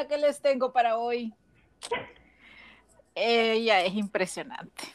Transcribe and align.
inspiradora 0.00 0.08
que 0.08 0.18
les 0.18 0.40
tengo 0.40 0.72
para 0.72 0.96
hoy. 0.98 1.34
Ella 3.14 3.82
es 3.82 3.94
impresionante. 3.94 4.94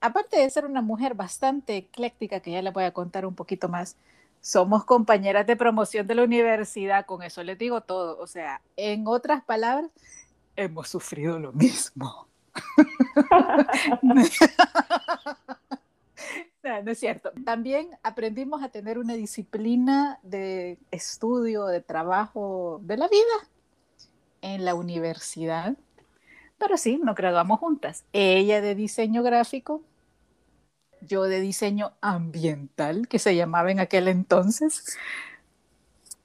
Aparte 0.00 0.38
de 0.38 0.50
ser 0.50 0.66
una 0.66 0.82
mujer 0.82 1.14
bastante 1.14 1.76
ecléctica, 1.76 2.40
que 2.40 2.50
ya 2.52 2.62
le 2.62 2.70
voy 2.70 2.84
a 2.84 2.92
contar 2.92 3.26
un 3.26 3.34
poquito 3.34 3.68
más, 3.68 3.96
somos 4.40 4.84
compañeras 4.84 5.46
de 5.46 5.56
promoción 5.56 6.06
de 6.06 6.14
la 6.14 6.24
universidad, 6.24 7.06
con 7.06 7.22
eso 7.22 7.42
les 7.42 7.58
digo 7.58 7.80
todo. 7.80 8.18
O 8.18 8.26
sea, 8.26 8.60
en 8.76 9.06
otras 9.06 9.42
palabras, 9.42 9.90
hemos 10.54 10.88
sufrido 10.88 11.38
lo 11.38 11.52
mismo. 11.52 12.28
no, 16.62 16.90
es 16.90 16.98
cierto. 16.98 17.32
También 17.44 17.90
aprendimos 18.02 18.62
a 18.62 18.68
tener 18.68 18.98
una 18.98 19.14
disciplina 19.14 20.20
de 20.22 20.78
estudio, 20.90 21.66
de 21.66 21.80
trabajo, 21.80 22.80
de 22.82 22.96
la 22.96 23.08
vida 23.08 23.48
en 24.54 24.64
la 24.64 24.74
universidad. 24.74 25.76
Pero 26.58 26.76
sí, 26.76 27.00
nos 27.02 27.16
graduamos 27.16 27.58
juntas. 27.58 28.04
Ella 28.12 28.60
de 28.60 28.74
diseño 28.74 29.22
gráfico, 29.22 29.82
yo 31.00 31.24
de 31.24 31.40
diseño 31.40 31.92
ambiental, 32.00 33.08
que 33.08 33.18
se 33.18 33.34
llamaba 33.34 33.70
en 33.70 33.80
aquel 33.80 34.08
entonces. 34.08 34.96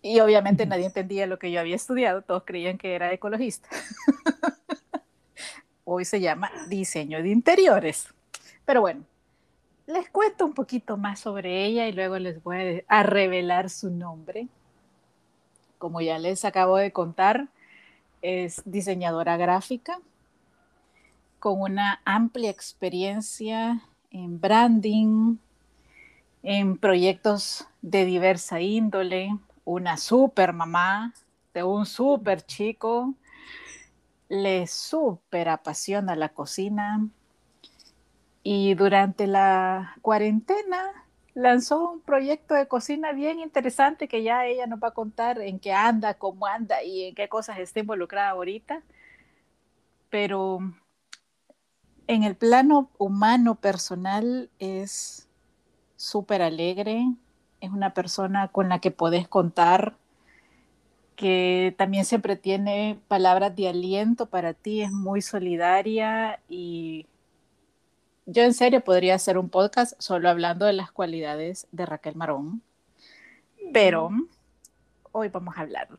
Y 0.02 0.20
obviamente 0.20 0.66
nadie 0.66 0.86
entendía 0.86 1.28
lo 1.28 1.38
que 1.38 1.52
yo 1.52 1.60
había 1.60 1.76
estudiado, 1.76 2.22
todos 2.22 2.44
creían 2.46 2.78
que 2.78 2.96
era 2.96 3.12
ecologista. 3.12 3.70
Hoy 5.84 6.06
se 6.06 6.22
llama 6.22 6.52
diseño 6.70 7.22
de 7.22 7.30
interiores. 7.30 8.08
Pero 8.66 8.82
bueno, 8.82 9.04
les 9.88 10.10
cuento 10.10 10.46
un 10.46 10.54
poquito 10.54 10.96
más 10.96 11.20
sobre 11.20 11.66
ella 11.66 11.88
y 11.88 11.92
luego 11.92 12.18
les 12.20 12.42
voy 12.42 12.84
a, 12.88 13.04
revelar 13.04 13.70
su 13.70 13.90
nombre. 13.90 14.48
Como 15.78 16.00
ya 16.02 16.20
les 16.20 16.46
acabo 16.46 16.78
de 16.78 16.94
contar, 16.94 17.50
es 18.22 18.62
diseñadora 18.66 19.38
gráfica 19.38 20.00
con 21.40 21.62
una 21.62 22.02
amplia 22.06 22.50
experiencia 22.50 23.82
en 24.12 24.40
branding, 24.40 25.38
en 26.44 26.78
proyectos 26.78 27.68
de 27.82 28.06
diversa 28.06 28.62
índole, 28.62 29.36
una 29.66 29.98
super 29.98 30.54
mamá 30.54 31.14
de 31.54 31.64
un 31.64 31.86
super 31.86 32.46
chico, 32.46 33.14
le 34.30 34.68
super 34.68 35.50
apasiona 35.50 36.16
la 36.16 36.30
cocina, 36.30 37.08
y 38.44 38.74
durante 38.74 39.28
la 39.28 39.96
cuarentena 40.02 41.06
lanzó 41.34 41.92
un 41.92 42.02
proyecto 42.02 42.54
de 42.54 42.68
cocina 42.68 43.14
bien 43.14 43.40
interesante 43.40 44.08
que 44.08 44.24
ya 44.24 44.46
ella 44.46 44.68
nos 44.68 44.82
va 44.82 44.90
a 44.90 44.94
contar 44.94 45.40
en 45.42 45.60
qué 45.60 45.74
anda, 45.74 46.16
cómo 46.16 46.46
anda 46.46 46.84
y 46.84 47.06
en 47.06 47.16
qué 47.16 47.30
cosas 47.30 47.60
está 47.60 47.80
involucrada 47.80 48.32
ahorita. 48.32 48.84
Pero 50.10 50.60
en 52.08 52.24
el 52.24 52.36
plano 52.36 52.90
humano 52.98 53.56
personal 53.56 54.50
es 54.60 55.30
súper 55.96 56.42
alegre, 56.42 57.06
es 57.62 57.70
una 57.70 57.94
persona 57.94 58.50
con 58.50 58.70
la 58.70 58.80
que 58.80 58.92
podés 58.92 59.28
contar, 59.28 59.96
que 61.16 61.76
también 61.78 62.04
siempre 62.04 62.36
tiene 62.36 63.00
palabras 63.08 63.56
de 63.56 63.70
aliento 63.70 64.26
para 64.26 64.54
ti, 64.54 64.82
es 64.82 64.92
muy 64.92 65.22
solidaria 65.22 66.42
y 66.50 67.06
yo 68.32 68.44
en 68.44 68.54
serio 68.54 68.80
podría 68.82 69.16
hacer 69.16 69.38
un 69.38 69.50
podcast 69.50 69.94
solo 70.00 70.30
hablando 70.30 70.66
de 70.66 70.72
las 70.72 70.92
cualidades 70.92 71.68
de 71.74 71.86
Raquel 71.86 72.16
Marón, 72.16 72.62
pero 73.74 74.10
hoy 75.12 75.28
vamos 75.28 75.58
a 75.58 75.62
hablar 75.62 75.90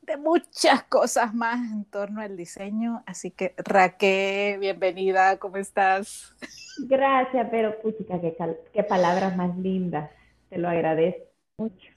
de 0.00 0.16
muchas 0.16 0.84
cosas 0.84 1.34
más 1.34 1.58
en 1.70 1.84
torno 1.84 2.22
al 2.22 2.34
diseño, 2.36 3.02
así 3.04 3.30
que 3.30 3.54
Raquel, 3.58 4.58
bienvenida, 4.58 5.36
¿cómo 5.38 5.58
estás? 5.58 6.34
Gracias, 6.88 7.46
pero 7.50 7.78
puchica, 7.82 8.20
qué, 8.22 8.34
qué 8.72 8.82
palabras 8.82 9.36
más 9.36 9.54
lindas, 9.58 10.10
te 10.48 10.56
lo 10.56 10.70
agradezco 10.70 11.26
mucho. 11.58 11.90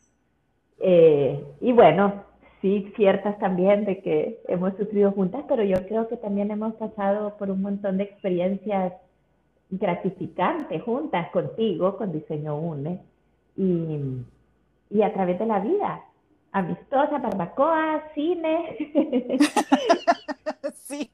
Eh, 0.80 1.42
y 1.62 1.72
bueno, 1.72 2.26
sí, 2.62 2.92
ciertas 2.98 3.40
también 3.40 3.86
de 3.86 4.02
que 4.02 4.42
hemos 4.50 4.76
sufrido 4.76 5.14
juntas, 5.14 5.46
pero 5.48 5.64
yo 5.64 5.78
creo 5.88 6.10
que 6.10 6.18
también 6.18 6.52
hemos 6.52 6.74
pasado 6.76 7.38
por 7.38 7.50
un 7.50 7.62
montón 7.62 7.98
de 7.98 8.04
experiencias 8.04 8.94
gratificante 9.70 10.80
juntas 10.80 11.30
contigo, 11.30 11.98
con 11.98 12.12
Diseño 12.12 12.58
UNE, 12.58 13.00
y, 13.56 14.00
y 14.90 15.02
a 15.02 15.14
través 15.14 15.38
de 15.40 15.46
la 15.46 15.60
vida. 15.60 16.04
Amistosa, 16.52 17.20
barbacoa, 17.20 18.04
cine. 18.16 18.76
sí. 20.74 21.12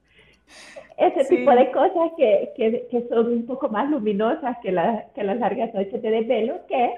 Ese 0.97 1.25
tipo 1.25 1.51
de 1.51 1.71
cosas 1.71 2.11
que, 2.15 2.53
que, 2.55 2.87
que, 2.89 3.07
son 3.09 3.27
un 3.27 3.45
poco 3.45 3.67
más 3.67 3.89
luminosas 3.89 4.57
que, 4.61 4.71
la, 4.71 5.07
que 5.13 5.23
las 5.23 5.37
largas 5.39 5.73
noches 5.73 6.01
de 6.01 6.09
desvelo 6.09 6.65
que, 6.67 6.93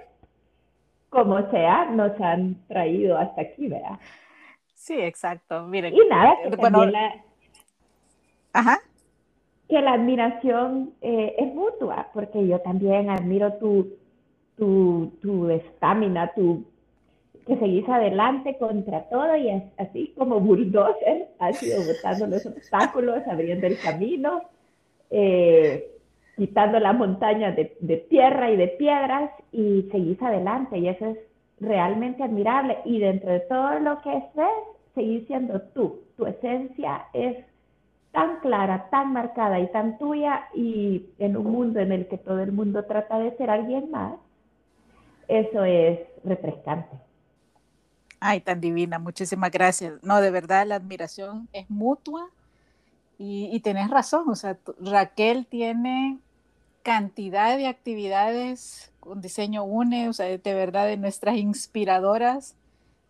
como 1.10 1.50
sea, 1.50 1.86
nos 1.86 2.20
han 2.22 2.68
traído 2.68 3.18
hasta 3.18 3.42
aquí, 3.42 3.68
¿verdad? 3.68 3.98
Sí, 4.76 5.02
exacto. 5.02 5.64
Miren. 5.64 5.96
Y 5.96 6.00
nada, 6.08 6.38
que 6.44 6.56
bueno, 6.56 6.86
la... 6.86 7.16
Ajá 8.54 8.80
que 9.70 9.82
la 9.82 9.94
admiración 9.94 10.94
eh, 11.02 11.36
es 11.38 11.54
mutua, 11.54 12.08
porque 12.14 12.48
yo 12.48 12.60
también 12.62 13.10
admiro 13.10 13.54
tu 13.54 13.98
tu 14.58 15.50
estamina, 15.50 16.34
tu, 16.34 16.66
que 17.46 17.58
seguís 17.58 17.88
adelante 17.88 18.58
contra 18.58 19.04
todo 19.04 19.36
y 19.38 19.50
así 19.78 20.14
como 20.18 20.40
bulldozer, 20.40 21.30
has 21.40 21.62
ido 21.64 21.78
botando 21.88 22.28
los 22.28 22.46
obstáculos, 22.46 23.22
abriendo 23.30 23.68
el 23.68 23.80
camino, 23.80 24.42
eh, 25.12 25.88
quitando 26.36 26.80
la 26.80 26.94
montaña 26.94 27.52
de, 27.52 27.76
de, 27.80 27.98
tierra 27.98 28.52
y 28.52 28.58
de 28.58 28.68
piedras 28.68 29.32
y 29.52 29.88
seguís 29.92 30.22
adelante 30.22 30.78
y 30.78 30.90
eso 30.90 31.06
es 31.06 31.18
realmente 31.60 32.24
admirable. 32.24 32.78
Y 32.86 33.00
dentro 33.00 33.32
de 33.32 33.40
todo 33.42 33.80
lo 33.80 34.02
que 34.02 34.18
es, 34.18 34.24
seguís 34.94 35.26
siendo 35.28 35.62
tú, 35.74 36.02
tu 36.18 36.26
esencia 36.26 37.06
es 37.14 37.38
tan 38.18 38.40
clara, 38.40 38.90
tan 38.90 39.14
marcada 39.14 39.60
y 39.60 39.72
tan 39.72 40.00
tuya 40.00 40.50
y 40.56 41.06
en 41.20 41.38
un 41.38 41.52
mundo 41.52 41.80
en 41.80 41.92
el 41.92 42.08
que 42.08 42.18
todo 42.18 42.40
el 42.40 42.52
mundo 42.52 42.84
trata 42.86 43.20
de 43.20 43.38
ser 43.38 43.52
alguien 43.52 43.92
más, 43.92 44.16
eso 45.28 45.64
es 45.64 46.00
refrescante. 46.24 46.98
Ay, 48.20 48.42
tan 48.42 48.60
divina, 48.60 48.98
muchísimas 48.98 49.52
gracias. 49.52 50.02
No, 50.02 50.20
de 50.20 50.32
verdad 50.32 50.66
la 50.66 50.78
admiración 50.78 51.48
es 51.54 51.70
mutua 51.70 52.28
y, 53.20 53.52
y 53.54 53.60
tenés 53.60 53.88
razón, 53.92 54.28
o 54.30 54.36
sea, 54.36 54.58
Raquel 54.80 55.46
tiene 55.46 56.18
cantidad 56.82 57.56
de 57.56 57.68
actividades 57.68 58.92
con 59.00 59.22
diseño 59.22 59.64
UNE, 59.64 60.10
o 60.10 60.14
sea, 60.14 60.26
de 60.26 60.54
verdad 60.56 60.88
de 60.88 60.98
nuestras 60.98 61.36
inspiradoras 61.36 62.56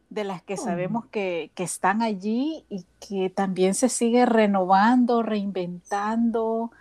de 0.10 0.24
las 0.24 0.42
que 0.42 0.58
sabemos 0.58 1.06
que, 1.08 1.52
están 1.58 2.02
allí 2.02 2.64
y 2.70 2.86
que 3.00 3.30
también 3.30 3.74
se 3.74 3.90
sigue 3.90 4.26
renovando, 4.26 5.22
reinventando. 5.22 6.72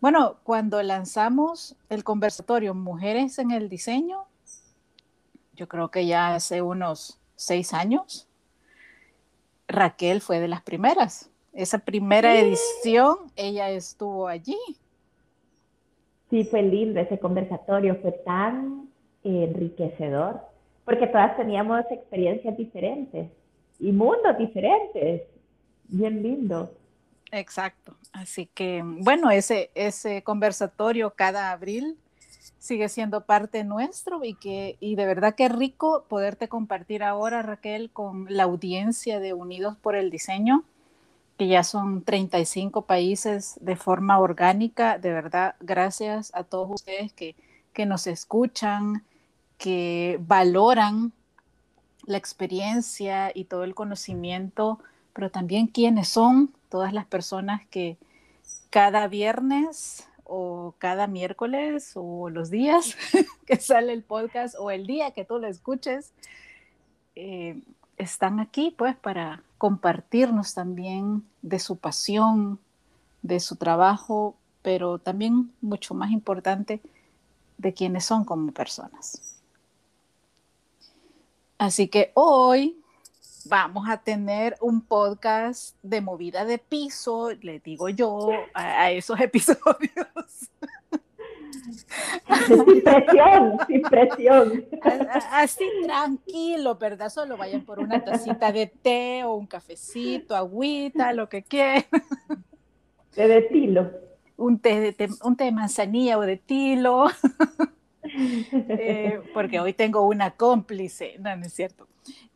Bueno, 0.00 0.36
cuando 0.42 0.82
lanzamos 0.82 1.76
el 1.88 2.04
conversatorio 2.04 2.74
Mujeres 2.74 3.38
en 3.38 3.50
el 3.52 3.68
Diseño, 3.68 4.24
yo 5.54 5.68
creo 5.68 5.90
que 5.90 6.06
ya 6.06 6.34
hace 6.34 6.60
unos 6.60 7.18
seis 7.36 7.72
años, 7.72 8.28
Raquel 9.66 10.20
fue 10.20 10.40
de 10.40 10.48
las 10.48 10.62
primeras. 10.62 11.30
Esa 11.52 11.78
primera 11.78 12.38
edición, 12.38 13.16
ella 13.36 13.70
estuvo 13.70 14.28
allí. 14.28 14.58
Sí, 16.28 16.44
fue 16.44 16.62
lindo 16.62 17.00
ese 17.00 17.18
conversatorio, 17.18 17.96
fue 18.02 18.12
tan 18.12 18.88
enriquecedor 19.22 20.53
porque 20.84 21.06
todas 21.06 21.36
teníamos 21.36 21.84
experiencias 21.90 22.56
diferentes 22.56 23.30
y 23.78 23.92
mundos 23.92 24.36
diferentes. 24.38 25.22
Bien 25.88 26.22
lindo. 26.22 26.70
Exacto. 27.30 27.96
Así 28.12 28.46
que, 28.46 28.82
bueno, 28.84 29.30
ese, 29.30 29.70
ese 29.74 30.22
conversatorio 30.22 31.10
cada 31.10 31.50
abril 31.50 31.98
sigue 32.58 32.88
siendo 32.88 33.26
parte 33.26 33.62
nuestro 33.62 34.24
y 34.24 34.34
que 34.34 34.76
y 34.80 34.96
de 34.96 35.04
verdad 35.04 35.34
que 35.34 35.50
rico 35.50 36.06
poderte 36.08 36.48
compartir 36.48 37.02
ahora 37.02 37.42
Raquel 37.42 37.90
con 37.90 38.26
la 38.30 38.44
audiencia 38.44 39.20
de 39.20 39.34
Unidos 39.34 39.76
por 39.76 39.94
el 39.94 40.10
Diseño 40.10 40.64
que 41.36 41.46
ya 41.48 41.62
son 41.62 42.02
35 42.04 42.86
países 42.86 43.58
de 43.60 43.76
forma 43.76 44.18
orgánica 44.18 44.98
de 44.98 45.12
verdad 45.12 45.56
gracias 45.60 46.30
a 46.34 46.44
todos 46.44 46.70
ustedes 46.70 47.12
que, 47.12 47.36
que 47.74 47.84
nos 47.84 48.06
escuchan 48.06 49.04
que 49.58 50.18
valoran 50.20 51.12
la 52.06 52.18
experiencia 52.18 53.32
y 53.34 53.44
todo 53.44 53.64
el 53.64 53.74
conocimiento, 53.74 54.78
pero 55.12 55.30
también 55.30 55.66
quiénes 55.66 56.08
son 56.08 56.52
todas 56.68 56.92
las 56.92 57.06
personas 57.06 57.62
que 57.70 57.96
cada 58.70 59.06
viernes 59.08 60.06
o 60.24 60.74
cada 60.78 61.06
miércoles 61.06 61.92
o 61.94 62.30
los 62.30 62.50
días 62.50 62.96
que 63.46 63.56
sale 63.56 63.92
el 63.92 64.02
podcast 64.02 64.54
o 64.58 64.70
el 64.70 64.86
día 64.86 65.12
que 65.12 65.24
tú 65.24 65.38
lo 65.38 65.46
escuches, 65.46 66.12
eh, 67.14 67.60
están 67.96 68.40
aquí 68.40 68.74
pues 68.76 68.96
para 68.96 69.42
compartirnos 69.58 70.54
también 70.54 71.24
de 71.42 71.58
su 71.58 71.76
pasión, 71.76 72.58
de 73.22 73.40
su 73.40 73.56
trabajo, 73.56 74.34
pero 74.62 74.98
también 74.98 75.52
mucho 75.60 75.94
más 75.94 76.10
importante 76.10 76.80
de 77.58 77.72
quienes 77.72 78.04
son 78.04 78.24
como 78.24 78.52
personas. 78.52 79.33
Así 81.58 81.88
que 81.88 82.10
hoy 82.14 82.76
vamos 83.44 83.88
a 83.88 83.98
tener 83.98 84.56
un 84.60 84.80
podcast 84.80 85.76
de 85.82 86.00
movida 86.00 86.44
de 86.44 86.58
piso, 86.58 87.30
le 87.42 87.60
digo 87.60 87.88
yo, 87.88 88.30
a, 88.54 88.90
esos 88.90 89.20
episodios. 89.20 90.50
Sin 92.46 92.82
presión, 92.82 93.58
sin 93.66 93.82
presión. 93.82 94.64
Así 95.30 95.64
tranquilo, 95.84 96.76
¿verdad? 96.76 97.08
Solo 97.08 97.36
vayan 97.36 97.64
por 97.64 97.78
una 97.78 98.02
tacita 98.04 98.52
de 98.52 98.66
té 98.66 99.24
o 99.24 99.34
un 99.34 99.46
cafecito, 99.46 100.34
agüita, 100.34 101.12
lo 101.12 101.28
que 101.28 101.42
quieran. 101.42 101.84
Té 103.14 103.28
de 103.28 103.42
tilo. 103.42 103.90
Un 104.36 104.58
té 104.58 104.92
de, 104.92 105.08
un 105.22 105.36
té 105.36 105.44
de 105.44 105.52
manzanilla 105.52 106.18
o 106.18 106.22
de 106.22 106.36
tilo. 106.36 107.06
Eh, 108.52 109.20
porque 109.34 109.60
hoy 109.60 109.72
tengo 109.72 110.06
una 110.06 110.32
cómplice, 110.32 111.16
no, 111.18 111.34
no 111.36 111.46
es 111.46 111.52
cierto. 111.52 111.88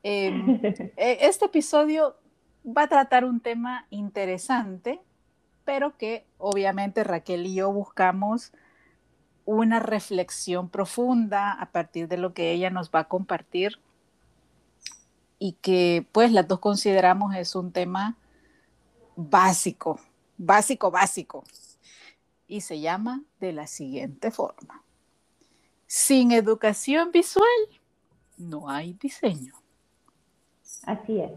Em, 0.02 0.60
e, 0.96 1.18
este 1.20 1.46
episodio 1.46 2.16
va 2.64 2.82
a 2.82 2.88
tratar 2.88 3.24
un 3.24 3.40
tema 3.40 3.86
interesante, 3.90 5.00
pero 5.64 5.96
que 5.96 6.26
obviamente 6.38 7.04
Raquel 7.04 7.46
y 7.46 7.54
yo 7.54 7.72
buscamos 7.72 8.52
una 9.44 9.80
reflexión 9.80 10.68
profunda 10.68 11.52
a 11.52 11.70
partir 11.70 12.08
de 12.08 12.18
lo 12.18 12.34
que 12.34 12.52
ella 12.52 12.70
nos 12.70 12.90
va 12.90 13.00
a 13.00 13.08
compartir 13.08 13.78
y 15.38 15.52
que 15.52 16.06
pues 16.12 16.32
las 16.32 16.46
dos 16.48 16.58
consideramos 16.58 17.34
es 17.34 17.54
un 17.54 17.72
tema 17.72 18.16
básico, 19.16 20.00
básico, 20.36 20.90
básico. 20.90 21.44
Y 22.46 22.62
se 22.62 22.80
llama 22.80 23.22
de 23.40 23.52
la 23.52 23.66
siguiente 23.66 24.30
forma. 24.30 24.82
Sin 25.88 26.32
educación 26.32 27.10
visual 27.12 27.48
no 28.36 28.68
hay 28.68 28.92
diseño. 28.92 29.54
Así 30.84 31.18
es. 31.18 31.30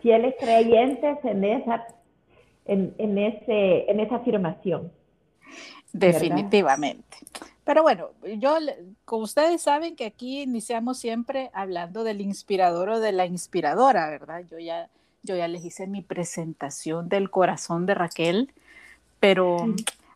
Fieles 0.00 0.34
creyentes 0.40 1.18
en 1.22 1.44
esa, 1.44 1.86
en, 2.64 2.94
en, 2.96 3.18
ese, 3.18 3.90
en 3.90 4.00
esa 4.00 4.16
afirmación. 4.16 4.90
Definitivamente. 5.92 7.18
Pero 7.64 7.82
bueno, 7.82 8.10
yo, 8.38 8.56
como 9.04 9.24
ustedes 9.24 9.60
saben 9.60 9.96
que 9.96 10.06
aquí 10.06 10.40
iniciamos 10.40 10.98
siempre 10.98 11.50
hablando 11.52 12.04
del 12.04 12.22
inspirador 12.22 12.88
o 12.88 13.00
de 13.00 13.12
la 13.12 13.26
inspiradora, 13.26 14.08
¿verdad? 14.08 14.44
Yo 14.50 14.58
ya, 14.58 14.88
yo 15.22 15.36
ya 15.36 15.46
les 15.46 15.62
hice 15.62 15.86
mi 15.86 16.00
presentación 16.00 17.10
del 17.10 17.30
corazón 17.30 17.84
de 17.84 17.94
Raquel, 17.94 18.50
pero 19.20 19.74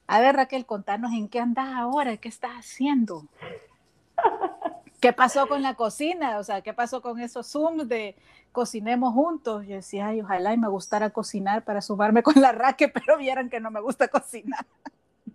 a 0.09 0.21
ver, 0.21 0.37
Raquel, 0.37 0.65
contanos 0.65 1.13
en 1.13 1.29
qué 1.29 1.39
andas 1.39 1.69
ahora, 1.75 2.17
qué 2.17 2.29
estás 2.29 2.53
haciendo. 2.53 3.25
¿Qué 5.01 5.13
pasó 5.13 5.47
con 5.47 5.63
la 5.63 5.75
cocina? 5.75 6.39
O 6.39 6.45
sea, 6.45 6.63
¿qué 6.63 6.73
pasó 6.73 7.03
con 7.03 7.21
esos 7.21 7.53
Zooms 7.53 7.89
de 7.89 8.17
cocinemos 8.51 9.13
juntos? 9.13 9.67
Yo 9.67 9.77
decía, 9.77 10.07
ay, 10.09 10.23
ojalá 10.23 10.55
y 10.55 10.57
me 10.57 10.69
gustara 10.69 11.11
cocinar 11.11 11.63
para 11.63 11.83
sumarme 11.83 12.23
con 12.23 12.41
la 12.41 12.53
Raquel, 12.53 12.91
pero 12.95 13.19
vieran 13.19 13.51
que 13.51 13.61
no 13.61 13.71
me 13.71 13.81
gusta 13.81 14.09
cocinar. 14.09 14.65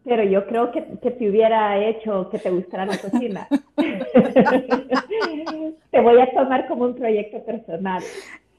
Pero 0.03 0.23
yo 0.23 0.47
creo 0.47 0.71
que, 0.71 0.97
que 1.01 1.11
te 1.11 1.29
hubiera 1.29 1.77
hecho 1.77 2.31
que 2.31 2.39
te 2.39 2.49
gustara 2.49 2.87
la 2.87 2.97
cocina. 2.97 3.47
te 5.91 6.01
voy 6.01 6.19
a 6.19 6.33
tomar 6.33 6.67
como 6.67 6.85
un 6.85 6.95
proyecto 6.95 7.45
personal. 7.45 8.03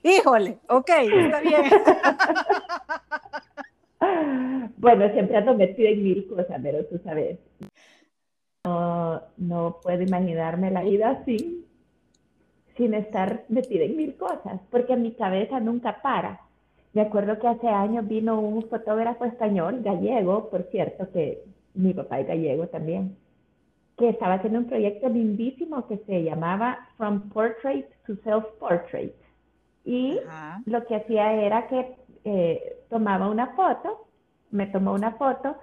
Híjole, 0.04 0.58
ok, 0.68 0.90
está 0.90 1.40
bien. 1.40 1.62
bueno, 4.76 5.08
siempre 5.12 5.36
ando 5.36 5.54
metido 5.54 5.88
en 5.88 6.02
mil 6.02 6.26
cosas, 6.26 6.60
pero 6.62 6.84
tú 6.86 6.98
sabes. 7.04 7.38
No, 8.64 9.20
no 9.36 9.78
puedo 9.82 10.02
imaginarme 10.02 10.70
la 10.70 10.82
vida 10.82 11.22
sin, 11.24 11.64
sin 12.76 12.94
estar 12.94 13.44
metida 13.48 13.84
en 13.84 13.96
mil 13.96 14.16
cosas, 14.16 14.60
porque 14.70 14.96
mi 14.96 15.12
cabeza 15.12 15.60
nunca 15.60 16.00
para. 16.02 16.40
Me 16.94 17.02
acuerdo 17.02 17.38
que 17.38 17.48
hace 17.48 17.68
años 17.68 18.06
vino 18.06 18.40
un 18.40 18.62
fotógrafo 18.68 19.24
español, 19.24 19.82
gallego, 19.82 20.48
por 20.48 20.62
cierto, 20.70 21.10
que 21.10 21.42
mi 21.74 21.92
papá 21.92 22.20
es 22.20 22.28
gallego 22.28 22.68
también, 22.68 23.16
que 23.98 24.08
estaba 24.10 24.34
haciendo 24.34 24.60
un 24.60 24.66
proyecto 24.66 25.08
lindísimo 25.08 25.86
que 25.88 25.98
se 26.06 26.22
llamaba 26.22 26.88
From 26.96 27.28
Portrait 27.30 27.86
to 28.06 28.14
Self-Portrait. 28.22 29.12
Y 29.84 30.18
lo 30.66 30.84
que 30.86 30.94
hacía 30.94 31.32
era 31.34 31.66
que 31.66 31.96
eh, 32.24 32.84
tomaba 32.88 33.28
una 33.28 33.48
foto, 33.48 34.06
me 34.50 34.66
tomó 34.66 34.92
una 34.92 35.12
foto 35.12 35.56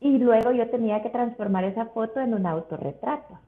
y 0.00 0.18
luego 0.18 0.52
yo 0.52 0.68
tenía 0.70 1.02
que 1.02 1.10
transformar 1.10 1.64
esa 1.64 1.86
foto 1.86 2.20
en 2.20 2.34
un 2.34 2.46
autorretrato. 2.46 3.38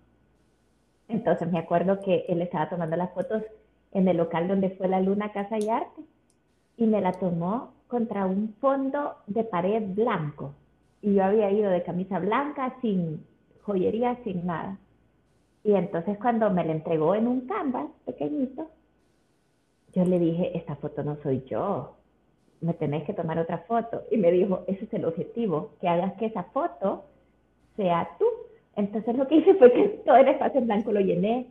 Entonces 1.08 1.50
me 1.50 1.58
acuerdo 1.58 2.00
que 2.00 2.26
él 2.28 2.42
estaba 2.42 2.68
tomando 2.68 2.96
las 2.96 3.12
fotos 3.12 3.42
en 3.92 4.06
el 4.08 4.18
local 4.18 4.48
donde 4.48 4.70
fue 4.70 4.88
la 4.88 5.00
Luna 5.00 5.32
Casa 5.32 5.58
y 5.58 5.68
Arte 5.68 6.02
y 6.76 6.86
me 6.86 7.00
la 7.00 7.12
tomó 7.12 7.72
contra 7.88 8.26
un 8.26 8.54
fondo 8.60 9.16
de 9.26 9.44
pared 9.44 9.82
blanco. 9.94 10.54
Y 11.00 11.14
yo 11.14 11.24
había 11.24 11.50
ido 11.50 11.70
de 11.70 11.82
camisa 11.82 12.18
blanca, 12.18 12.76
sin 12.82 13.24
joyería, 13.62 14.16
sin 14.24 14.44
nada. 14.46 14.78
Y 15.64 15.74
entonces 15.74 16.18
cuando 16.18 16.50
me 16.50 16.64
la 16.64 16.72
entregó 16.72 17.14
en 17.14 17.26
un 17.26 17.42
canvas 17.42 17.86
pequeñito, 18.04 18.68
yo 19.94 20.04
le 20.04 20.18
dije, 20.18 20.56
esta 20.56 20.76
foto 20.76 21.02
no 21.02 21.16
soy 21.22 21.44
yo, 21.48 21.97
me 22.60 22.74
tenés 22.74 23.04
que 23.04 23.14
tomar 23.14 23.38
otra 23.38 23.58
foto. 23.58 24.02
Y 24.10 24.16
me 24.16 24.30
dijo, 24.30 24.64
ese 24.66 24.84
es 24.84 24.94
el 24.94 25.04
objetivo, 25.04 25.72
que 25.80 25.88
hagas 25.88 26.14
que 26.14 26.26
esa 26.26 26.44
foto 26.44 27.04
sea 27.76 28.08
tú. 28.18 28.26
Entonces 28.76 29.16
lo 29.16 29.26
que 29.26 29.36
hice 29.36 29.54
fue 29.54 29.72
que 29.72 29.88
todo 30.06 30.16
el 30.16 30.28
espacio 30.28 30.60
en 30.60 30.66
blanco 30.66 30.92
lo 30.92 31.00
llené, 31.00 31.46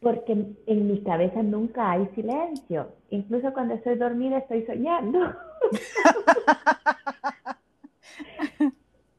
porque 0.00 0.32
en 0.66 0.86
mi 0.86 1.00
cabeza 1.02 1.42
nunca 1.42 1.90
hay 1.92 2.06
silencio. 2.14 2.88
Incluso 3.10 3.52
cuando 3.52 3.74
estoy 3.74 3.96
dormida 3.96 4.38
estoy 4.38 4.64
soñando. 4.66 5.18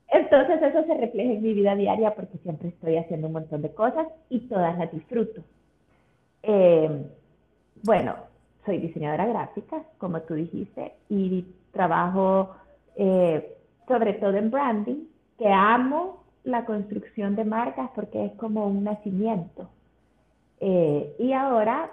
Entonces 0.09 0.61
eso 0.61 0.83
se 0.83 0.93
refleja 0.95 1.33
en 1.33 1.41
mi 1.41 1.53
vida 1.53 1.75
diaria 1.75 2.15
porque 2.15 2.37
siempre 2.39 2.69
estoy 2.69 2.97
haciendo 2.97 3.27
un 3.27 3.33
montón 3.33 3.61
de 3.61 3.73
cosas 3.73 4.07
y 4.29 4.39
todas 4.41 4.77
las 4.77 4.91
disfruto. 4.91 5.41
Eh, 6.43 6.89
bueno, 7.83 8.15
soy 8.67 8.77
diseñadora 8.79 9.25
gráfica, 9.25 9.81
como 9.97 10.21
tú 10.21 10.35
dijiste, 10.35 10.93
y 11.09 11.43
trabajo 11.71 12.51
eh, 12.97 13.57
sobre 13.87 14.13
todo 14.13 14.35
en 14.35 14.51
branding, 14.51 15.05
que 15.37 15.47
amo 15.47 16.23
la 16.43 16.65
construcción 16.65 17.35
de 17.35 17.45
marcas 17.45 17.89
porque 17.95 18.25
es 18.25 18.33
como 18.33 18.67
un 18.67 18.83
nacimiento. 18.83 19.69
Eh, 20.59 21.15
y 21.19 21.31
ahora, 21.31 21.89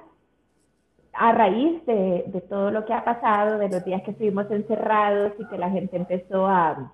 a 1.13 1.33
raíz 1.33 1.85
de, 1.87 2.43
todo 2.49 2.71
lo 2.71 2.85
que 2.85 2.93
ha 2.93 3.05
pasado, 3.05 3.59
de 3.59 3.69
los 3.69 3.85
días 3.85 4.03
que 4.03 4.11
estuvimos 4.11 4.51
encerrados 4.51 5.33
y 5.39 5.47
que 5.47 5.59
la 5.59 5.71
gente 5.71 5.97
empezó 5.97 6.47
a, 6.47 6.93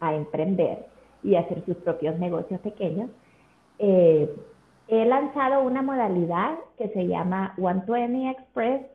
a 0.00 0.14
emprender 0.14 0.86
y 1.22 1.34
a 1.34 1.40
hacer 1.40 1.62
sus 1.66 1.76
propios 1.76 2.18
negocios 2.18 2.60
pequeños, 2.60 3.10
eh, 3.78 4.34
he 4.88 5.04
lanzado 5.04 5.62
una 5.62 5.82
modalidad 5.82 6.58
que 6.76 6.88
se 6.88 7.06
llama 7.06 7.52
120 7.56 8.30
Express 8.30 8.86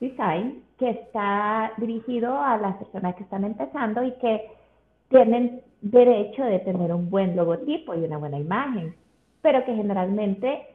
Design, 0.00 0.62
que 0.78 0.90
está 0.90 1.72
dirigido 1.76 2.40
a 2.40 2.56
las 2.56 2.76
personas 2.76 3.14
que 3.14 3.22
están 3.22 3.44
empezando 3.44 4.02
y 4.02 4.12
que 4.12 4.50
tienen 5.08 5.62
derecho 5.80 6.44
de 6.44 6.58
tener 6.60 6.92
un 6.92 7.10
buen 7.10 7.36
logotipo 7.36 7.94
y 7.94 8.04
una 8.04 8.18
buena 8.18 8.38
imagen, 8.38 8.94
pero 9.42 9.64
que 9.64 9.74
generalmente 9.74 10.66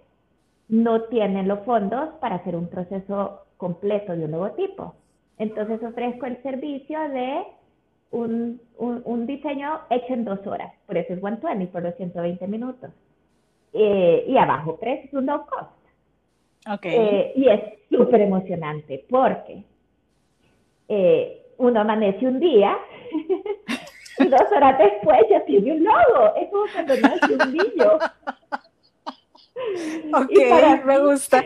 no 0.69 1.03
tienen 1.03 1.47
los 1.47 1.59
fondos 1.59 2.09
para 2.19 2.35
hacer 2.35 2.55
un 2.55 2.67
proceso 2.67 3.45
completo 3.57 4.15
de 4.15 4.25
un 4.25 4.31
logotipo. 4.31 4.95
Entonces 5.37 5.83
ofrezco 5.83 6.25
el 6.25 6.41
servicio 6.43 6.99
de 7.09 7.43
un, 8.11 8.61
un, 8.77 9.27
diseño 9.27 9.81
hecho 9.89 10.13
en 10.13 10.23
dos 10.23 10.45
horas, 10.47 10.73
por 10.85 10.97
eso 10.97 11.13
es 11.13 11.19
120, 11.19 11.67
por 11.67 11.83
los 11.83 11.95
120 11.95 12.47
minutos. 12.47 12.91
Eh, 13.77 14.23
y 14.29 14.37
abajo 14.37 14.77
precio 14.77 15.05
es 15.05 15.13
un 15.13 15.25
no 15.25 15.45
cost. 15.45 15.69
Okay. 16.77 16.95
Eh, 16.95 17.33
y 17.35 17.49
es 17.49 17.61
súper 17.89 18.21
emocionante 18.21 19.05
porque 19.09 19.65
eh, 20.87 21.45
uno 21.57 21.81
amanece 21.81 22.25
un 22.25 22.39
día 22.39 22.77
y 24.19 24.27
dos 24.27 24.49
horas 24.55 24.77
después 24.79 25.19
ya 25.29 25.43
tiene 25.43 25.73
un 25.73 25.83
logo. 25.83 26.35
Es 26.37 26.49
como 26.49 26.63
cuando 26.73 26.95
nace 27.01 27.33
un 27.33 27.53
niño. 27.53 27.91
Ok, 30.13 30.85
me 30.85 30.99
gusta. 30.99 31.43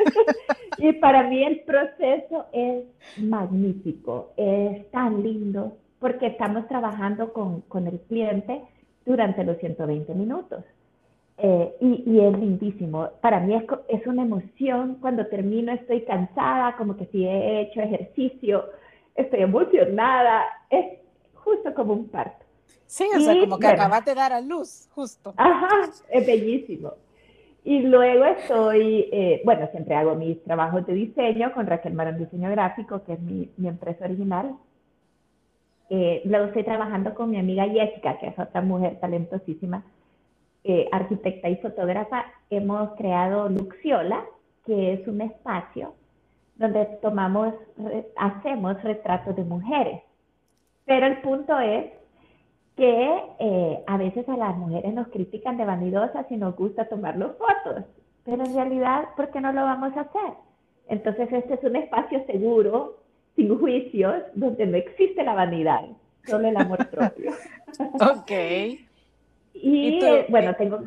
y 0.78 0.92
para 0.94 1.24
mí 1.24 1.44
el 1.44 1.60
proceso 1.60 2.46
es 2.52 2.84
magnífico, 3.18 4.32
es 4.36 4.90
tan 4.90 5.22
lindo 5.22 5.76
porque 6.00 6.28
estamos 6.28 6.66
trabajando 6.68 7.32
con, 7.32 7.60
con 7.62 7.86
el 7.86 8.00
cliente 8.00 8.62
durante 9.04 9.44
los 9.44 9.58
120 9.58 10.14
minutos. 10.14 10.64
Eh, 11.38 11.74
y, 11.80 12.20
es 12.20 12.38
lindísimo. 12.38 13.08
Para 13.20 13.40
mí 13.40 13.54
es, 13.54 13.64
es 13.88 14.06
una 14.06 14.22
emoción. 14.22 14.98
Cuando 15.00 15.26
termino 15.26 15.72
estoy 15.72 16.02
cansada, 16.04 16.76
como 16.76 16.96
que 16.96 17.06
si 17.06 17.24
he 17.24 17.62
hecho 17.62 17.80
ejercicio, 17.80 18.64
estoy 19.14 19.40
emocionada. 19.40 20.44
Es 20.70 20.98
justo 21.34 21.74
como 21.74 21.92
un 21.94 22.08
parto. 22.08 22.44
Sí, 22.86 23.04
o 23.16 23.20
sea, 23.20 23.38
como 23.40 23.58
que 23.58 23.66
acabas 23.66 24.04
de 24.04 24.14
dar 24.14 24.32
a 24.32 24.40
luz, 24.40 24.88
justo. 24.94 25.34
Ajá, 25.36 25.90
es 26.10 26.26
bellísimo. 26.26 26.92
Y 27.64 27.80
luego 27.80 28.26
estoy, 28.26 29.08
eh, 29.10 29.40
bueno, 29.44 29.66
siempre 29.70 29.94
hago 29.94 30.14
mis 30.14 30.42
trabajos 30.44 30.86
de 30.86 30.92
diseño 30.92 31.52
con 31.54 31.66
Raquel 31.66 31.94
Marón 31.94 32.18
Diseño 32.18 32.50
Gráfico, 32.50 33.02
que 33.04 33.14
es 33.14 33.20
mi, 33.20 33.50
mi 33.56 33.68
empresa 33.68 34.04
original. 34.04 34.54
Eh, 35.88 36.22
luego 36.24 36.46
estoy 36.46 36.64
trabajando 36.64 37.14
con 37.14 37.30
mi 37.30 37.38
amiga 37.38 37.66
Jessica, 37.66 38.18
que 38.18 38.28
es 38.28 38.38
otra 38.38 38.60
mujer 38.60 38.98
talentosísima, 39.00 39.82
eh, 40.64 40.88
arquitecta 40.90 41.48
y 41.48 41.56
fotógrafa. 41.56 42.24
Hemos 42.50 42.90
creado 42.96 43.48
Luxiola, 43.48 44.24
que 44.64 44.94
es 44.94 45.06
un 45.06 45.20
espacio 45.20 45.94
donde 46.56 46.84
tomamos, 47.02 47.54
hacemos 48.16 48.82
retratos 48.82 49.36
de 49.36 49.44
mujeres. 49.44 50.02
Pero 50.84 51.06
el 51.06 51.20
punto 51.20 51.58
es 51.58 51.86
que 52.76 53.22
eh, 53.38 53.84
a 53.86 53.96
veces 53.96 54.28
a 54.28 54.36
las 54.36 54.56
mujeres 54.56 54.92
nos 54.92 55.08
critican 55.08 55.56
de 55.56 55.64
vanidosas 55.64 56.26
y 56.30 56.36
nos 56.36 56.56
gusta 56.56 56.88
tomarnos 56.88 57.36
fotos, 57.36 57.84
pero 58.24 58.44
en 58.44 58.54
realidad, 58.54 59.04
¿por 59.16 59.30
qué 59.30 59.40
no 59.40 59.52
lo 59.52 59.62
vamos 59.62 59.96
a 59.96 60.02
hacer? 60.02 60.32
Entonces, 60.88 61.32
este 61.32 61.54
es 61.54 61.64
un 61.64 61.76
espacio 61.76 62.24
seguro, 62.26 62.98
sin 63.36 63.58
juicios, 63.58 64.22
donde 64.34 64.66
no 64.66 64.76
existe 64.76 65.22
la 65.22 65.34
vanidad, 65.34 65.84
solo 66.24 66.48
el 66.48 66.56
amor 66.56 66.88
propio. 66.88 67.32
ok. 67.94 68.32
Y, 69.54 70.00
bueno, 70.28 70.54
tengo... 70.56 70.84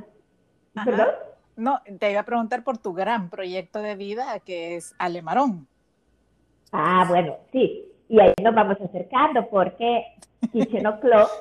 ¿Perdón? 0.85 1.07
No, 1.55 1.81
te 1.99 2.11
iba 2.11 2.19
a 2.19 2.25
preguntar 2.25 2.63
por 2.63 2.77
tu 2.77 2.93
gran 2.93 3.29
proyecto 3.29 3.81
de 3.81 3.95
vida, 3.95 4.39
que 4.45 4.75
es 4.75 4.93
Alemarón. 4.99 5.67
Ah, 6.71 7.05
bueno, 7.07 7.37
sí. 7.51 7.91
Y 8.09 8.19
ahí 8.19 8.33
nos 8.43 8.53
vamos 8.53 8.77
acercando 8.79 9.47
porque 9.49 10.05
Kitchen 10.51 10.85
O'Clock 10.85 11.31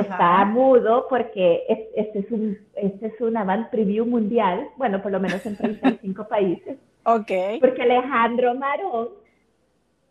está 0.00 0.44
mudo 0.44 1.06
porque 1.08 1.64
este 1.68 2.18
es, 2.20 2.30
un, 2.30 2.58
este 2.74 3.06
es 3.06 3.20
una 3.20 3.44
van 3.44 3.70
preview 3.70 4.06
mundial, 4.06 4.68
bueno, 4.76 5.02
por 5.02 5.12
lo 5.12 5.20
menos 5.20 5.44
en 5.46 5.56
35 5.56 6.28
países. 6.28 6.78
Ok. 7.04 7.60
Porque 7.60 7.82
Alejandro 7.82 8.54
Marón 8.54 9.08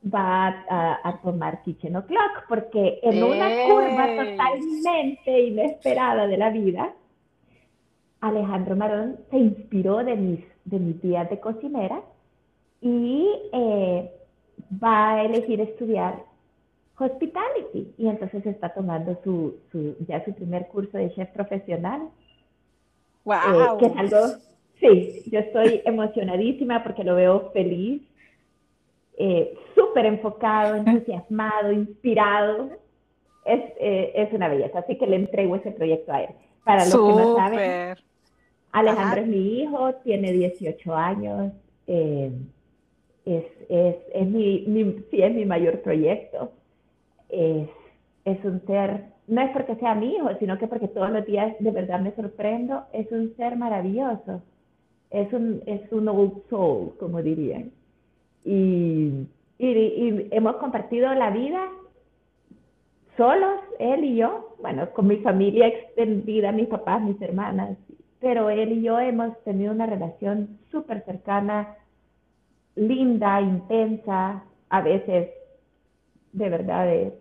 va 0.03 0.65
a, 0.69 1.19
tomar 1.23 1.63
Kitchen 1.63 1.95
O'Clock, 1.95 2.45
porque 2.49 2.99
en 3.03 3.23
una 3.23 3.47
curva 3.67 4.05
totalmente 4.07 5.41
inesperada 5.41 6.27
de 6.27 6.37
la 6.37 6.49
vida, 6.49 6.93
Alejandro 8.19 8.75
Marón 8.75 9.17
se 9.29 9.37
inspiró 9.37 10.03
de 10.03 10.15
mis, 10.15 10.39
de 10.65 10.79
mis 10.79 11.01
días 11.01 11.29
de 11.29 11.39
cocinera 11.39 12.01
y 12.81 13.29
eh, 13.53 14.11
va 14.83 15.13
a 15.13 15.23
elegir 15.23 15.61
estudiar 15.61 16.23
hospitality 16.97 17.93
y 17.97 18.07
entonces 18.07 18.45
está 18.45 18.69
tomando 18.69 19.17
su, 19.23 19.55
su, 19.71 19.95
ya 20.07 20.23
su 20.23 20.33
primer 20.33 20.67
curso 20.67 20.97
de 20.97 21.13
chef 21.13 21.29
profesional. 21.29 22.09
Wow. 23.25 23.35
Eh, 23.35 23.77
que 23.79 23.85
es 23.85 23.97
algo, 23.97 24.17
sí, 24.79 25.23
yo 25.31 25.39
estoy 25.39 25.81
emocionadísima 25.85 26.83
porque 26.83 27.03
lo 27.03 27.15
veo 27.15 27.51
feliz, 27.51 28.01
eh, 29.17 29.57
súper 29.75 30.05
enfocado, 30.05 30.75
entusiasmado, 30.75 31.71
inspirado. 31.71 32.69
Es, 33.45 33.61
eh, 33.79 34.13
es, 34.15 34.33
una 34.33 34.47
belleza, 34.47 34.79
así 34.79 34.97
que 34.97 35.05
le 35.05 35.17
entrego 35.17 35.55
ese 35.57 35.71
proyecto 35.71 36.13
a 36.13 36.23
él. 36.23 36.29
Para 36.63 36.85
los 36.85 36.93
que 36.93 36.97
no 36.97 37.35
saben, 37.35 37.95
Alejandro 38.71 39.21
es 39.21 39.27
mi 39.27 39.59
hijo, 39.59 39.93
tiene 40.03 40.31
18 40.31 40.95
años, 40.95 41.51
es, 41.85 42.31
es, 43.25 43.95
es, 44.13 44.27
mi, 44.27 44.63
mi, 44.65 45.03
sí, 45.11 45.21
es 45.21 45.33
mi 45.33 45.45
mayor 45.45 45.81
proyecto 45.81 46.51
es, 47.33 47.69
es 48.25 48.45
un 48.45 48.61
ser, 48.65 49.05
no 49.27 49.41
es 49.41 49.51
porque 49.51 49.75
sea 49.75 49.95
mi 49.95 50.15
hijo, 50.15 50.29
sino 50.39 50.57
que 50.57 50.67
porque 50.67 50.87
todos 50.87 51.09
los 51.09 51.25
días 51.25 51.55
de 51.59 51.71
verdad 51.71 51.99
me 51.99 52.15
sorprendo, 52.15 52.83
es 52.93 53.11
un 53.11 53.35
ser 53.35 53.57
maravilloso, 53.57 54.41
es 55.09 55.31
un, 55.33 55.61
es 55.65 55.81
un 55.91 56.07
old 56.07 56.43
soul, 56.49 56.93
como 56.99 57.21
dirían. 57.21 57.71
Y, 58.45 59.27
y, 59.57 60.27
hemos 60.31 60.57
compartido 60.57 61.13
la 61.13 61.29
vida 61.29 61.69
solos, 63.15 63.61
él 63.79 64.03
y 64.03 64.15
yo, 64.17 64.55
bueno, 64.61 64.89
con 64.91 65.07
mi 65.07 65.17
familia 65.17 65.67
extendida, 65.67 66.51
mis 66.51 66.67
papás, 66.67 67.01
mis 67.01 67.21
hermanas, 67.21 67.77
pero 68.19 68.49
él 68.49 68.71
y 68.71 68.81
yo 68.81 68.99
hemos 68.99 69.37
tenido 69.43 69.71
una 69.71 69.85
relación 69.85 70.57
súper 70.71 71.03
cercana, 71.05 71.75
linda, 72.75 73.39
intensa, 73.41 74.43
a 74.69 74.81
veces 74.81 75.29
de 76.31 76.49
verdad 76.49 76.85
de 76.85 77.13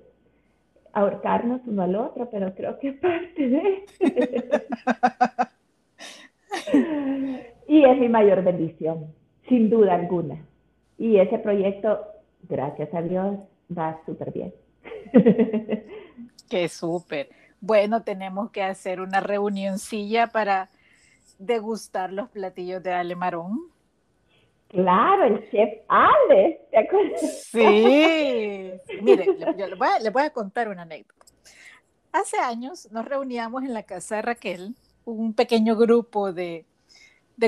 ahorcarnos 0.93 1.61
uno 1.67 1.83
al 1.83 1.97
otro, 1.97 2.31
pero 2.31 2.55
creo 2.55 2.79
que 2.79 2.89
es 2.89 2.97
parte 2.99 3.49
de... 3.49 3.85
y 7.69 7.85
es 7.85 7.99
mi 7.99 8.09
mayor 8.09 8.43
bendición, 8.43 9.07
sin 9.49 9.71
duda 9.71 9.95
alguna. 9.95 10.39
Y 10.99 11.19
ese 11.19 11.39
proyecto, 11.39 12.07
gracias 12.49 12.93
a 12.95 13.03
Dios, 13.03 13.39
va 13.77 14.01
súper 14.07 14.33
bien. 14.33 14.55
Qué 16.49 16.69
súper. 16.69 17.29
Bueno, 17.61 18.03
tenemos 18.03 18.51
que 18.51 18.63
hacer 18.63 19.01
una 19.01 19.21
reunioncilla 19.21 20.29
para 20.29 20.69
degustar 21.39 22.13
los 22.13 22.29
platillos 22.29 22.83
de 22.83 22.93
Alemarón. 22.93 23.73
Claro, 24.69 25.25
el 25.25 25.51
chef 25.51 25.81
Ale, 25.87 26.67
¿te 26.71 26.79
acuerdas? 26.79 27.45
Sí, 27.45 28.73
mire, 29.03 29.27
le, 29.37 30.11
voy 30.11 30.23
a, 30.23 30.31
contar 30.31 30.69
una 30.69 30.83
anécdota. 30.83 31.27
Hace 32.11 32.39
años 32.39 32.91
nos 32.91 33.05
reuníamos 33.05 33.65
en 33.65 33.75
la 33.75 33.83
casa 33.83 34.17
de 34.17 34.23
Raquel, 34.23 34.75
un 35.05 35.35
pequeño 35.35 35.77
grupo 35.77 36.33
de, 36.33 36.65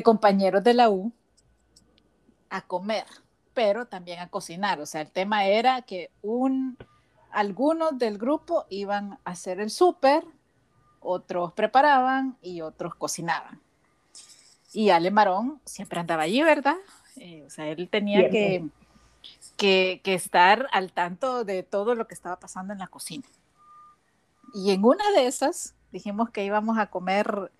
compañeros 0.02 0.62
de 0.64 0.74
la 0.74 0.90
U, 0.90 1.12
a 2.50 2.60
comer, 2.60 3.04
pero 3.54 3.86
también 3.86 4.18
a 4.18 4.28
cocinar. 4.28 4.80
O 4.80 4.86
sea, 4.86 5.00
el 5.00 5.10
tema 5.10 5.46
era 5.46 5.82
que 5.82 6.10
un, 6.22 6.76
algunos 7.30 7.98
del 7.98 8.18
grupo 8.18 8.66
iban 8.68 9.18
a 9.24 9.30
hacer 9.30 9.60
el 9.60 9.70
súper, 9.70 10.24
otros 11.00 11.52
preparaban 11.52 12.36
y 12.42 12.60
otros 12.60 12.94
cocinaban. 12.94 13.60
Y 14.72 14.90
Ale 14.90 15.10
Marón 15.10 15.60
siempre 15.64 16.00
andaba 16.00 16.24
allí, 16.24 16.42
¿verdad? 16.42 16.76
Eh, 17.16 17.44
o 17.46 17.50
sea, 17.50 17.68
él 17.68 17.88
tenía 17.88 18.28
que, 18.28 18.66
que, 19.56 20.00
estar 20.04 20.68
al 20.72 20.92
tanto 20.92 21.44
de 21.44 21.62
todo 21.62 21.94
lo 21.94 22.08
que 22.08 22.14
estaba 22.14 22.40
pasando 22.40 22.72
en 22.72 22.80
la 22.80 22.88
cocina. 22.88 23.24
Y 24.52 24.72
en 24.72 24.84
una 24.84 25.08
de 25.12 25.26
esas 25.26 25.74
dijimos 25.92 26.30
que 26.30 26.44
íbamos 26.44 26.78
a 26.78 26.86
comer 26.86 27.52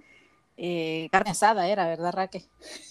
eh, 0.57 1.09
carne 1.11 1.31
asada, 1.31 1.67
era, 1.67 1.87
¿verdad, 1.87 2.13
Raquel? 2.13 2.45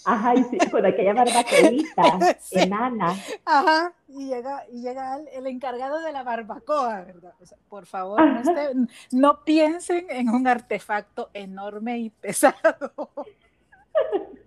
Ajá, 0.04 0.34
y 0.34 0.44
sí, 0.44 0.58
con 0.70 0.84
aquella 0.84 1.14
barbacoita 1.14 2.36
enana. 2.52 3.16
Ajá, 3.44 3.94
y 4.08 4.28
llega, 4.28 4.64
y 4.70 4.82
llega 4.82 5.18
el, 5.32 5.46
encargado 5.46 6.00
de 6.00 6.12
la 6.12 6.22
barbacoa, 6.22 7.00
¿verdad? 7.02 7.32
por 7.68 7.86
favor, 7.86 8.20
no, 8.22 8.86
no, 9.12 9.44
piensen 9.44 10.06
en 10.10 10.28
un 10.28 10.46
artefacto 10.46 11.30
enorme 11.32 11.98
y 11.98 12.10
pesado. 12.10 12.92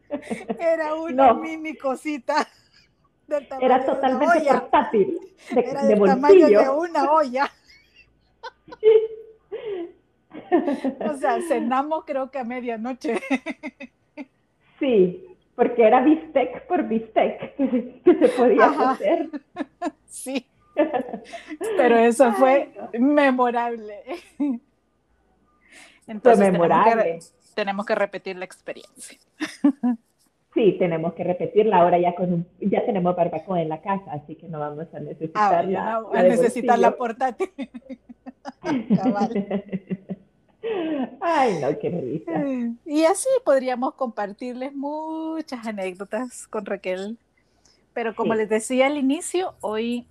Era 0.59 0.95
una 0.95 1.33
mini 1.33 1.75
cosita. 1.75 2.47
Era 3.59 3.85
totalmente 3.85 4.45
portátil. 4.45 5.19
De, 5.53 5.59
Era 5.59 5.83
del 5.83 6.01
tamaño 6.01 6.47
de 6.47 6.69
una 6.69 7.11
olla. 7.11 7.51
o 10.99 11.13
sea, 11.15 11.39
cenamos 11.47 12.03
creo 12.05 12.31
que 12.31 12.39
a 12.39 12.43
medianoche. 12.43 13.19
sí, 14.79 15.25
porque 15.55 15.85
era 15.87 16.01
bistec 16.01 16.67
por 16.67 16.87
bistec 16.87 17.55
que 17.55 18.01
se, 18.03 18.27
podía 18.29 18.65
hacer. 18.65 19.29
Sí. 20.05 20.45
Pero 21.77 21.97
eso 21.97 22.31
fue 22.33 22.71
memorable. 22.99 24.03
Entonces, 26.07 26.51
memorable 26.51 27.19
tenemos 27.57 27.85
que 27.87 27.95
repetir 27.95 28.37
la 28.37 28.45
experiencia. 28.45 29.17
Sí, 30.53 30.75
tenemos 30.77 31.13
que 31.13 31.23
repetirla. 31.23 31.77
Ahora 31.77 31.99
ya 31.99 32.13
con 32.15 32.47
ya 32.59 32.85
tenemos 32.85 33.15
barbacoa 33.15 33.61
en 33.61 33.69
la 33.69 33.81
casa, 33.81 34.11
así 34.11 34.35
que 34.35 34.47
no 34.47 34.59
vamos 34.59 34.87
a 34.93 34.99
necesitar 34.99 35.65
la, 35.65 36.03
a 36.13 36.23
necesitar 36.23 36.77
la 36.77 36.95
portátil. 36.95 37.49
Ay, 41.21 41.59
no, 41.61 41.77
qué 41.79 41.89
risa. 41.89 42.31
Y 42.85 43.05
así 43.05 43.29
podríamos 43.43 43.95
compartirles 43.95 44.73
muchas 44.73 45.65
anécdotas 45.65 46.47
con 46.47 46.65
Raquel. 46.65 47.17
Pero 47.93 48.15
como 48.15 48.35
les 48.35 48.49
decía 48.49 48.87
al 48.87 48.97
inicio, 48.97 49.55
hoy 49.61 50.05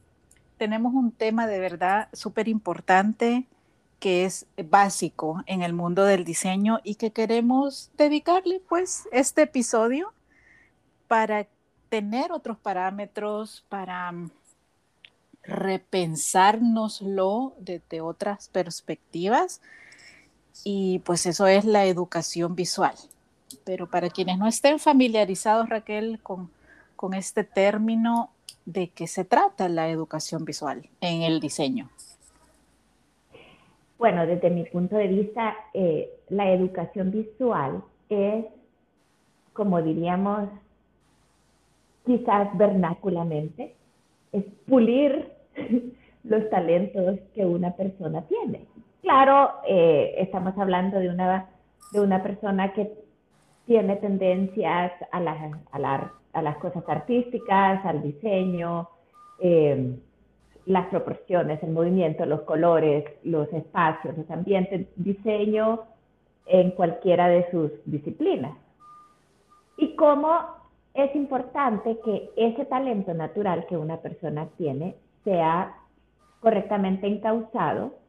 tenemos 0.59 0.95
un 0.95 1.13
tema 1.13 1.47
de 1.47 1.61
verdad 1.61 2.09
súper 2.13 2.49
importante 2.49 3.47
que 4.01 4.25
es 4.25 4.47
básico 4.69 5.43
en 5.47 5.63
el 5.63 5.73
mundo 5.73 6.05
del 6.05 6.25
diseño 6.25 6.81
y 6.85 6.97
que 6.97 7.13
queremos 7.13 7.91
dedicarle 7.97 8.61
pues 8.69 9.09
este 9.13 9.43
episodio 9.43 10.13
para 11.09 11.47
tener 11.89 12.33
otros 12.33 12.59
parámetros, 12.59 13.65
para 13.69 14.13
repensárnoslo 15.43 17.55
desde 17.59 18.01
otras 18.01 18.49
perspectivas 18.49 19.61
y 20.65 21.01
pues 21.01 21.27
eso 21.27 21.47
es 21.47 21.65
la 21.65 21.87
educación 21.87 22.55
visual. 22.55 22.95
Pero 23.65 23.89
para 23.89 24.11
quienes 24.11 24.39
no 24.39 24.47
estén 24.47 24.79
familiarizados, 24.79 25.69
Raquel, 25.69 26.21
con, 26.23 26.51
con 26.97 27.15
este 27.15 27.45
término, 27.45 28.31
¿de 28.65 28.89
qué 28.89 29.07
se 29.07 29.25
trata 29.25 29.69
la 29.69 29.89
educación 29.89 30.45
visual 30.45 30.89
en 31.01 31.23
el 31.23 31.41
diseño? 31.41 31.89
Bueno, 33.99 34.27
desde 34.27 34.51
mi 34.51 34.65
punto 34.65 34.97
de 34.97 35.09
vista, 35.09 35.57
eh, 35.73 36.11
la 36.29 36.51
educación 36.53 37.11
visual 37.11 37.83
es, 38.11 38.45
como 39.53 39.81
diríamos, 39.81 40.49
quizás 42.05 42.57
vernáculamente, 42.59 43.75
es 44.33 44.45
pulir 44.67 45.33
los 46.25 46.51
talentos 46.51 47.19
que 47.35 47.47
una 47.47 47.73
persona 47.75 48.23
tiene. 48.23 48.67
Claro, 49.07 49.61
eh, 49.69 50.17
estamos 50.19 50.59
hablando 50.59 50.99
de 50.99 51.09
una, 51.09 51.47
de 51.93 52.01
una 52.01 52.25
persona 52.25 52.73
que 52.73 52.93
tiene 53.65 53.95
tendencias 53.95 54.91
a, 55.13 55.19
a, 56.33 56.43
las 56.43 56.57
cosas 56.57 56.83
artísticas, 56.89 57.87
al 57.87 58.03
diseño, 58.03 58.89
eh, 59.39 59.97
las 60.65 60.87
proporciones, 60.89 61.63
el 61.63 61.71
movimiento, 61.71 62.27
los 62.27 62.41
colores, 62.41 63.05
los 63.23 63.47
espacios, 63.53 64.19
los 64.19 64.29
ambientes, 64.29 64.89
diseño 64.97 65.85
en 66.47 66.73
cualquiera 66.73 67.29
de 67.29 67.49
sus 67.53 67.71
disciplinas. 67.85 68.59
Y 69.79 69.95
cómo 69.95 70.37
es 70.95 71.15
importante 71.15 71.97
que 72.05 72.31
ese 72.35 72.65
talento 72.65 73.15
natural 73.15 73.67
que 73.69 73.77
una 73.77 73.99
persona 73.99 74.49
tiene 74.59 74.97
sea 75.23 75.77
correctamente 76.41 77.07
encauzado 77.07 78.05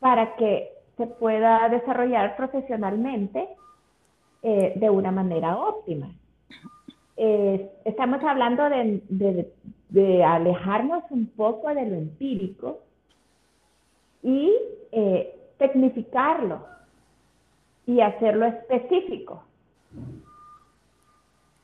para 0.00 0.36
que 0.36 0.70
se 0.96 1.06
pueda 1.06 1.68
desarrollar 1.68 2.36
profesionalmente 2.36 3.48
eh, 4.42 4.72
de 4.76 4.90
una 4.90 5.10
manera 5.10 5.56
óptima. 5.56 6.10
Eh, 7.16 7.70
estamos 7.84 8.22
hablando 8.22 8.64
de, 8.68 10.24
alejarnos 10.24 11.04
un 11.10 11.26
poco 11.26 11.68
de 11.68 11.86
lo 11.86 11.94
empírico 11.94 12.80
y 14.22 14.52
eh, 14.92 15.34
tecnificarlo 15.58 16.66
y 17.86 18.00
hacerlo 18.00 18.46
específico. 18.46 19.44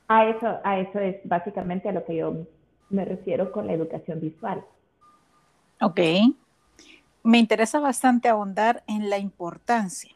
A 0.07 0.25
eso, 0.27 0.59
a 0.63 0.79
eso 0.79 0.99
es 0.99 1.17
básicamente 1.23 1.89
a 1.89 1.93
lo 1.93 2.03
que 2.03 2.15
yo 2.15 2.35
me 2.89 3.05
refiero 3.05 3.51
con 3.51 3.67
la 3.67 3.73
educación 3.73 4.19
visual. 4.19 4.63
Ok. 5.81 5.99
Me 7.23 7.37
interesa 7.37 7.79
bastante 7.79 8.29
ahondar 8.29 8.83
en 8.87 9.09
la 9.09 9.19
importancia, 9.19 10.13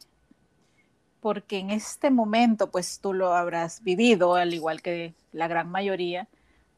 porque 1.22 1.60
en 1.60 1.70
este 1.70 2.10
momento, 2.10 2.72
pues 2.72 3.00
tú 3.00 3.14
lo 3.14 3.36
habrás 3.36 3.84
vivido, 3.84 4.36
al 4.36 4.54
igual 4.54 4.82
que 4.82 5.14
la 5.32 5.48
gran 5.48 5.70
mayoría, 5.70 6.28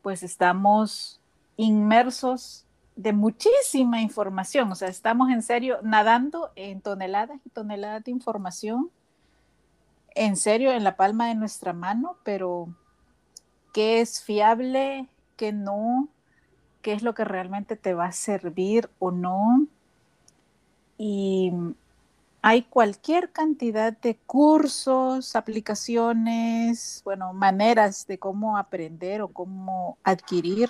pues 0.02 0.24
estamos 0.24 1.22
inmersos 1.56 2.66
de 2.98 3.14
muchísima 3.14 4.02
información, 4.02 4.72
o 4.72 4.76
sea, 4.76 4.90
estamos 4.90 5.30
en 5.30 5.44
serio 5.44 5.80
nadando 5.84 6.52
en 6.56 6.82
toneladas 6.82 7.40
y 7.46 7.50
toneladas 7.50 8.04
de 8.04 8.12
información, 8.12 8.90
en 10.16 10.36
serio, 10.36 10.72
en 10.72 10.84
la 10.84 10.98
palma 10.98 11.28
de 11.28 11.36
nuestra 11.36 11.74
mano, 11.74 12.18
pero 12.24 12.70
¿qué 13.72 14.02
es 14.02 14.24
fiable? 14.24 15.08
¿Qué 15.36 15.54
no? 15.54 16.10
¿Qué 16.82 16.94
es 16.94 17.04
lo 17.04 17.14
que 17.14 17.24
realmente 17.24 17.76
te 17.76 17.94
va 17.94 18.06
a 18.06 18.12
servir 18.12 18.90
o 18.98 19.12
no? 19.12 19.68
Y 20.98 21.52
hay 22.42 22.64
cualquier 22.64 23.32
cantidad 23.32 23.92
de 23.92 24.16
cursos, 24.16 25.36
aplicaciones, 25.36 27.02
bueno, 27.04 27.34
maneras 27.34 28.08
de 28.08 28.18
cómo 28.18 28.58
aprender 28.58 29.22
o 29.22 29.28
cómo 29.28 29.98
adquirir 30.04 30.70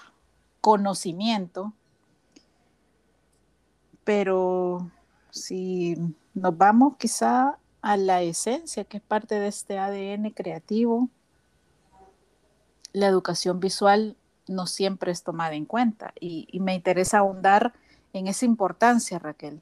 conocimiento. 0.61 1.73
Pero 4.03 4.89
si 5.29 5.95
nos 6.33 6.57
vamos 6.57 6.95
quizá 6.97 7.59
a 7.81 7.97
la 7.97 8.21
esencia, 8.21 8.83
que 8.85 8.97
es 8.97 9.03
parte 9.03 9.35
de 9.35 9.47
este 9.47 9.77
ADN 9.77 10.31
creativo, 10.31 11.09
la 12.91 13.07
educación 13.07 13.59
visual 13.59 14.17
no 14.47 14.65
siempre 14.65 15.11
es 15.11 15.23
tomada 15.23 15.55
en 15.55 15.65
cuenta 15.65 16.13
y, 16.19 16.47
y 16.51 16.59
me 16.59 16.73
interesa 16.73 17.19
ahondar 17.19 17.73
en 18.13 18.27
esa 18.27 18.45
importancia, 18.45 19.19
Raquel. 19.19 19.61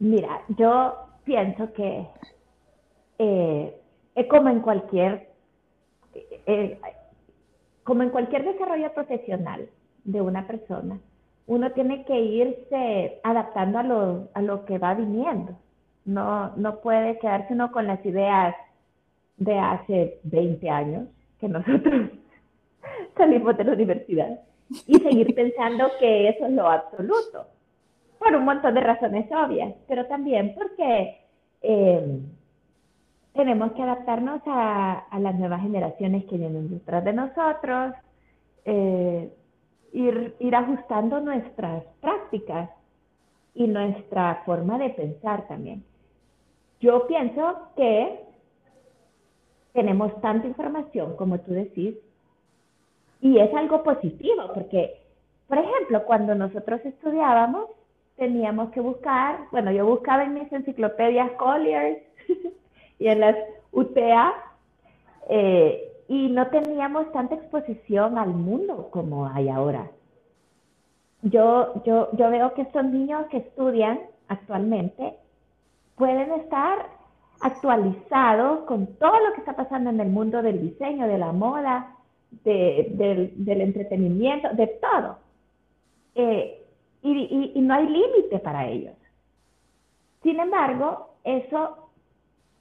Mira, 0.00 0.42
yo 0.56 0.94
pienso 1.24 1.72
que 1.72 2.06
eh, 3.18 3.80
es 4.14 4.26
como 4.26 4.48
en 4.48 4.60
cualquier 4.60 5.28
eh, 6.46 6.78
como 7.84 8.02
en 8.02 8.10
cualquier 8.10 8.44
desarrollo 8.44 8.92
profesional 8.92 9.68
de 10.04 10.20
una 10.20 10.46
persona, 10.46 10.98
uno 11.46 11.72
tiene 11.72 12.04
que 12.04 12.20
irse 12.20 13.18
adaptando 13.22 13.78
a 13.78 13.82
lo, 13.82 14.28
a 14.34 14.42
lo 14.42 14.66
que 14.66 14.76
va 14.76 14.92
viniendo. 14.94 15.56
No, 16.04 16.54
no 16.56 16.80
puede 16.80 17.18
quedarse 17.18 17.54
uno 17.54 17.72
con 17.72 17.86
las 17.86 18.04
ideas 18.04 18.54
de 19.38 19.58
hace 19.58 20.20
20 20.24 20.68
años 20.68 21.08
que 21.40 21.48
nosotros 21.48 22.10
salimos 23.16 23.56
de 23.56 23.64
la 23.64 23.72
universidad 23.72 24.40
y 24.86 24.98
seguir 24.98 25.34
pensando 25.34 25.86
que 25.98 26.28
eso 26.28 26.44
es 26.44 26.52
lo 26.52 26.68
absoluto 26.68 27.46
por 28.18 28.34
un 28.34 28.44
montón 28.44 28.74
de 28.74 28.80
razones 28.80 29.30
obvias, 29.32 29.74
pero 29.86 30.06
también 30.06 30.54
porque 30.54 31.18
eh, 31.62 32.20
tenemos 33.32 33.72
que 33.72 33.82
adaptarnos 33.82 34.42
a, 34.46 35.06
las 35.20 35.34
nuevas 35.38 35.62
generaciones 35.62 36.24
que 36.24 36.36
vienen 36.36 36.70
detrás 36.70 37.04
de 37.04 37.12
nosotros, 37.12 37.94
eh, 38.64 39.32
ir, 39.92 40.34
ir 40.40 40.56
ajustando 40.56 41.20
nuestras 41.20 41.84
prácticas 42.00 42.70
y 43.54 43.66
nuestra 43.66 44.42
forma 44.44 44.78
de 44.78 44.90
pensar 44.90 45.46
también. 45.48 45.84
Yo 46.80 47.06
pienso 47.06 47.70
que 47.76 48.20
tenemos 49.72 50.20
tanta 50.20 50.46
información, 50.46 51.16
como 51.16 51.38
tú 51.40 51.52
decís, 51.52 51.96
y 53.20 53.38
es 53.38 53.52
algo 53.54 53.82
positivo, 53.82 54.50
porque, 54.54 55.00
por 55.48 55.58
ejemplo, 55.58 56.04
cuando 56.04 56.34
nosotros 56.34 56.80
estudiábamos, 56.84 57.66
teníamos 58.18 58.70
que 58.70 58.80
buscar, 58.80 59.38
bueno, 59.52 59.70
yo 59.70 59.86
buscaba 59.86 60.24
en 60.24 60.34
mis 60.34 60.52
enciclopedias 60.52 61.30
Colliers 61.32 61.98
y 62.98 63.06
en 63.06 63.20
las 63.20 63.36
UTA, 63.72 64.34
eh, 65.30 65.84
y 66.08 66.28
no 66.28 66.48
teníamos 66.48 67.10
tanta 67.12 67.36
exposición 67.36 68.18
al 68.18 68.30
mundo 68.30 68.88
como 68.90 69.26
hay 69.26 69.48
ahora. 69.48 69.90
Yo, 71.22 71.82
yo, 71.84 72.08
yo 72.12 72.30
veo 72.30 72.54
que 72.54 72.62
estos 72.62 72.84
niños 72.84 73.26
que 73.26 73.38
estudian 73.38 74.00
actualmente 74.28 75.14
pueden 75.96 76.32
estar 76.32 76.86
actualizados 77.40 78.60
con 78.64 78.86
todo 78.96 79.18
lo 79.26 79.32
que 79.34 79.40
está 79.40 79.54
pasando 79.54 79.90
en 79.90 80.00
el 80.00 80.08
mundo 80.08 80.42
del 80.42 80.60
diseño, 80.60 81.06
de 81.06 81.18
la 81.18 81.32
moda, 81.32 81.94
del, 82.44 83.60
entretenimiento, 83.60 84.48
de 84.54 84.66
todo. 84.66 85.18
Eh, 86.14 86.67
y, 87.02 87.60
no 87.60 87.74
hay 87.74 87.86
límite 87.86 88.38
para 88.40 88.66
ellos. 88.66 88.94
Sin 90.22 90.40
embargo, 90.40 91.10
eso, 91.24 91.90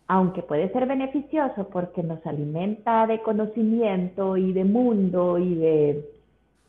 aunque 0.07 0.43
puede 0.43 0.71
ser 0.71 0.85
beneficioso 0.85 1.69
porque 1.69 2.03
nos 2.03 2.25
alimenta 2.25 3.07
de 3.07 3.21
conocimiento 3.21 4.37
y 4.37 4.53
de 4.53 4.63
mundo 4.63 5.37
y 5.39 5.55
de, 5.55 6.09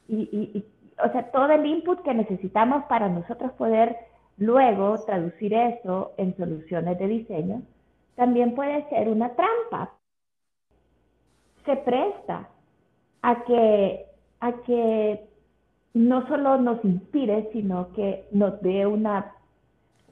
y, 0.08 0.64
o 1.04 1.12
sea, 1.12 1.30
todo 1.30 1.50
el 1.52 1.66
input 1.66 2.02
que 2.02 2.14
necesitamos 2.14 2.84
para 2.84 3.08
nosotros 3.08 3.52
poder 3.52 3.96
luego 4.38 4.98
traducir 5.04 5.52
eso 5.52 6.12
en 6.16 6.36
soluciones 6.36 6.98
de 6.98 7.06
diseño, 7.06 7.62
también 8.14 8.54
puede 8.54 8.88
ser 8.88 9.08
una 9.08 9.30
trampa. 9.30 9.92
Se 11.64 11.76
presta 11.76 12.48
a 13.22 13.44
que, 13.44 14.06
a 14.40 14.52
que 14.52 15.27
no 15.98 16.28
solo 16.28 16.58
nos 16.58 16.84
inspire, 16.84 17.50
sino 17.52 17.92
que 17.92 18.28
nos 18.30 18.62
dé 18.62 18.86
una, 18.86 19.34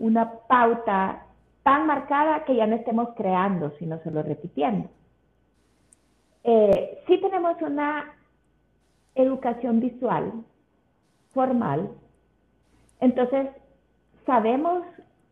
una 0.00 0.32
pauta 0.48 1.26
tan 1.62 1.86
marcada 1.86 2.44
que 2.44 2.56
ya 2.56 2.66
no 2.66 2.74
estemos 2.74 3.10
creando, 3.16 3.70
sino 3.78 4.02
solo 4.02 4.24
repitiendo. 4.24 4.88
Eh, 6.42 7.04
si 7.06 7.20
tenemos 7.20 7.62
una 7.62 8.04
educación 9.14 9.78
visual 9.78 10.32
formal, 11.32 11.88
entonces 12.98 13.46
sabemos 14.26 14.82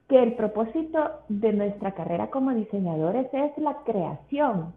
que 0.09 0.23
el 0.23 0.35
propósito 0.35 1.25
de 1.29 1.53
nuestra 1.53 1.93
carrera 1.95 2.31
como 2.31 2.55
diseñadores 2.55 3.27
es 3.33 3.59
la 3.59 3.79
creación, 3.83 4.73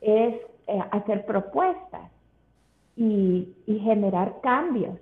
es 0.00 0.34
eh, 0.66 0.82
hacer 0.90 1.24
propuestas 1.26 2.10
y, 2.96 3.52
generar 3.66 4.40
cambios, 4.40 4.98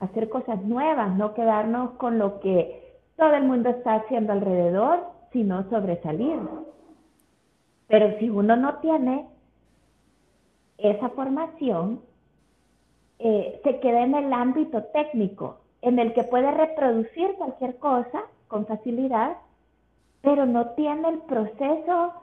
hacer 0.00 0.28
cosas 0.28 0.62
nuevas, 0.64 1.16
no 1.16 1.34
quedarnos 1.34 1.92
con 1.92 2.18
lo 2.18 2.40
que 2.40 2.98
todo 3.16 3.34
el 3.34 3.44
mundo 3.44 3.70
está 3.70 3.96
haciendo 3.96 4.32
alrededor, 4.32 5.04
sino 5.32 5.68
sobresalir. 5.70 6.38
Pero 7.86 8.18
si 8.18 8.28
uno 8.28 8.56
no 8.56 8.76
tiene 8.78 9.26
esa 10.78 11.10
formación, 11.10 12.00
eh, 13.18 13.60
se 13.62 13.80
queda 13.80 14.02
en 14.02 14.14
el 14.14 14.32
ámbito 14.32 14.82
técnico, 14.84 15.60
en 15.82 15.98
el 15.98 16.12
que 16.14 16.24
puede 16.24 16.50
reproducir 16.50 17.34
cualquier 17.36 17.76
cosa 17.78 18.22
con 18.48 18.66
facilidad, 18.66 19.36
pero 20.22 20.46
no 20.46 20.70
tiene 20.70 21.08
el 21.08 21.18
proceso 21.20 22.14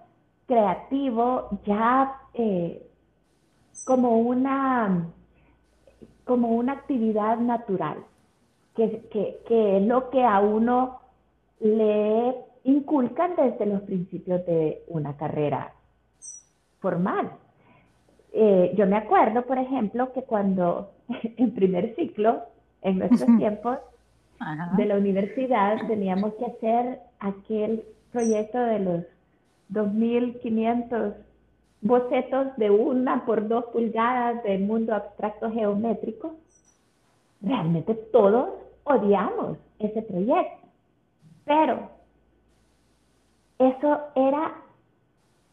creativo 0.47 1.49
ya 1.65 2.19
eh, 2.33 2.86
como, 3.85 4.17
una, 4.17 5.07
como 6.25 6.49
una 6.49 6.73
actividad 6.73 7.37
natural, 7.37 7.97
que, 8.75 9.07
que, 9.47 9.77
es 9.77 9.83
lo 9.83 10.09
que 10.09 10.23
a 10.23 10.39
uno 10.39 10.99
le 11.59 12.35
inculcan 12.63 13.35
desde 13.35 13.65
los 13.65 13.81
principios 13.81 14.45
de 14.45 14.83
una 14.87 15.17
carrera 15.17 15.73
formal. 16.79 17.31
Eh, 18.33 18.73
yo 18.77 18.85
me 18.85 18.97
acuerdo, 18.97 19.43
por 19.43 19.57
ejemplo, 19.57 20.13
que 20.13 20.23
cuando 20.23 20.91
en 21.37 21.53
primer 21.53 21.95
ciclo, 21.95 22.43
en 22.81 22.99
nuestros 22.99 23.37
tiempos, 23.37 23.79
de 24.77 24.85
la 24.85 24.97
universidad 24.97 25.77
teníamos 25.87 26.33
que 26.35 26.45
hacer 26.45 26.99
aquel 27.19 27.83
proyecto 28.11 28.59
de 28.59 28.79
los 28.79 29.03
2.500 29.71 31.13
bocetos 31.81 32.55
de 32.57 32.69
una 32.69 33.25
por 33.25 33.47
dos 33.47 33.65
pulgadas 33.65 34.43
del 34.43 34.61
mundo 34.61 34.93
abstracto 34.93 35.51
geométrico. 35.51 36.35
Realmente 37.41 37.93
todos 37.93 38.49
odiamos 38.83 39.57
ese 39.79 40.01
proyecto, 40.01 40.67
pero 41.45 41.89
eso 43.59 43.99
era, 44.15 44.55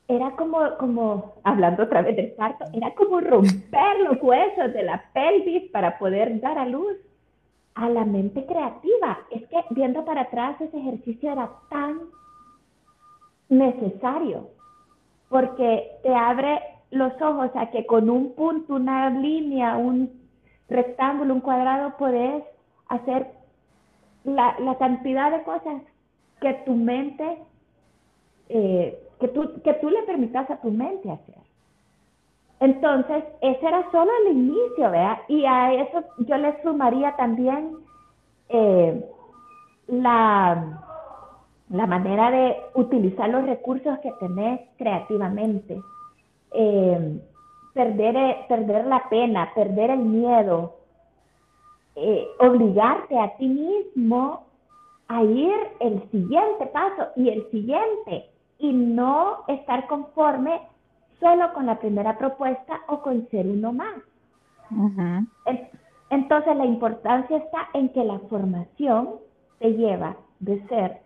era 0.09 0.31
como, 0.37 0.77
como, 0.79 1.35
hablando 1.43 1.83
otra 1.83 2.03
vez 2.03 2.17
del 2.17 2.33
parto, 2.33 2.65
era 2.73 2.95
como 2.95 3.21
romper 3.21 4.01
los 4.01 4.23
huesos 4.23 4.73
de 4.73 4.83
la 4.83 5.05
pelvis 5.13 5.71
para 5.71 5.99
poder 5.99 6.41
dar 6.41 6.59
a 6.59 6.67
luz 6.67 6.97
a 7.75 7.89
la 7.89 8.05
mente 8.05 8.47
creativa. 8.47 9.19
Es 9.31 9.47
que 9.49 9.63
viendo 9.71 10.05
para 10.05 10.23
atrás 10.23 10.61
ese 10.61 10.79
ejercicio 10.79 11.33
era 11.33 11.51
tan 11.69 12.01
necesario 13.49 14.54
porque 15.35 15.99
te 16.05 16.15
abre 16.15 16.61
los 16.93 17.13
ojos 17.21 17.51
a 17.57 17.69
que 17.73 17.85
con 17.87 18.09
un 18.09 18.37
punto, 18.37 18.77
una 18.77 19.11
línea, 19.11 19.77
un 19.77 20.09
rectángulo, 20.69 21.35
un 21.35 21.41
cuadrado, 21.41 21.97
puedes 21.99 22.45
hacer 22.89 23.33
la, 24.23 24.55
cantidad 24.79 25.33
de 25.33 25.43
cosas 25.43 25.83
que 26.41 26.55
tu 26.65 26.77
mente, 26.77 27.39
eh, 28.49 28.97
que, 29.19 29.27
tú, 29.27 29.61
que 29.65 29.75
tú 29.75 29.91
le 29.91 30.05
permitas 30.05 30.49
a 30.49 30.61
tu 30.61 30.71
mente 30.71 31.11
hacer. 31.11 31.43
Entonces, 32.61 33.25
ese 33.41 33.67
era 33.67 33.91
solo 33.91 34.13
el 34.21 34.37
inicio, 34.37 34.89
¿vea? 34.89 35.21
Y 35.27 35.45
a 35.47 35.73
eso 35.73 36.05
yo 36.19 36.37
le 36.37 36.63
sumaría 36.63 37.17
también 37.17 37.73
eh, 38.51 39.05
la, 39.89 40.81
la 41.75 41.87
manera 41.87 42.31
de 42.31 42.57
utilizar 42.75 43.29
los 43.29 43.45
recursos 43.47 43.99
que 43.99 44.13
tenés 44.21 44.61
creativamente. 44.79 45.81
Eh, 46.53 47.21
perder, 47.73 48.17
eh, 48.17 48.37
perder 48.49 48.87
la 48.87 49.09
pena, 49.09 49.51
perder 49.55 49.91
el 49.91 50.01
miedo, 50.01 50.77
obligarte 52.41 53.19
a 53.19 53.37
ti 53.37 53.49
mismo 53.49 54.47
a 55.09 55.23
ir 55.23 55.55
el 55.81 56.03
siguiente 56.11 56.67
paso 56.67 57.09
y 57.17 57.29
el 57.29 57.49
siguiente 57.51 58.31
y 58.59 58.73
no 58.73 59.45
estar 59.49 59.87
conforme 59.87 60.61
solo 61.21 61.53
con 61.55 61.67
la 61.67 61.79
primera 61.79 62.17
propuesta 62.19 62.81
o 62.89 63.01
con 63.01 63.29
ser 63.31 63.47
uno 63.47 63.73
más. 63.73 63.97
Entonces 66.11 66.57
la 66.57 66.65
importancia 66.65 67.37
está 67.37 67.69
en 67.75 67.89
que 67.91 68.05
la 68.05 68.19
formación 68.31 69.17
te 69.59 69.73
lleva 69.73 70.17
de 70.41 70.67
ser 70.69 71.04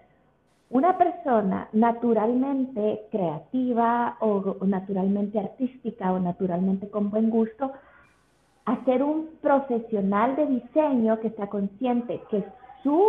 una 0.71 0.99
persona 0.99 1.69
naturalmente 1.73 3.07
creativa 3.11 4.17
o, 4.21 4.57
naturalmente 4.67 5.39
artística 5.39 6.13
o 6.13 6.19
naturalmente 6.19 6.91
con 6.91 7.11
buen 7.11 7.31
gusto 7.31 7.73
a 8.67 8.85
ser 8.85 9.03
un 9.03 9.31
profesional 9.41 10.37
de 10.37 10.47
diseño 10.47 11.19
que 11.21 11.29
está 11.29 11.47
consciente 11.47 12.21
que 12.31 12.45
su, 12.83 13.03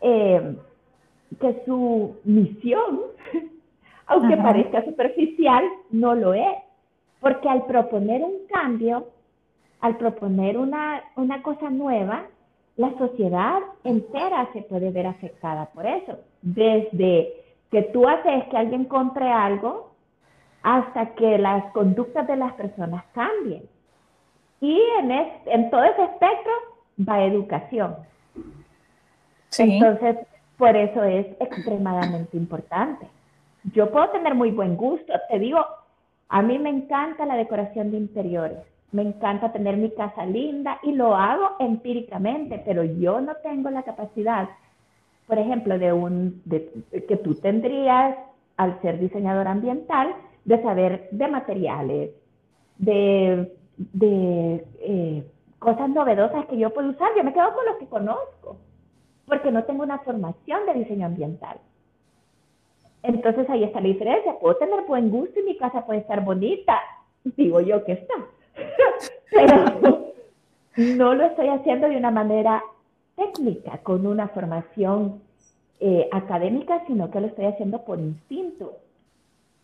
eh, 0.00 0.56
que 1.38 1.62
su 1.66 2.16
misión 2.24 3.00
aunque 4.06 4.36
parezca 4.36 4.84
superficial, 4.84 5.64
no 5.90 6.14
lo 6.14 6.34
es. 6.34 6.56
Porque 7.20 7.48
al 7.48 7.66
proponer 7.66 8.22
un 8.22 8.46
cambio, 8.48 9.08
al 9.80 9.96
proponer 9.96 10.58
una, 10.58 11.02
una 11.16 11.42
cosa 11.42 11.70
nueva, 11.70 12.26
la 12.76 12.96
sociedad 12.98 13.60
entera 13.84 14.48
se 14.52 14.62
puede 14.62 14.90
ver 14.90 15.06
afectada 15.06 15.66
por 15.66 15.86
eso. 15.86 16.18
Desde 16.40 17.32
que 17.70 17.82
tú 17.92 18.08
haces 18.08 18.44
que 18.44 18.56
alguien 18.56 18.84
compre 18.84 19.30
algo 19.30 19.92
hasta 20.62 21.14
que 21.14 21.38
las 21.38 21.72
conductas 21.72 22.26
de 22.26 22.36
las 22.36 22.52
personas 22.54 23.04
cambien. 23.12 23.64
Y 24.60 24.80
en, 25.00 25.10
en 25.10 25.70
todo 25.70 25.82
ese 25.84 26.04
espectro 26.04 26.52
va 27.08 27.24
educación. 27.24 27.96
Entonces, 29.58 30.18
por 30.56 30.76
eso 30.76 31.02
es 31.02 31.26
extremadamente 31.40 32.36
importante 32.36 33.06
yo 33.64 33.90
puedo 33.90 34.08
tener 34.10 34.34
muy 34.34 34.50
buen 34.50 34.76
gusto. 34.76 35.12
Te 35.28 35.38
digo, 35.38 35.64
a 36.28 36.42
mí 36.42 36.58
me 36.58 36.70
encanta 36.70 37.26
la 37.26 37.36
decoración 37.36 37.90
de 37.90 37.98
interiores. 37.98 38.58
Me 38.92 39.02
encanta 39.02 39.52
tener 39.52 39.78
mi 39.78 39.90
casa 39.90 40.26
linda 40.26 40.78
y 40.82 40.92
lo 40.92 41.16
hago 41.16 41.52
empíricamente, 41.58 42.62
pero 42.64 42.84
yo 42.84 43.20
no 43.22 43.34
tengo 43.42 43.70
la 43.70 43.82
capacidad, 43.82 44.50
por 45.26 45.38
ejemplo, 45.38 45.78
de 45.78 45.92
un 45.94 46.42
que 46.90 47.16
tú 47.16 47.34
tendrías 47.36 48.16
al 48.58 48.80
ser 48.82 48.98
diseñador 49.00 49.48
ambiental, 49.48 50.14
de 50.44 50.62
saber 50.62 51.08
de 51.10 51.28
materiales, 51.28 52.10
de, 52.76 53.50
eh, 54.80 55.24
cosas 55.58 55.88
novedosas 55.88 56.46
que 56.46 56.58
yo 56.58 56.70
puedo 56.74 56.90
usar. 56.90 57.08
Yo 57.16 57.24
me 57.24 57.32
quedo 57.32 57.54
con 57.54 57.64
lo 57.64 57.78
que 57.78 57.86
conozco, 57.86 58.58
porque 59.26 59.50
no 59.50 59.64
tengo 59.64 59.84
una 59.84 60.00
formación 60.00 60.66
de 60.66 60.74
diseño 60.74 61.06
ambiental. 61.06 61.58
Entonces 63.02 63.48
ahí 63.48 63.64
está 63.64 63.80
la 63.80 63.88
diferencia. 63.88 64.38
Puedo 64.38 64.56
tener 64.56 64.82
buen 64.82 65.10
gusto 65.10 65.40
y 65.40 65.44
mi 65.44 65.56
casa 65.56 65.86
puede 65.86 66.00
estar 66.00 66.22
bonita. 66.22 66.78
Digo 67.24 67.60
yo 67.60 67.84
que 67.84 67.92
está. 67.92 68.14
Pero 69.30 70.12
no 70.76 71.14
lo 71.14 71.24
estoy 71.24 71.48
haciendo 71.48 71.88
de 71.88 71.96
una 71.96 72.10
manera 72.10 72.62
técnica, 73.16 73.78
con 73.78 74.06
una 74.06 74.28
formación 74.28 75.20
eh, 75.80 76.08
académica, 76.12 76.84
sino 76.86 77.10
que 77.10 77.20
lo 77.20 77.26
estoy 77.28 77.46
haciendo 77.46 77.84
por 77.84 77.98
instinto. 77.98 78.78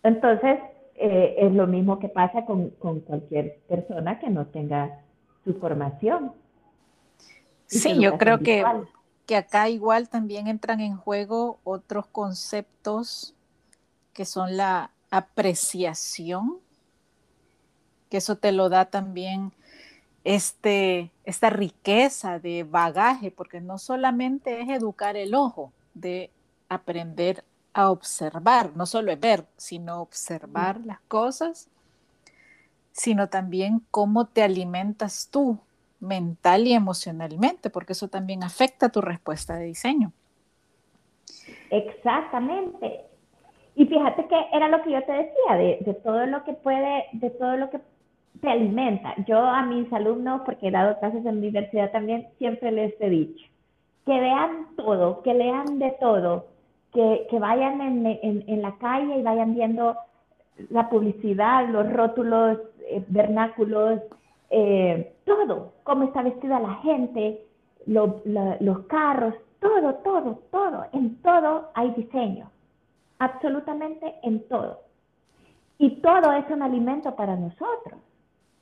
Entonces, 0.03 0.59
eh, 0.94 1.37
es 1.38 1.53
lo 1.53 1.66
mismo 1.66 1.98
que 1.98 2.09
pasa 2.09 2.44
con, 2.44 2.70
con, 2.70 3.01
cualquier 3.01 3.59
persona 3.68 4.18
que 4.18 4.31
no 4.31 4.46
tenga 4.46 5.01
su 5.44 5.55
formación. 5.55 6.33
Sí, 7.66 8.01
yo 8.01 8.18
creo 8.18 8.38
que 8.38 8.64
que 9.29 9.37
acá 9.37 9.68
igual 9.68 10.09
también 10.09 10.46
entran 10.46 10.81
en 10.81 10.96
juego 10.96 11.61
otros 11.62 12.07
conceptos 12.07 13.35
que 14.14 14.24
son 14.24 14.57
la 14.57 14.90
apreciación, 15.11 16.61
que 18.11 18.18
eso 18.18 18.37
te 18.37 18.53
lo 18.53 18.68
da 18.68 18.87
también 18.87 19.53
este, 20.25 21.11
esta 21.25 21.51
riqueza 21.51 22.38
de 22.38 22.64
bagaje, 22.64 23.31
porque 23.31 23.61
no 23.61 23.79
solamente 23.79 24.61
es 24.61 24.68
educar 24.68 25.16
el 25.16 25.35
ojo, 25.35 25.73
de 25.94 26.31
aprender 26.68 27.44
a 27.73 27.90
observar, 27.90 28.73
no 28.77 28.87
solo 28.87 29.12
es 29.12 29.21
ver, 29.21 29.44
sino 29.57 30.01
observar 30.01 30.81
las 30.85 31.01
cosas, 31.03 31.68
sino 32.92 33.29
también 33.29 33.83
cómo 33.90 34.27
te 34.27 34.42
alimentas 34.42 35.29
tú 35.31 35.59
mental 36.01 36.66
y 36.66 36.73
emocionalmente, 36.73 37.71
porque 37.71 37.92
eso 37.92 38.09
también 38.09 38.42
afecta 38.42 38.88
tu 38.88 39.01
respuesta 39.01 39.57
de 39.57 39.66
diseño. 39.66 40.12
Exactamente. 41.71 43.05
Y 43.75 43.87
fíjate 43.87 44.27
que 44.27 44.47
era 44.53 44.68
lo 44.68 44.83
que 44.83 44.90
yo 44.90 45.05
te 45.05 45.12
decía, 45.12 45.55
de, 45.55 45.94
todo 46.03 46.27
lo 46.27 46.42
que 46.44 46.53
puede, 46.55 47.05
de 47.12 47.31
todo 47.31 47.57
lo 47.57 47.71
que 47.71 47.81
te 48.40 48.48
alimenta. 48.48 49.14
Yo 49.27 49.38
a 49.38 49.62
mis 49.62 49.92
alumnos, 49.92 50.42
porque 50.44 50.68
he 50.68 50.70
dado 50.70 50.98
clases 50.98 51.24
en 51.24 51.38
universidad 51.38 51.90
también, 51.90 52.29
siempre 52.38 52.70
les 52.72 52.94
he 53.01 53.09
dicho, 53.09 53.46
que 54.07 54.20
vean 54.20 54.68
todo, 54.77 55.22
que 55.22 55.35
lean 55.35 55.79
de 55.79 55.90
todo, 56.01 56.46
que, 56.92 57.38
vayan 57.38 57.81
en, 57.81 58.62
la 58.62 58.77
calle 58.79 59.18
y 59.18 59.22
vayan 59.22 59.55
viendo 59.55 59.96
la 60.70 60.88
publicidad, 60.88 61.68
los 61.68 61.92
rótulos, 61.92 62.59
eh, 62.88 63.05
vernáculos, 63.09 64.01
eh, 64.51 65.12
todo, 65.24 65.72
cómo 65.85 66.05
está 66.05 66.22
vestida 66.22 66.59
la 66.59 66.74
gente, 66.77 67.44
los 67.87 68.79
carros, 68.88 69.35
todo, 69.61 69.94
todo, 69.96 70.40
todo, 70.51 70.87
en 70.92 71.16
todo 71.22 71.70
hay 71.74 71.90
diseño, 71.90 72.51
absolutamente 73.18 74.14
en 74.22 74.46
todo. 74.48 74.81
Y 75.79 76.01
todo 76.01 76.33
es 76.33 76.51
un 76.51 76.62
alimento 76.62 77.14
para 77.14 77.37
nosotros. 77.37 78.01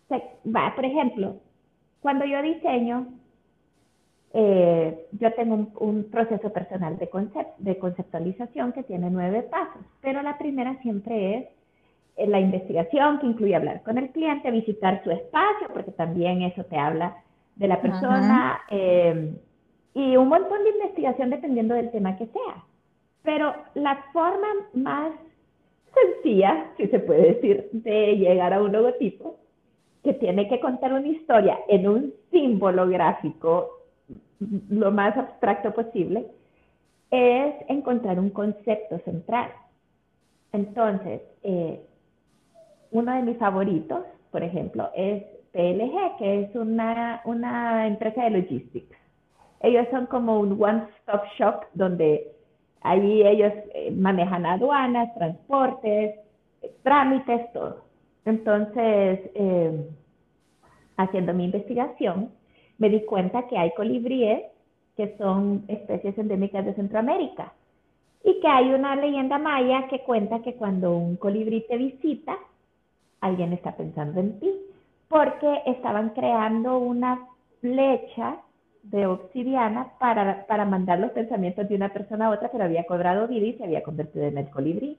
Por 0.09 0.85
ejemplo, 0.85 1.37
cuando 2.01 2.25
yo 2.25 2.43
diseño, 2.43 3.09
eh, 4.33 5.07
yo 5.13 5.33
tengo 5.35 5.69
un, 5.79 6.05
proceso 6.05 6.53
personal 6.53 6.99
de, 6.99 7.09
de 7.59 7.79
conceptualización 7.79 8.73
que 8.73 8.83
tiene 8.83 9.11
nueve 9.11 9.43
pasos, 9.43 9.83
pero 10.01 10.23
la 10.23 10.37
primera 10.39 10.77
siempre 10.83 11.37
es 11.37 11.47
eh, 12.17 12.27
la 12.27 12.41
investigación, 12.41 13.19
que 13.19 13.27
incluye 13.27 13.57
hablar 13.57 13.83
con 13.83 13.99
el 13.99 14.11
cliente, 14.11 14.51
visitar 14.51 15.03
su 15.05 15.11
espacio, 15.11 15.69
porque 15.73 15.91
también 15.93 16.43
eso 16.43 16.65
te 16.65 16.77
habla 16.77 17.17
de 17.57 17.69
la 17.69 17.81
persona, 17.81 18.61
eh, 18.71 19.35
y 19.95 20.17
un 20.17 20.29
montón 20.29 20.63
de 20.63 20.71
investigación 20.71 21.31
dependiendo 21.31 21.75
del 21.75 21.91
tema 21.91 22.19
que 22.19 22.27
sea. 22.27 22.65
Pero 23.23 23.55
la 23.75 24.05
forma 24.13 24.49
más 24.75 25.13
sencilla, 25.95 26.67
si 26.77 26.87
se 26.89 26.99
puede 26.99 27.35
decir, 27.35 27.69
de 27.73 28.17
llegar 28.17 28.53
a 28.53 28.63
un 28.63 28.73
logotipo, 28.73 29.39
que 30.07 30.15
tiene 30.15 30.49
que 30.49 30.61
contar 30.61 30.93
una 30.93 31.09
historia 31.09 31.59
en 31.69 31.89
un 31.89 32.15
símbolo 32.31 32.89
gráfico 32.89 33.71
lo 34.71 34.93
más 34.93 35.17
abstracto 35.17 35.75
posible, 35.75 36.27
es 37.11 37.55
encontrar 37.69 38.21
un 38.21 38.31
concepto 38.31 38.99
central. 39.01 39.51
Entonces, 40.53 41.23
eh, 41.43 41.81
uno 42.93 43.15
de 43.15 43.23
mis 43.23 43.37
favoritos, 43.39 44.05
por 44.31 44.45
ejemplo, 44.45 44.91
es 44.95 45.25
PLG, 45.53 46.19
que 46.19 46.43
es 46.43 46.55
una, 46.55 47.21
una 47.25 47.89
empresa 47.89 48.25
de 48.25 48.31
logistics. 48.31 48.97
Ellos 49.61 49.89
son 49.91 50.07
como 50.07 50.39
un 50.39 50.63
one-stop 50.63 51.23
shop 51.37 51.65
donde 51.75 52.31
ahí 52.83 53.27
ellos 53.27 53.53
eh, 53.75 53.91
manejan 53.91 54.47
aduanas, 54.47 55.13
transportes, 55.15 56.15
trámites, 56.85 57.53
todo. 57.53 57.86
Entonces, 58.27 59.21
eh, 59.35 59.89
haciendo 60.97 61.33
mi 61.33 61.45
investigación, 61.45 62.31
me 62.79 62.91
di 62.91 63.05
cuenta 63.05 63.47
que 63.47 63.57
hay 63.57 63.73
colibríes 63.73 64.43
que 64.97 65.17
son 65.17 65.65
especies 65.69 66.19
endémicas 66.19 66.65
de 66.65 66.75
Centroamérica 66.75 67.53
y 68.25 68.41
que 68.41 68.49
hay 68.49 68.73
una 68.73 68.97
leyenda 68.97 69.39
maya 69.39 69.87
que 69.89 70.01
cuenta 70.01 70.41
que 70.41 70.55
cuando 70.55 70.97
un 70.97 71.17
colibrí 71.17 71.65
te 71.69 71.77
visita, 71.77 72.37
alguien 73.21 73.53
está 73.53 73.77
pensando 73.77 74.19
en 74.21 74.41
ti, 74.41 74.53
porque 75.09 75.63
estaban 75.67 76.11
creando 76.11 76.79
una 76.79 77.29
flecha 77.61 78.39
de 78.83 79.07
obsidiana 79.07 79.93
para, 80.01 80.47
para 80.47 80.65
mandar 80.65 80.99
los 80.99 81.13
pensamientos 81.13 81.69
de 81.69 81.77
una 81.77 81.93
persona 81.93 82.27
a 82.27 82.31
otra, 82.31 82.51
pero 82.51 82.65
había 82.65 82.87
cobrado 82.87 83.29
vida 83.29 83.47
y 83.47 83.53
se 83.55 83.65
había 83.65 83.85
convertido 83.85 84.25
en 84.27 84.39
el 84.39 84.51
colibrí. 84.51 84.99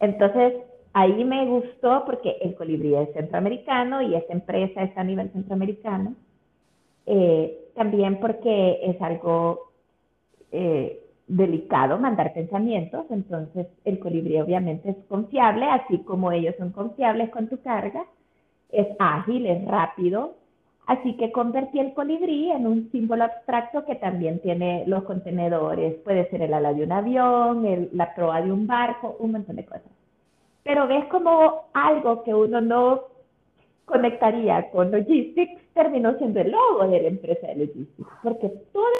Entonces, 0.00 0.54
ahí 0.92 1.24
me 1.24 1.46
gustó 1.46 2.04
porque 2.04 2.36
el 2.40 2.54
colibrí 2.54 2.94
es 2.94 3.12
centroamericano 3.12 4.02
y 4.02 4.14
esta 4.14 4.32
empresa 4.32 4.82
está 4.82 5.00
a 5.00 5.04
nivel 5.04 5.30
centroamericano. 5.30 6.14
Eh, 7.06 7.58
también 7.74 8.20
porque 8.20 8.80
es 8.82 9.00
algo 9.00 9.72
eh, 10.52 11.00
delicado 11.26 11.98
mandar 11.98 12.34
pensamientos, 12.34 13.06
entonces 13.10 13.66
el 13.84 13.98
colibrí 13.98 14.38
obviamente 14.40 14.90
es 14.90 14.96
confiable, 15.08 15.66
así 15.66 15.98
como 15.98 16.30
ellos 16.30 16.54
son 16.58 16.70
confiables 16.70 17.30
con 17.30 17.48
tu 17.48 17.60
carga, 17.62 18.04
es 18.70 18.86
ágil, 18.98 19.46
es 19.46 19.64
rápido, 19.64 20.34
así 20.86 21.16
que 21.16 21.32
convertí 21.32 21.78
el 21.78 21.94
colibrí 21.94 22.50
en 22.50 22.66
un 22.66 22.90
símbolo 22.92 23.24
abstracto 23.24 23.84
que 23.84 23.94
también 23.94 24.40
tiene 24.40 24.84
los 24.86 25.04
contenedores, 25.04 25.94
puede 26.04 26.28
ser 26.30 26.42
el 26.42 26.54
ala 26.54 26.74
de 26.74 26.84
un 26.84 26.92
avión, 26.92 27.88
la 27.92 28.14
proa 28.14 28.42
de 28.42 28.52
un 28.52 28.66
barco, 28.66 29.16
un 29.18 29.32
montón 29.32 29.56
de 29.56 29.64
cosas. 29.64 30.01
Pero 30.62 30.86
ves 30.86 31.04
como 31.06 31.64
algo 31.72 32.22
que 32.22 32.34
uno 32.34 32.60
no 32.60 33.02
conectaría 33.84 34.70
con 34.70 34.90
logistics 34.90 35.60
terminó 35.74 36.16
siendo 36.18 36.40
el 36.40 36.50
logo 36.50 36.88
de 36.88 37.02
la 37.02 37.08
empresa 37.08 37.46
de 37.48 37.66
logistics, 37.66 38.08
porque 38.22 38.48
todo 38.72 38.92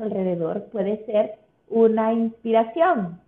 alrededor 0.00 0.64
puede 0.70 1.04
ser 1.06 1.34
una 1.68 2.12
inspiración. 2.12 3.20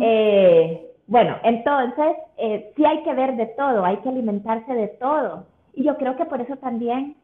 Eh, 0.00 0.90
bueno, 1.06 1.36
entonces, 1.42 2.16
eh, 2.38 2.72
sí 2.76 2.84
hay 2.84 3.02
que 3.02 3.14
ver 3.14 3.36
de 3.36 3.46
todo, 3.46 3.84
hay 3.84 3.98
que 3.98 4.08
alimentarse 4.08 4.72
de 4.72 4.88
todo. 4.88 5.46
Y 5.74 5.84
yo 5.84 5.96
creo 5.96 6.16
que 6.16 6.24
por 6.24 6.40
eso 6.40 6.56
también 6.56 7.16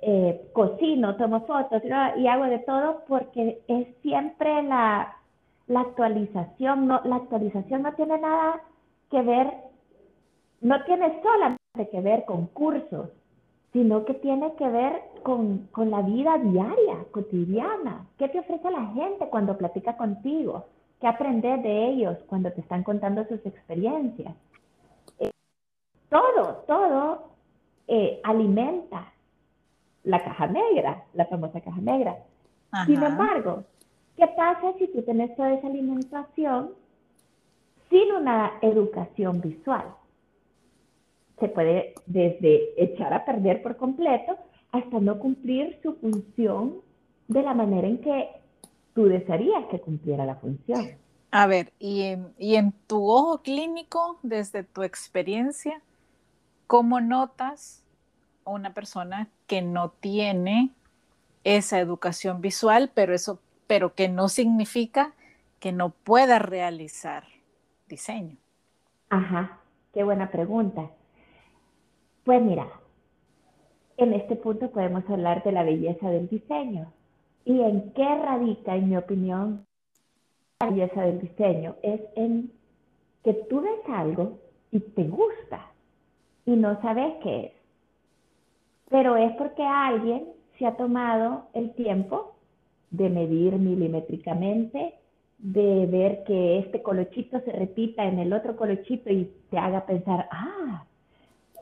eh, 0.00 0.48
cocino, 0.52 1.16
tomo 1.16 1.42
fotos 1.46 1.82
y 2.16 2.26
hago 2.26 2.44
de 2.44 2.58
todo, 2.60 3.04
porque 3.06 3.60
es 3.68 3.86
siempre 4.02 4.62
la, 4.64 5.16
la 5.66 5.80
actualización. 5.80 6.88
No, 6.88 7.00
la 7.04 7.16
actualización 7.16 7.82
no 7.82 7.92
tiene 7.94 8.18
nada 8.18 8.60
que 9.10 9.22
ver, 9.22 9.52
no 10.60 10.84
tiene 10.84 11.20
solamente 11.22 11.90
que 11.90 12.00
ver 12.00 12.24
con 12.24 12.46
cursos, 12.46 13.10
sino 13.72 14.04
que 14.04 14.14
tiene 14.14 14.54
que 14.54 14.68
ver 14.68 15.02
con, 15.22 15.68
la 15.76 16.02
vida 16.02 16.38
diaria, 16.38 17.04
cotidiana. 17.10 18.06
¿Qué 18.18 18.28
te 18.28 18.40
ofrece 18.40 18.70
la 18.70 18.86
gente 18.86 19.28
cuando 19.28 19.58
platica 19.58 19.96
contigo? 19.96 20.66
¿Qué 21.00 21.06
aprendes 21.06 21.62
de 21.62 21.88
ellos 21.88 22.16
cuando 22.26 22.50
te 22.52 22.60
están 22.60 22.82
contando 22.82 23.24
sus 23.26 23.44
experiencias? 23.46 24.34
Eh, 25.20 25.30
todo, 26.08 26.64
todo 26.66 27.28
eh, 27.86 28.20
alimenta 28.24 29.12
la 30.04 30.24
caja 30.24 30.46
negra, 30.46 31.04
la 31.12 31.26
famosa 31.26 31.60
caja 31.60 31.80
negra. 31.80 32.16
Sin 32.86 33.02
embargo, 33.02 33.64
¿qué 34.16 34.26
pasa 34.26 34.72
si 34.78 34.88
tú 34.88 35.02
tienes 35.02 35.34
toda 35.36 35.54
esa 35.54 35.66
alimentación 35.66 36.70
sin 37.90 38.12
una 38.12 38.58
educación 38.62 39.40
visual? 39.40 39.94
se 41.40 41.48
puede 41.48 41.94
desde 42.06 42.82
echar 42.82 43.12
a 43.12 43.24
perder 43.24 43.62
por 43.62 43.76
completo 43.76 44.36
hasta 44.72 45.00
no 45.00 45.18
cumplir 45.18 45.78
su 45.82 45.94
función 45.96 46.76
de 47.28 47.42
la 47.42 47.54
manera 47.54 47.86
en 47.86 47.98
que 47.98 48.28
tú 48.94 49.04
desearías 49.04 49.64
que 49.70 49.80
cumpliera 49.80 50.24
la 50.26 50.36
función. 50.36 50.90
A 51.30 51.46
ver, 51.46 51.72
y 51.78 52.02
en, 52.02 52.72
tu 52.86 53.08
ojo 53.08 53.42
clínico, 53.42 54.18
desde 54.22 54.62
tu 54.62 54.82
experiencia, 54.82 55.82
¿cómo 56.66 57.00
notas 57.00 57.84
a 58.44 58.50
una 58.50 58.72
persona 58.72 59.28
que 59.46 59.60
no 59.60 59.90
tiene 59.90 60.70
esa 61.44 61.80
educación 61.80 62.40
visual, 62.40 62.90
pero 62.94 63.14
eso, 63.14 63.40
pero 63.66 63.94
que 63.94 64.08
no 64.08 64.28
significa 64.28 65.12
que 65.60 65.70
no 65.70 65.90
pueda 65.90 66.38
realizar 66.38 67.24
diseño? 67.88 68.36
Ajá, 69.10 69.60
qué 69.92 70.04
buena 70.04 70.30
pregunta. 70.30 70.90
Pues 72.24 72.42
mira, 72.42 72.68
en 73.96 74.12
este 74.12 74.36
punto 74.36 74.70
podemos 74.70 75.08
hablar 75.08 75.42
de 75.42 75.52
la 75.52 75.64
belleza 75.64 76.10
del 76.10 76.28
diseño. 76.28 76.92
¿Y 77.44 77.60
en 77.60 77.92
qué 77.92 78.04
radica, 78.04 78.76
en 78.76 78.90
mi 78.90 78.96
opinión, 78.96 79.64
la 80.60 80.70
belleza 80.70 81.02
del 81.02 81.20
diseño? 81.20 81.76
Es 81.82 82.00
en 82.14 82.52
que 83.24 83.34
tú 83.34 83.62
ves 83.62 83.80
algo 83.88 84.38
y 84.70 84.80
te 84.80 85.04
gusta 85.04 85.66
y 86.44 86.52
no 86.52 86.80
sabes 86.82 87.14
qué 87.22 87.46
es. 87.46 87.52
Pero 88.90 89.16
es 89.16 89.32
porque 89.36 89.62
alguien 89.62 90.28
se 90.58 90.66
ha 90.66 90.76
tomado 90.76 91.46
el 91.54 91.74
tiempo 91.74 92.34
de 92.90 93.10
medir 93.10 93.54
milimétricamente, 93.54 94.94
de 95.38 95.86
ver 95.86 96.24
que 96.24 96.58
este 96.58 96.82
colochito 96.82 97.40
se 97.40 97.52
repita 97.52 98.04
en 98.04 98.18
el 98.18 98.32
otro 98.32 98.56
colochito 98.56 99.10
y 99.10 99.30
te 99.50 99.58
haga 99.58 99.86
pensar, 99.86 100.28
ah, 100.32 100.84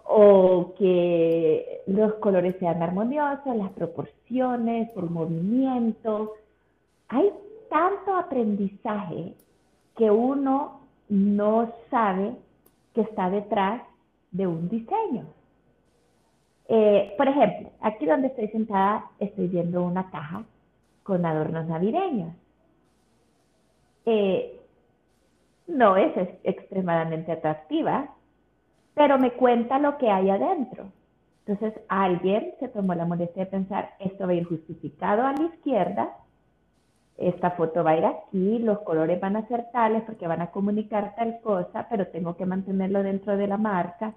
o 0.05 0.75
que 0.79 1.83
los 1.87 2.15
colores 2.15 2.57
sean 2.59 2.83
armoniosos, 2.83 3.57
las 3.57 3.71
proporciones, 3.73 4.91
el 4.97 5.11
movimiento. 5.11 6.35
Hay 7.09 7.31
tanto 7.69 8.15
aprendizaje 8.15 9.35
que 9.97 10.11
uno 10.11 10.81
no 11.09 11.73
sabe 11.91 12.35
que 12.95 13.03
está 13.03 13.31
detrás 13.31 13.83
de 14.31 14.47
un 14.47 14.69
diseño. 14.69 15.27
Eh, 16.69 17.15
por 17.17 17.29
ejemplo, 17.29 17.71
aquí 17.81 18.07
donde 18.07 18.29
estoy 18.29 18.49
sentada 18.49 19.11
estoy 19.19 19.49
viendo 19.49 19.83
una 19.83 20.11
caja 20.11 20.45
con 21.03 21.25
adornos 21.25 21.67
navideños. 21.67 22.35
Eh, 24.07 24.61
no 25.67 25.97
es 25.97 26.13
extremadamente 26.45 27.33
atractiva, 27.33 28.09
pero 28.95 29.19
me 29.19 29.33
cuenta 29.33 29.79
lo 29.79 29.99
que 29.99 30.11
hay 30.11 30.31
adentro. 30.31 30.87
Entonces 31.45 31.81
alguien 31.89 32.55
se 32.59 32.69
tomó 32.69 32.95
la 32.95 33.05
molestia 33.05 33.45
de 33.45 33.51
pensar, 33.51 33.95
esto 33.99 34.27
va 34.27 34.33
a 34.33 34.37
ir 34.37 34.45
justificado 34.45 35.23
a 35.23 35.33
la 35.33 35.43
izquierda 35.43 36.17
esta 37.19 37.53
foto 37.53 37.83
va 37.83 37.93
a 37.93 37.97
ir 37.97 38.05
aquí, 38.05 38.59
los 38.59 38.81
colores 38.81 39.19
van 39.21 39.37
a 39.37 39.49
ser 39.49 39.71
tales 39.73 40.03
porque 40.05 40.27
van 40.27 40.43
a 40.43 40.51
comunicar 40.51 41.15
tal 41.17 41.41
cosa, 41.41 41.87
pero 41.89 42.09
tengo 42.09 42.37
que 42.37 42.45
mantenerlo 42.45 43.03
dentro 43.03 43.37
de 43.37 43.47
la 43.47 43.57
marca. 43.57 44.13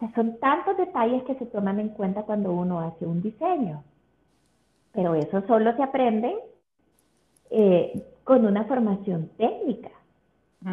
O 0.00 0.08
son 0.14 0.38
tantos 0.38 0.76
detalles 0.76 1.22
que 1.22 1.36
se 1.36 1.46
toman 1.46 1.78
en 1.78 1.90
cuenta 1.90 2.24
cuando 2.24 2.52
uno 2.52 2.80
hace 2.80 3.06
un 3.06 3.22
diseño. 3.22 3.82
Pero 4.92 5.14
eso 5.14 5.42
solo 5.46 5.74
se 5.76 5.82
aprende 5.82 6.36
eh, 7.50 8.04
con 8.26 8.44
una 8.44 8.64
formación 8.64 9.30
técnica. 9.38 9.90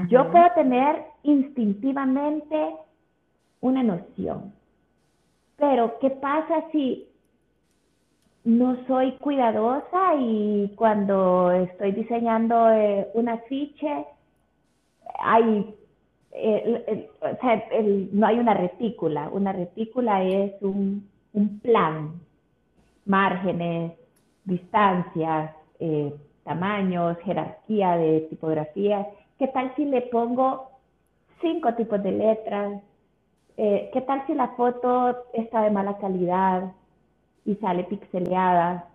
Yo 0.10 0.32
puedo 0.32 0.50
tener 0.56 1.04
instintivamente 1.22 2.76
una 3.62 3.84
noción, 3.84 4.52
pero 5.56 6.00
¿qué 6.00 6.10
pasa 6.10 6.66
si 6.72 7.08
no 8.44 8.76
soy 8.88 9.12
cuidadosa 9.18 10.16
y 10.20 10.74
cuando 10.76 11.52
estoy 11.52 11.92
diseñando 11.92 12.72
eh, 12.72 13.08
un 13.14 13.30
afiche 13.30 14.06
hay 15.20 15.76
no 18.12 18.26
hay 18.26 18.40
una 18.40 18.56
retícula. 18.56 19.30
Una 19.30 19.54
retícula 19.54 20.24
es 20.24 20.60
un, 20.62 21.08
plan, 21.62 22.20
márgenes, 23.06 23.94
distancias, 24.44 25.52
eh, 25.80 26.12
tamaños, 26.44 27.18
jerarquía 27.20 27.98
de 27.98 28.22
tipografías. 28.30 29.08
¿Qué 29.40 29.48
tal 29.48 29.74
si 29.76 29.86
le 29.86 30.02
pongo 30.02 30.70
cinco 31.42 31.74
tipos 31.74 32.02
de 32.04 32.12
letras? 32.12 32.82
Eh, 33.58 33.90
¿Qué 33.94 34.02
tal 34.02 34.26
si 34.28 34.34
la 34.34 34.50
foto 34.50 35.26
está 35.34 35.62
de 35.62 35.72
mala 35.72 35.98
calidad? 35.98 36.72
y 37.46 37.56
sale 37.56 37.84
pixeleada. 37.84 38.88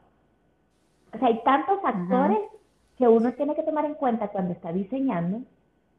O 1.15 1.19
sea, 1.19 1.29
hay 1.29 1.43
tantos 1.43 1.81
factores 1.81 2.39
que 2.97 3.09
uno 3.09 3.33
tiene 3.33 3.55
que 3.55 3.63
tomar 3.63 3.85
en 3.85 3.95
cuenta 3.95 4.29
cuando 4.29 4.53
está 4.53 4.73
diseñando. 4.73 5.43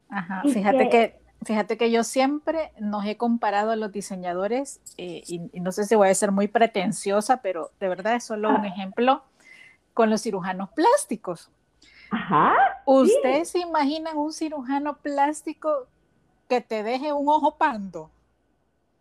Ajá, 0.08 0.42
fíjate 0.42 0.88
que... 0.88 1.20
Fíjate 1.42 1.78
que 1.78 1.90
yo 1.90 2.04
siempre 2.04 2.70
nos 2.78 3.06
he 3.06 3.16
comparado 3.16 3.70
a 3.70 3.76
los 3.76 3.90
diseñadores, 3.90 4.82
eh, 4.98 5.22
y, 5.26 5.38
no 5.58 5.72
sé 5.72 5.86
si 5.86 5.94
voy 5.94 6.10
a 6.10 6.14
ser 6.14 6.32
muy 6.32 6.48
pretenciosa, 6.48 7.40
pero 7.40 7.70
de 7.80 7.88
verdad 7.88 8.16
es 8.16 8.24
solo 8.24 8.50
un 8.50 8.56
ah. 8.56 8.68
ejemplo 8.68 9.22
con 9.94 10.10
los 10.10 10.22
cirujanos 10.22 10.70
plásticos. 10.70 11.50
Ajá. 12.10 12.82
¿Ustedes 12.86 13.50
se 13.50 13.60
imaginan 13.60 14.16
un 14.16 14.32
cirujano 14.32 14.98
plástico 14.98 15.86
que 16.48 16.60
te 16.60 16.82
deje 16.82 17.12
un 17.12 17.28
ojo 17.28 17.56
pando? 17.56 18.10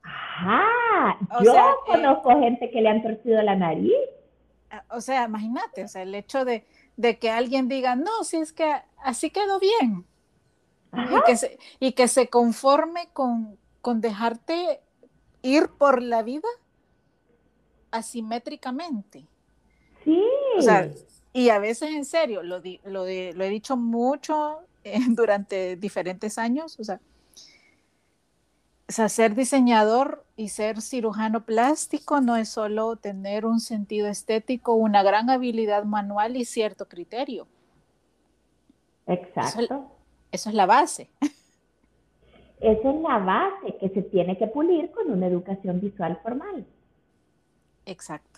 Ajá, 0.03 1.17
yo 1.43 1.53
eh, 1.53 1.73
conozco 1.85 2.39
gente 2.39 2.69
que 2.71 2.81
le 2.81 2.89
han 2.89 3.01
torcido 3.01 3.41
la 3.41 3.55
nariz. 3.55 3.93
Ah, 4.71 4.83
o 4.91 5.01
sea, 5.01 5.25
imagínate, 5.25 5.83
o 5.83 5.87
sea, 5.87 6.03
el 6.03 6.13
hecho 6.15 6.45
de, 6.45 6.65
que 7.19 7.29
alguien 7.29 7.67
diga, 7.67 7.95
no, 7.95 8.23
si 8.23 8.37
es 8.37 8.53
que 8.53 8.75
así 9.03 9.29
quedó 9.29 9.59
bien. 9.59 10.05
Y 10.93 11.21
que, 11.25 11.37
se, 11.37 11.59
y 11.79 11.91
que 11.91 12.07
se 12.07 12.29
conforme 12.29 13.09
con, 13.13 13.57
dejarte 13.83 14.81
ir 15.41 15.69
por 15.69 16.01
la 16.01 16.23
vida 16.23 16.47
asimétricamente. 17.91 19.25
Sí. 20.03 20.23
O 20.57 20.61
sea, 20.61 20.89
y 21.33 21.49
a 21.49 21.59
veces 21.59 21.89
en 21.91 22.05
serio, 22.05 22.43
lo, 22.43 22.61
lo, 22.85 23.03
lo 23.03 23.05
he 23.05 23.49
dicho 23.49 23.77
mucho 23.77 24.59
eh, 24.83 24.99
durante 25.09 25.75
diferentes 25.75 26.37
años, 26.37 26.79
o 26.79 26.83
sea, 26.83 26.99
o 28.89 28.91
sea, 28.91 29.07
ser 29.07 29.35
diseñador 29.35 30.25
y 30.35 30.49
ser 30.49 30.81
cirujano 30.81 31.45
plástico 31.45 32.21
no 32.21 32.35
es 32.35 32.49
solo 32.49 32.95
tener 32.95 33.45
un 33.45 33.59
sentido 33.59 34.07
estético, 34.07 34.73
una 34.73 35.03
gran 35.03 35.29
habilidad 35.29 35.83
manual 35.83 36.35
y 36.35 36.43
cierto 36.43 36.87
criterio. 36.87 37.45
Exacto. 39.05 39.91
Eso, 40.31 40.49
es 40.49 40.55
la 40.55 40.65
base. 40.65 41.09
Esa 42.61 42.89
es 42.89 43.01
la 43.01 43.19
base 43.19 43.77
que 43.79 43.89
se 43.89 44.01
tiene 44.01 44.39
que 44.39 44.47
pulir 44.47 44.89
con 44.89 45.11
una 45.11 45.27
educación 45.27 45.79
visual 45.79 46.19
formal. 46.23 46.65
Exacto. 47.85 48.28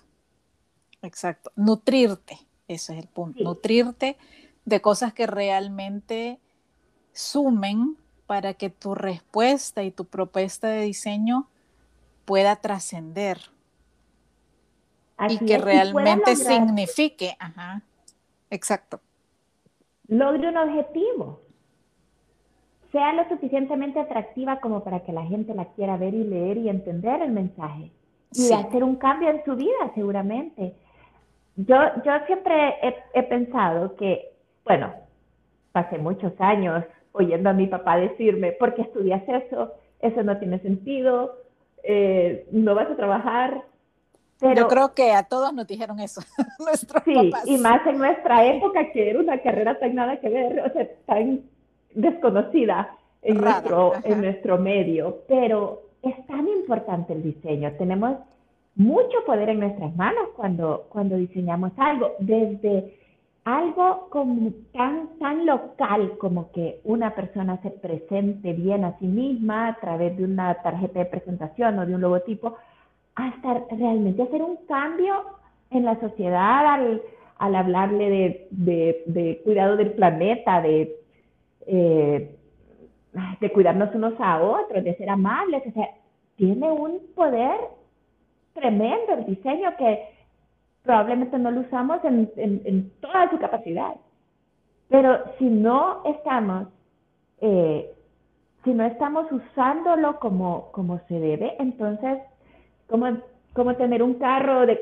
Exacto. 1.01 1.51
Nutrirte, 1.55 2.37
ese 2.67 2.93
es 2.93 2.99
el 2.99 3.07
punto. 3.07 3.43
Nutrirte 3.43 4.17
de 4.65 4.81
cosas 4.81 5.13
que 5.13 5.27
realmente 5.27 6.39
sumen 7.13 7.97
para 8.27 8.53
que 8.53 8.69
tu 8.69 8.95
respuesta 8.95 9.83
y 9.83 9.91
tu 9.91 10.05
propuesta 10.05 10.69
de 10.69 10.83
diseño 10.83 11.47
pueda 12.25 12.55
trascender 12.55 13.39
y 15.27 15.37
que 15.39 15.57
realmente 15.57 16.35
signifique, 16.35 17.35
ajá, 17.39 17.81
exacto. 18.49 19.01
Logre 20.07 20.49
un 20.49 20.57
objetivo, 20.57 21.41
sea 22.91 23.13
lo 23.13 23.27
suficientemente 23.29 23.99
atractiva 23.99 24.59
como 24.59 24.83
para 24.83 25.03
que 25.03 25.13
la 25.13 25.25
gente 25.25 25.53
la 25.53 25.65
quiera 25.73 25.97
ver 25.97 26.13
y 26.13 26.23
leer 26.23 26.57
y 26.57 26.69
entender 26.69 27.21
el 27.21 27.31
mensaje 27.31 27.91
y 28.33 28.51
hacer 28.53 28.83
un 28.83 28.95
cambio 28.95 29.29
en 29.29 29.43
su 29.43 29.55
vida, 29.55 29.91
seguramente. 29.93 30.75
Yo, 31.55 31.75
yo 32.05 32.11
siempre 32.27 32.75
he, 32.81 32.95
he 33.13 33.23
pensado 33.23 33.95
que, 33.95 34.31
bueno, 34.65 34.93
pasé 35.71 35.97
muchos 35.97 36.33
años 36.39 36.83
oyendo 37.11 37.49
a 37.49 37.53
mi 37.53 37.67
papá 37.67 37.97
decirme, 37.97 38.51
¿por 38.53 38.73
qué 38.73 38.83
estudias 38.83 39.21
eso? 39.27 39.73
Eso 39.99 40.23
no 40.23 40.37
tiene 40.37 40.59
sentido, 40.59 41.37
eh, 41.83 42.47
no 42.51 42.75
vas 42.75 42.89
a 42.89 42.95
trabajar. 42.95 43.63
Pero, 44.39 44.61
Yo 44.61 44.67
creo 44.67 44.93
que 44.95 45.11
a 45.11 45.23
todos 45.23 45.53
nos 45.53 45.67
dijeron 45.67 45.99
eso, 45.99 46.21
nuestros 46.59 47.03
sí, 47.03 47.31
y 47.45 47.57
más 47.57 47.85
en 47.85 47.97
nuestra 47.97 48.45
época 48.45 48.91
que 48.91 49.09
era 49.11 49.19
una 49.19 49.37
carrera 49.39 49.77
tan 49.77 49.93
nada 49.93 50.19
que 50.19 50.29
ver, 50.29 50.61
o 50.61 50.73
sea, 50.73 50.87
tan 51.05 51.41
desconocida 51.93 52.95
en, 53.21 53.39
nuestro, 53.39 53.93
en 54.03 54.21
nuestro 54.21 54.57
medio. 54.57 55.19
Pero 55.27 55.83
es 56.01 56.25
tan 56.25 56.47
importante 56.47 57.13
el 57.13 57.21
diseño, 57.21 57.71
tenemos 57.77 58.17
mucho 58.75 59.23
poder 59.25 59.49
en 59.49 59.59
nuestras 59.59 59.95
manos 59.95 60.29
cuando, 60.35 60.85
cuando 60.89 61.17
diseñamos 61.17 61.71
algo, 61.77 62.13
desde 62.19 62.95
algo 63.43 64.07
como 64.09 64.51
tan, 64.71 65.09
tan 65.19 65.45
local 65.45 66.17
como 66.19 66.51
que 66.51 66.79
una 66.83 67.15
persona 67.15 67.59
se 67.61 67.71
presente 67.71 68.53
bien 68.53 68.85
a 68.85 68.97
sí 68.99 69.05
misma 69.05 69.69
a 69.69 69.79
través 69.79 70.15
de 70.17 70.23
una 70.23 70.53
tarjeta 70.61 70.99
de 70.99 71.05
presentación 71.05 71.79
o 71.79 71.85
de 71.85 71.95
un 71.95 72.01
logotipo, 72.01 72.57
hasta 73.15 73.65
realmente 73.71 74.23
hacer 74.23 74.41
un 74.41 74.57
cambio 74.67 75.13
en 75.71 75.85
la 75.85 75.99
sociedad 75.99 76.65
al, 76.65 77.01
hablarle 77.39 78.47
de, 78.51 79.41
cuidado 79.43 79.75
del 79.75 79.93
planeta, 79.93 80.61
de, 80.61 80.95
eh, 81.65 82.35
de 83.39 83.51
cuidarnos 83.51 83.93
unos 83.95 84.13
a 84.19 84.41
otros, 84.41 84.83
de 84.83 84.95
ser 84.95 85.09
amables. 85.09 85.63
O 85.67 85.71
sea, 85.71 85.89
tiene 86.35 86.71
un 86.71 86.99
poder 87.15 87.57
tremendo 88.53 89.13
el 89.13 89.25
diseño 89.25 89.75
que 89.77 90.07
probablemente 90.83 91.37
no 91.37 91.51
lo 91.51 91.61
usamos 91.61 91.99
en, 92.03 92.91
toda 93.01 93.29
su 93.29 93.37
capacidad. 93.39 93.95
Pero 94.89 95.23
si 95.37 95.45
no 95.45 96.03
estamos, 96.05 96.67
eh, 97.39 97.93
si 98.63 98.73
no 98.73 98.85
estamos 98.85 99.31
usándolo 99.31 100.19
como, 100.19 100.71
como 100.71 100.99
se 101.07 101.19
debe, 101.19 101.55
entonces, 101.59 102.19
¿cómo, 102.87 103.17
cómo 103.53 103.75
tener 103.75 104.03
un 104.03 104.15
carro 104.15 104.65
de 104.65 104.81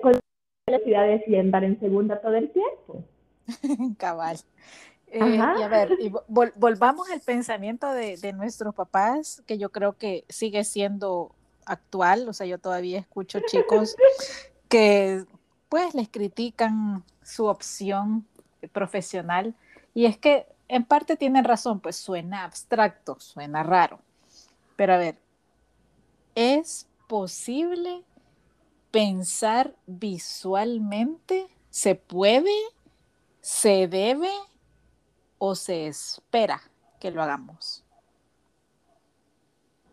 velocidades 0.65 1.28
y 1.28 1.36
andar 1.36 1.63
en 1.63 1.80
segunda 1.80 2.22
todo 2.22 2.36
el 2.36 2.51
tiempo? 2.51 3.03
Cabal. 3.97 4.38
Eh, 5.11 5.20
y 5.38 5.61
a 5.63 5.67
ver, 5.67 5.97
volvamos 6.28 7.09
al 7.09 7.20
pensamiento 7.22 7.91
de, 7.91 8.15
de, 8.17 8.32
nuestros 8.32 8.76
papás, 8.76 9.43
que 9.47 9.57
yo 9.57 9.72
creo 9.72 9.93
que 9.93 10.24
sigue 10.30 10.63
siendo 10.63 11.32
actual, 11.70 12.28
o 12.28 12.34
sea, 12.34 12.47
yo 12.47 12.57
todavía 12.57 12.99
escucho 12.99 13.39
chicos 13.47 13.95
que 14.67 15.26
pues 15.70 15.93
les 15.93 16.09
critican 16.09 17.03
su 17.24 17.45
opción 17.45 18.26
profesional. 18.72 19.55
Y 19.93 20.05
es 20.05 20.17
que 20.17 20.47
en 20.67 20.84
parte 20.84 21.15
tienen 21.15 21.43
razón, 21.43 21.80
pues 21.80 21.95
suena 21.95 22.43
abstracto, 22.43 23.20
suena 23.20 23.63
raro. 23.63 23.99
Pero 24.76 24.93
a 24.93 24.97
ver, 24.97 25.17
¿es 26.36 26.88
posible 27.07 28.03
pensar 28.91 29.76
visualmente? 29.86 31.47
¿Se 31.70 31.95
puede? 31.95 32.51
¿Se 33.41 33.88
debe? 33.88 34.32
¿O 35.38 35.55
se 35.55 35.88
espera 35.88 36.61
que 36.99 37.11
lo 37.11 37.22
hagamos? 37.22 37.84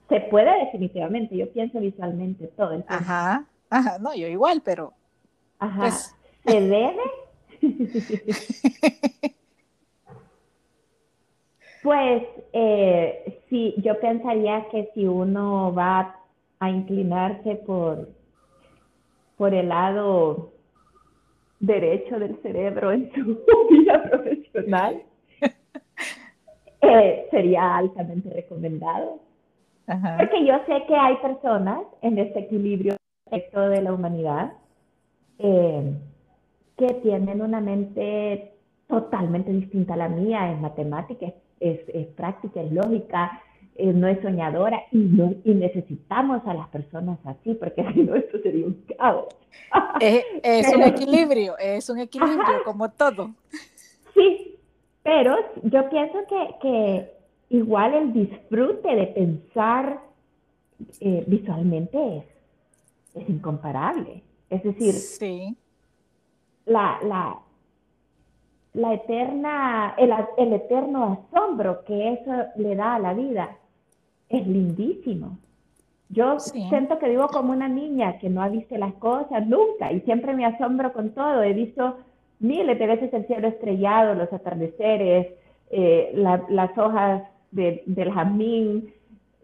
Se 0.08 0.20
puede 0.20 0.64
definitivamente, 0.64 1.36
yo 1.36 1.50
pienso 1.52 1.80
visualmente 1.80 2.46
todo 2.56 2.72
el 2.72 2.84
tiempo. 2.84 2.94
Ajá, 2.94 3.44
ajá, 3.70 3.98
no, 3.98 4.14
yo 4.14 4.28
igual, 4.28 4.62
pero 4.64 4.92
Ajá. 5.58 5.80
Pues, 5.80 6.14
¿Se 6.46 6.60
debe? 6.60 7.02
pues 11.82 12.22
eh, 12.52 13.42
sí, 13.48 13.74
yo 13.78 13.98
pensaría 14.00 14.68
que 14.70 14.90
si 14.94 15.06
uno 15.06 15.72
va 15.74 16.14
a 16.60 16.70
inclinarse 16.70 17.56
por, 17.56 18.08
por 19.36 19.54
el 19.54 19.68
lado 19.68 20.52
derecho 21.58 22.18
del 22.18 22.40
cerebro 22.42 22.92
en 22.92 23.10
su 23.12 23.38
vida 23.70 24.02
profesional, 24.04 25.02
eh, 26.82 27.26
sería 27.30 27.76
altamente 27.76 28.30
recomendado. 28.30 29.20
Porque 29.86 30.44
yo 30.44 30.54
sé 30.66 30.84
que 30.86 30.96
hay 30.96 31.16
personas 31.16 31.82
en 32.02 32.18
este 32.18 32.40
equilibrio 32.40 32.96
de 33.30 33.82
la 33.82 33.92
humanidad 33.92 34.52
eh, 35.38 35.92
que 36.76 36.86
tienen 37.02 37.40
una 37.40 37.60
mente 37.60 38.52
totalmente 38.88 39.50
distinta 39.52 39.94
a 39.94 39.96
la 39.96 40.08
mía, 40.08 40.52
es 40.52 40.60
matemática, 40.60 41.26
es, 41.60 41.80
es, 41.88 42.06
práctica, 42.08 42.60
es 42.62 42.72
lógica, 42.72 43.42
eh, 43.76 43.92
no 43.92 44.08
es 44.08 44.20
soñadora 44.22 44.82
y, 44.92 44.98
no, 44.98 45.34
y 45.44 45.54
necesitamos 45.54 46.42
a 46.46 46.54
las 46.54 46.68
personas 46.68 47.18
así, 47.24 47.54
porque 47.54 47.84
si 47.94 48.02
no, 48.02 48.14
esto 48.14 48.38
sería 48.42 48.66
un 48.66 48.84
caos. 48.98 49.26
Es, 50.00 50.74
un 50.74 50.82
equilibrio, 50.82 51.56
es 51.58 51.88
un 51.88 52.00
equilibrio 52.00 52.62
como 52.64 52.90
todo. 52.90 53.30
Sí, 54.14 54.56
pero 55.02 55.36
yo 55.62 55.88
pienso 55.88 56.18
que, 56.28 56.54
que 56.60 57.15
igual 57.50 57.94
el 57.94 58.12
disfrute 58.12 58.94
de 58.94 59.06
pensar 59.06 60.00
eh, 61.00 61.24
visualmente 61.26 62.18
es, 62.18 62.24
es 63.14 63.28
incomparable. 63.28 64.22
Es 64.50 64.62
decir, 64.62 64.92
sí. 64.92 65.56
la, 66.66 66.98
la, 67.02 67.38
la 68.74 68.94
eterna, 68.94 69.94
el, 69.96 70.12
el, 70.36 70.52
eterno 70.52 71.26
asombro 71.32 71.84
que 71.84 72.12
eso 72.12 72.32
le 72.56 72.76
da 72.76 72.96
a 72.96 72.98
la 72.98 73.14
vida 73.14 73.56
es 74.28 74.46
lindísimo. 74.46 75.38
Yo 76.08 76.38
siento 76.38 77.00
que 77.00 77.08
vivo 77.08 77.26
como 77.28 77.52
una 77.52 77.68
niña 77.68 78.18
que 78.18 78.30
no 78.30 78.40
ha 78.40 78.48
visto 78.48 78.76
las 78.76 78.94
cosas 78.94 79.44
nunca 79.46 79.90
y 79.90 80.00
siempre 80.02 80.34
me 80.34 80.46
asombro 80.46 80.92
con 80.92 81.10
todo. 81.10 81.42
He 81.42 81.52
visto 81.52 81.96
miles 82.38 82.78
de 82.78 82.86
veces 82.86 83.12
el 83.12 83.26
cielo 83.26 83.48
estrellado, 83.48 84.14
los 84.14 84.32
atardeceres, 84.32 85.34
eh, 85.70 86.12
las 86.14 86.78
hojas 86.78 87.22
del 87.50 88.12
jazmín, 88.12 88.92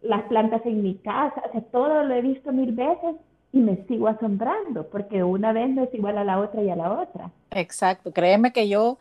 las 0.03 0.23
plantas 0.25 0.63
en 0.67 0.83
mi 0.83 0.97
casa, 0.97 1.43
o 1.49 1.53
sea, 1.53 1.61
todo 1.61 2.03
lo 2.03 2.15
he 2.15 2.23
visto 2.23 2.53
mil 2.53 2.73
veces 2.73 3.17
y 3.53 3.59
me 3.59 3.85
sigo 3.87 4.09
asombrando, 4.09 4.89
porque 4.89 5.23
una 5.23 5.53
vez 5.53 5.71
no 5.71 5.85
es 5.85 5.95
igual 5.95 6.19
a 6.19 6.25
la 6.25 6.41
otra 6.41 6.63
y 6.63 6.71
a 6.71 6.77
la 6.77 6.93
otra. 6.93 7.31
Exacto, 7.51 8.13
créeme 8.13 8.53
que 8.53 8.69
yo 8.69 8.99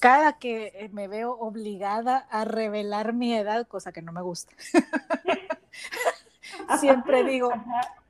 cada 0.00 0.38
que 0.38 0.72
eh, 0.74 0.88
me 0.92 1.08
veo 1.08 1.32
obligada 1.32 2.18
a 2.30 2.44
revelar 2.44 3.12
mi 3.12 3.34
edad, 3.34 3.66
cosa 3.66 3.92
que 3.92 4.02
no 4.02 4.12
me 4.12 4.22
gusta, 4.22 4.54
siempre 6.78 7.24
digo, 7.24 7.50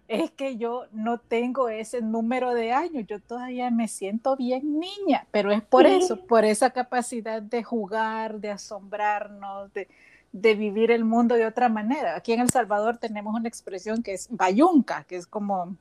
es 0.08 0.30
que 0.30 0.58
yo 0.58 0.86
no 0.92 1.18
tengo 1.18 1.70
ese 1.70 2.02
número 2.02 2.52
de 2.52 2.72
años, 2.72 3.06
yo 3.06 3.18
todavía 3.20 3.70
me 3.70 3.88
siento 3.88 4.36
bien 4.36 4.78
niña, 4.78 5.26
pero 5.30 5.52
es 5.52 5.62
por 5.62 5.86
eso, 5.86 6.26
por 6.26 6.44
esa 6.44 6.70
capacidad 6.70 7.40
de 7.40 7.64
jugar, 7.64 8.40
de 8.40 8.50
asombrarnos, 8.50 9.72
de, 9.72 9.88
de 10.32 10.54
vivir 10.54 10.90
el 10.90 11.04
mundo 11.04 11.34
de 11.34 11.46
otra 11.46 11.68
manera. 11.68 12.16
Aquí 12.16 12.32
en 12.32 12.40
El 12.40 12.50
Salvador 12.50 12.98
tenemos 12.98 13.34
una 13.34 13.48
expresión 13.48 14.02
que 14.02 14.14
es 14.14 14.28
bayunca, 14.30 15.04
que 15.04 15.16
es 15.16 15.26
como, 15.26 15.76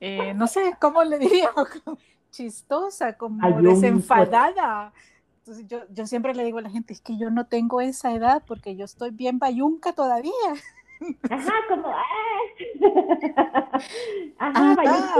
eh, 0.00 0.34
no 0.34 0.46
sé, 0.46 0.74
¿cómo 0.80 1.04
le 1.04 1.18
diríamos? 1.18 1.68
Chistosa, 2.30 3.16
como 3.16 3.60
desenfadada. 3.60 4.92
Entonces 5.38 5.66
yo, 5.66 5.80
yo 5.90 6.06
siempre 6.06 6.34
le 6.34 6.44
digo 6.44 6.58
a 6.58 6.62
la 6.62 6.70
gente, 6.70 6.92
es 6.92 7.00
que 7.00 7.16
yo 7.16 7.30
no 7.30 7.46
tengo 7.46 7.80
esa 7.80 8.12
edad 8.12 8.42
porque 8.46 8.76
yo 8.76 8.84
estoy 8.84 9.10
bien 9.10 9.38
bayunca 9.38 9.92
todavía. 9.92 10.32
Ajá, 11.30 11.52
como, 11.68 11.88
ah. 14.38 14.76
Ajá, 14.76 15.14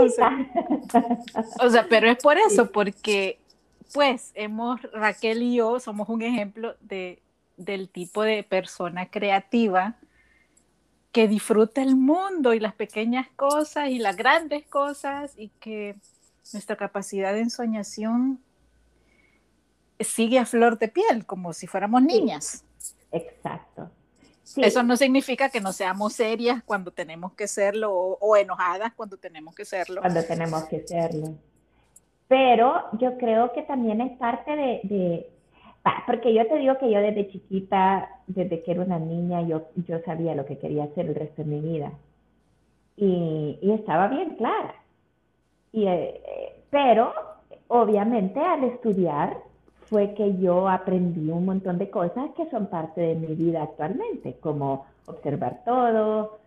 o, 1.61 1.69
sea, 1.69 1.87
pero 1.89 2.09
es 2.09 2.17
por 2.17 2.37
eso, 2.37 2.71
porque 2.71 3.39
pues 3.93 4.31
hemos, 4.35 4.81
Raquel 4.93 5.41
y 5.41 5.55
yo 5.55 5.79
somos 5.79 6.09
un 6.09 6.21
ejemplo 6.21 6.75
de 6.81 7.21
del 7.59 7.89
tipo 7.89 8.23
de 8.23 8.43
persona 8.43 9.09
creativa 9.11 9.95
que 11.11 11.27
disfruta 11.27 11.81
el 11.81 11.95
mundo 11.95 12.53
y 12.53 12.59
las 12.59 12.73
pequeñas 12.73 13.27
cosas 13.35 13.89
y 13.89 13.99
las 13.99 14.15
grandes 14.15 14.65
cosas 14.65 15.33
y 15.37 15.49
que 15.59 15.95
nuestra 16.53 16.75
capacidad 16.75 17.33
de 17.33 17.41
ensoñación 17.41 18.39
sigue 19.99 20.39
a 20.39 20.45
flor 20.45 20.79
de 20.79 20.87
piel, 20.87 21.25
como 21.25 21.53
si 21.53 21.67
fuéramos 21.67 22.01
niñas. 22.01 22.63
exacto. 23.11 23.91
Eso 24.57 24.81
no 24.81 24.97
significa 24.97 25.49
que 25.49 25.61
no 25.61 25.71
seamos 25.71 26.13
serias 26.13 26.63
cuando 26.63 26.89
tenemos 26.89 27.33
que 27.33 27.47
serlo 27.47 27.93
o, 27.93 28.35
enojadas 28.35 28.93
cuando 28.95 29.17
tenemos 29.17 29.53
que 29.53 29.63
serlo. 29.63 30.01
Cuando 30.01 30.23
tenemos 30.23 30.63
que 30.63 30.87
serlo. 30.87 31.35
Pero 32.27 32.85
yo 32.99 33.15
creo 33.19 33.53
que 33.53 33.61
también 33.61 34.01
es 34.01 34.17
parte 34.17 34.55
de 34.55 35.29
porque 36.07 36.33
yo 36.33 36.47
te 36.47 36.57
digo 36.57 36.77
que 36.77 36.91
yo 36.91 36.99
desde 36.99 37.29
chiquita, 37.29 38.09
desde 38.27 38.61
que 38.63 38.71
era 38.71 38.83
una 38.83 38.99
niña, 38.99 39.41
yo, 39.41 39.63
yo 39.87 39.99
sabía 39.99 40.35
lo 40.35 40.45
que 40.45 40.57
quería 40.57 40.85
hacer 40.85 41.07
el 41.07 41.15
resto 41.15 41.43
de 41.43 41.49
mi 41.49 41.59
vida. 41.59 41.91
Y, 42.97 43.57
y 43.61 43.71
estaba 43.71 44.07
bien 44.07 44.35
clara. 44.35 44.75
Y, 45.71 45.85
eh, 45.87 46.21
pero, 46.69 47.13
obviamente, 47.67 48.39
al 48.39 48.63
estudiar 48.65 49.37
fue 49.89 50.13
que 50.13 50.37
yo 50.37 50.67
aprendí 50.67 51.31
un 51.31 51.45
montón 51.45 51.77
de 51.77 51.89
cosas 51.89 52.29
que 52.35 52.49
son 52.49 52.67
parte 52.67 53.01
de 53.01 53.15
mi 53.15 53.33
vida 53.35 53.63
actualmente, 53.63 54.35
como 54.39 54.85
observar 55.05 55.63
todo. 55.65 56.39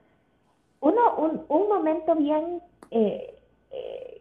Uno, 0.81 1.17
un, 1.17 1.43
un 1.49 1.69
momento 1.69 2.15
bien 2.15 2.61
eh, 2.91 3.35
eh, 3.71 4.12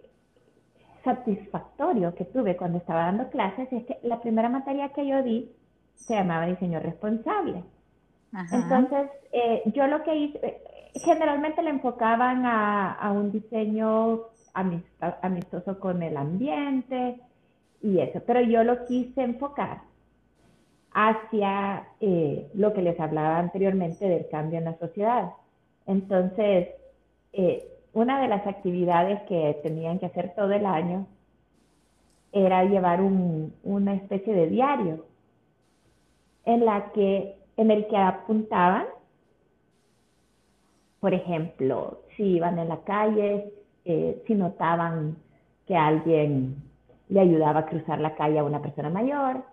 satisfactorio 1.04 2.14
que 2.16 2.26
tuve 2.26 2.56
cuando 2.58 2.78
estaba 2.78 3.06
dando 3.06 3.30
clases 3.30 3.72
es 3.72 3.86
que 3.86 3.98
la 4.04 4.20
primera 4.20 4.50
materia 4.50 4.90
que 4.90 5.08
yo 5.08 5.22
di 5.24 5.52
se 5.96 6.16
llamaba 6.16 6.46
diseño 6.46 6.80
responsable. 6.80 7.64
Entonces, 8.52 9.10
eh, 9.32 9.62
yo 9.74 9.88
lo 9.88 10.04
que 10.04 10.16
hice, 10.16 10.40
eh, 10.42 10.62
generalmente 10.96 11.62
le 11.62 11.70
enfocaban 11.70 12.46
a, 12.46 13.12
un 13.12 13.32
diseño 13.32 14.22
amistoso 14.54 15.80
con 15.80 16.02
el 16.02 16.16
ambiente 16.18 17.20
y 17.82 18.00
eso, 18.00 18.22
pero 18.26 18.42
yo 18.42 18.64
lo 18.64 18.86
quise 18.86 19.24
enfocar 19.24 19.82
hacia 20.94 21.88
eh, 22.00 22.50
lo 22.54 22.74
que 22.74 22.82
les 22.82 23.00
hablaba 23.00 23.38
anteriormente 23.40 24.08
del 24.08 24.28
cambio 24.30 24.60
en 24.60 24.66
la 24.66 24.78
sociedad. 24.78 25.32
Entonces, 25.86 26.70
una 27.94 28.22
de 28.22 28.28
las 28.28 28.46
actividades 28.48 29.22
que 29.24 29.60
tenían 29.64 30.00
que 30.00 30.06
hacer 30.06 30.34
todo 30.36 30.52
el 30.52 30.66
año 30.66 31.08
era 32.32 32.64
llevar 32.64 33.02
una 33.02 33.94
especie 33.94 34.34
de 34.34 34.48
diario 34.48 35.06
en, 36.46 36.66
la 36.66 36.92
que, 36.94 37.36
en 37.58 37.72
el 37.72 37.88
que 37.88 37.98
apuntaban, 37.98 38.86
por 41.02 41.14
ejemplo, 41.14 42.02
si 42.16 42.24
iban 42.24 42.58
en 42.60 42.70
la 42.70 42.82
calle, 42.84 43.52
eh, 43.84 44.24
si 44.26 44.36
notaban 44.36 45.18
que 45.68 45.76
alguien 45.76 46.56
le 47.10 47.20
ayudaba 47.20 47.62
a 47.62 47.66
cruzar 47.66 48.00
la 48.00 48.16
calle 48.16 48.40
a 48.40 48.44
una 48.44 48.62
persona 48.62 48.90
mayor, 48.90 49.44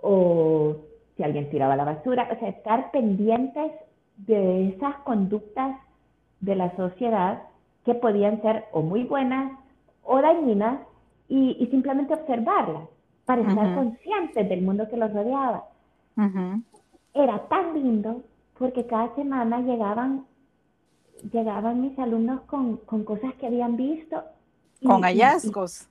o 0.00 0.76
si 1.16 1.24
alguien 1.24 1.50
tiraba 1.50 1.74
la 1.74 1.84
basura, 1.84 2.28
o 2.32 2.38
sea, 2.38 2.48
estar 2.50 2.90
pendientes 2.92 3.72
de 4.16 4.68
esas 4.68 4.96
conductas 4.98 5.76
de 6.40 6.54
la 6.54 6.74
sociedad 6.76 7.42
que 7.84 7.94
podían 7.94 8.40
ser 8.42 8.66
o 8.72 8.82
muy 8.82 9.04
buenas 9.04 9.52
o 10.02 10.20
dañinas 10.20 10.80
y, 11.28 11.66
simplemente 11.70 12.14
observarlas 12.14 12.88
para 13.24 13.42
estar 13.42 13.74
conscientes 13.76 14.48
del 14.48 14.62
mundo 14.62 14.88
que 14.88 14.96
los 14.96 15.12
rodeaba. 15.12 15.64
Era 17.14 17.48
tan 17.48 17.74
lindo 17.74 18.22
porque 18.58 18.86
cada 18.86 19.14
semana 19.14 19.60
llegaban, 19.60 20.26
llegaban 21.32 21.80
mis 21.80 21.98
alumnos 21.98 22.40
con, 22.42 22.76
cosas 23.04 23.34
que 23.34 23.46
habían 23.46 23.76
visto. 23.76 24.22
con 24.84 25.02
hallazgos. 25.02 25.88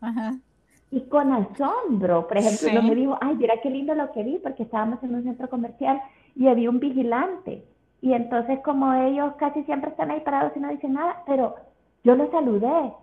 Y, 0.92 1.02
con 1.02 1.32
asombro. 1.32 2.28
Por 2.28 2.38
ejemplo, 2.38 2.84
me 2.84 2.96
dijo, 2.96 3.18
ay, 3.22 3.36
mira 3.36 3.56
qué 3.64 3.70
lindo 3.70 3.96
lo 3.96 4.12
que 4.12 4.24
vi 4.24 4.40
porque 4.40 4.64
estábamos 4.64 5.02
en 5.04 5.16
un 5.16 5.24
centro 5.24 5.50
comercial 5.50 6.02
y 6.36 6.48
había 6.48 6.70
un 6.70 6.80
vigilante. 6.80 7.66
Y 8.02 8.14
entonces 8.14 8.60
como 8.64 8.94
ellos 8.94 9.34
casi 9.38 9.64
siempre 9.64 9.92
están 9.92 10.12
ahí 10.12 10.22
parados 10.22 10.54
y 10.56 10.60
no 10.60 10.70
dicen 10.70 10.94
nada, 10.94 11.24
pero 11.26 11.56
yo 12.04 12.16
lo 12.16 12.30
saludé 12.32 12.94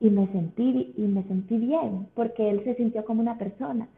y 0.00 0.10
me 0.10 0.26
sentí, 0.28 0.94
y 0.96 1.02
me 1.02 1.22
sentí 1.24 1.56
bien 1.58 2.08
porque 2.14 2.50
él 2.50 2.62
se 2.64 2.74
sintió 2.74 3.04
como 3.04 3.20
una 3.20 3.38
persona. 3.38 3.88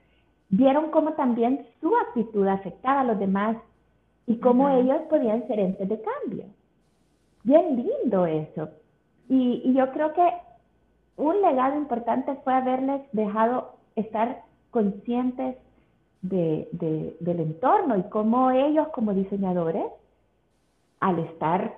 Vieron 0.50 0.90
cómo 0.90 1.12
también 1.12 1.66
su 1.80 1.92
actitud 1.96 2.46
afectaba 2.46 3.00
a 3.00 3.04
los 3.04 3.18
demás 3.18 3.56
y 4.26 4.36
cómo 4.38 4.68
ellos 4.70 5.02
podían 5.10 5.46
ser 5.46 5.58
entes 5.60 5.88
de 5.88 6.00
cambio. 6.00 6.44
Bien 7.44 7.76
lindo 7.76 8.26
eso. 8.26 8.70
Y, 9.28 9.72
yo 9.74 9.90
creo 9.92 10.12
que 10.14 10.26
un 11.16 11.40
legado 11.42 11.76
importante 11.76 12.34
fue 12.44 12.54
haberles 12.54 13.02
dejado 13.12 13.74
estar 13.96 14.42
conscientes 14.70 15.56
de, 16.22 16.68
del 17.20 17.40
entorno 17.40 17.96
y 17.96 18.02
cómo 18.04 18.50
ellos 18.50 18.88
como 18.88 19.14
diseñadores, 19.14 19.86
al 21.00 21.18
estar 21.20 21.76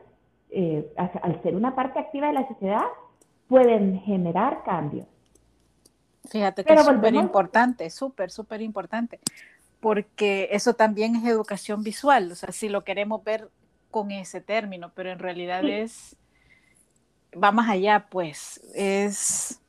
eh, 0.50 0.92
al 0.96 1.42
ser 1.42 1.54
una 1.54 1.74
parte 1.74 1.98
activa 1.98 2.28
de 2.28 2.32
la 2.32 2.48
sociedad, 2.48 2.84
pueden 3.48 4.00
generar 4.00 4.62
cambios. 4.64 5.06
Fíjate 6.28 6.64
que 6.64 6.74
es 6.74 6.84
súper 6.84 7.14
importante, 7.14 7.90
súper, 7.90 8.30
súper 8.30 8.62
importante, 8.62 9.18
porque 9.80 10.48
eso 10.52 10.74
también 10.74 11.16
es 11.16 11.24
educación 11.24 11.82
visual, 11.82 12.30
o 12.30 12.34
sea, 12.34 12.52
si 12.52 12.68
lo 12.68 12.84
queremos 12.84 13.24
ver 13.24 13.48
con 13.90 14.10
ese 14.10 14.40
término, 14.40 14.92
pero 14.94 15.10
en 15.10 15.18
realidad 15.18 15.64
es, 15.64 16.16
va 17.32 17.50
más 17.50 17.68
allá, 17.68 18.06
pues, 18.10 18.60
es, 18.74 19.60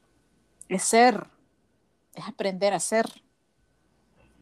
es 0.70 0.84
ser, 0.84 1.26
es 2.14 2.28
aprender 2.28 2.74
a 2.74 2.80
ser. 2.80 3.06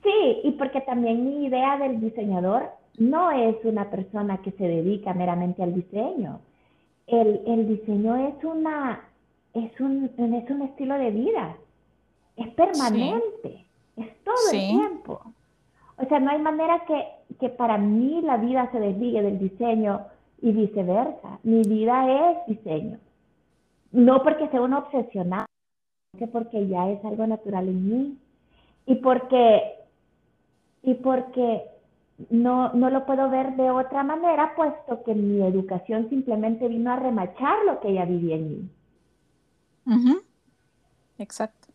Sí, 0.04 0.42
y 0.44 0.52
porque 0.52 0.82
también 0.82 1.24
mi 1.24 1.46
idea 1.46 1.78
del 1.78 2.02
diseñador 2.02 2.72
no 3.00 3.32
es 3.32 3.56
una 3.64 3.90
persona 3.90 4.42
que 4.42 4.52
se 4.52 4.68
dedica 4.68 5.14
meramente 5.14 5.64
al 5.64 5.74
diseño. 5.74 6.42
El, 7.08 7.42
el 7.48 7.68
diseño 7.68 8.16
es 8.28 8.44
una, 8.44 9.02
es 9.54 9.80
un, 9.80 10.12
es 10.18 10.50
un 10.50 10.62
estilo 10.62 10.96
de 10.96 11.12
vida, 11.12 11.56
es 12.36 12.50
permanente, 12.50 13.66
es 13.96 14.24
todo 14.24 14.36
el 14.52 14.60
tiempo. 14.60 15.22
O 15.98 16.06
sea, 16.08 16.20
no 16.20 16.30
hay 16.30 16.40
manera 16.40 16.84
que, 16.86 17.36
que 17.40 17.50
para 17.50 17.78
mí 17.78 18.22
la 18.22 18.38
vida 18.38 18.70
se 18.72 18.80
desligue 18.80 19.22
del 19.22 19.40
diseño 19.40 20.02
y 20.42 20.52
viceversa. 20.52 21.40
Mi 21.44 21.64
vida 21.64 22.32
es 22.32 22.38
diseño. 22.48 23.00
No 23.92 24.24
porque 24.24 24.48
sea 24.50 24.62
una 24.62 24.80
obsesionada, 24.80 25.46
sino 26.14 26.28
porque 26.32 26.68
ya 26.68 26.90
es 26.90 27.04
algo 27.04 27.26
natural 27.28 27.68
en 27.68 27.90
mí. 27.90 28.18
Y 28.86 28.96
porque, 28.96 29.76
y 30.84 30.94
porque 30.96 31.64
no, 32.30 32.74
no 32.74 32.90
lo 32.90 33.06
puedo 33.06 33.30
ver 33.30 33.56
de 33.56 33.72
otra 33.72 34.04
manera, 34.04 34.54
puesto 34.56 35.04
que 35.04 35.14
mi 35.14 35.42
educación 35.42 36.10
simplemente 36.10 36.68
vino 36.68 36.92
a 36.92 36.98
remachar 36.98 37.56
lo 37.66 37.80
que 37.80 37.90
ella 37.90 38.06
vivía 38.06 38.36
en 38.36 38.50
mí. 38.50 38.70
Exacto. 41.18 41.68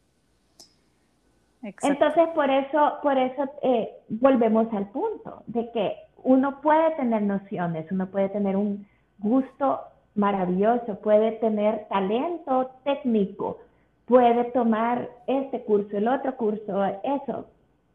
Entonces, 1.62 2.28
por 2.34 2.51
eso, 2.51 2.95
por 3.03 3.16
eso 3.16 3.45
eh, 3.62 3.90
volvemos 4.09 4.70
al 4.74 4.88
punto 4.90 5.42
de 5.47 5.70
que 5.72 5.97
uno 6.22 6.61
puede 6.61 6.90
tener 6.97 7.22
nociones, 7.22 7.90
uno 7.90 8.07
puede 8.07 8.28
tener 8.28 8.57
un 8.57 8.86
gusto 9.18 9.80
maravilloso, 10.14 11.01
puede 11.01 11.32
tener 11.32 11.86
talento 11.88 12.70
técnico, 12.84 13.59
puede 14.05 14.45
tomar 14.53 15.09
este 15.26 15.64
curso, 15.64 15.97
el 15.97 16.09
otro 16.09 16.36
curso, 16.36 16.84
eso. 17.03 17.47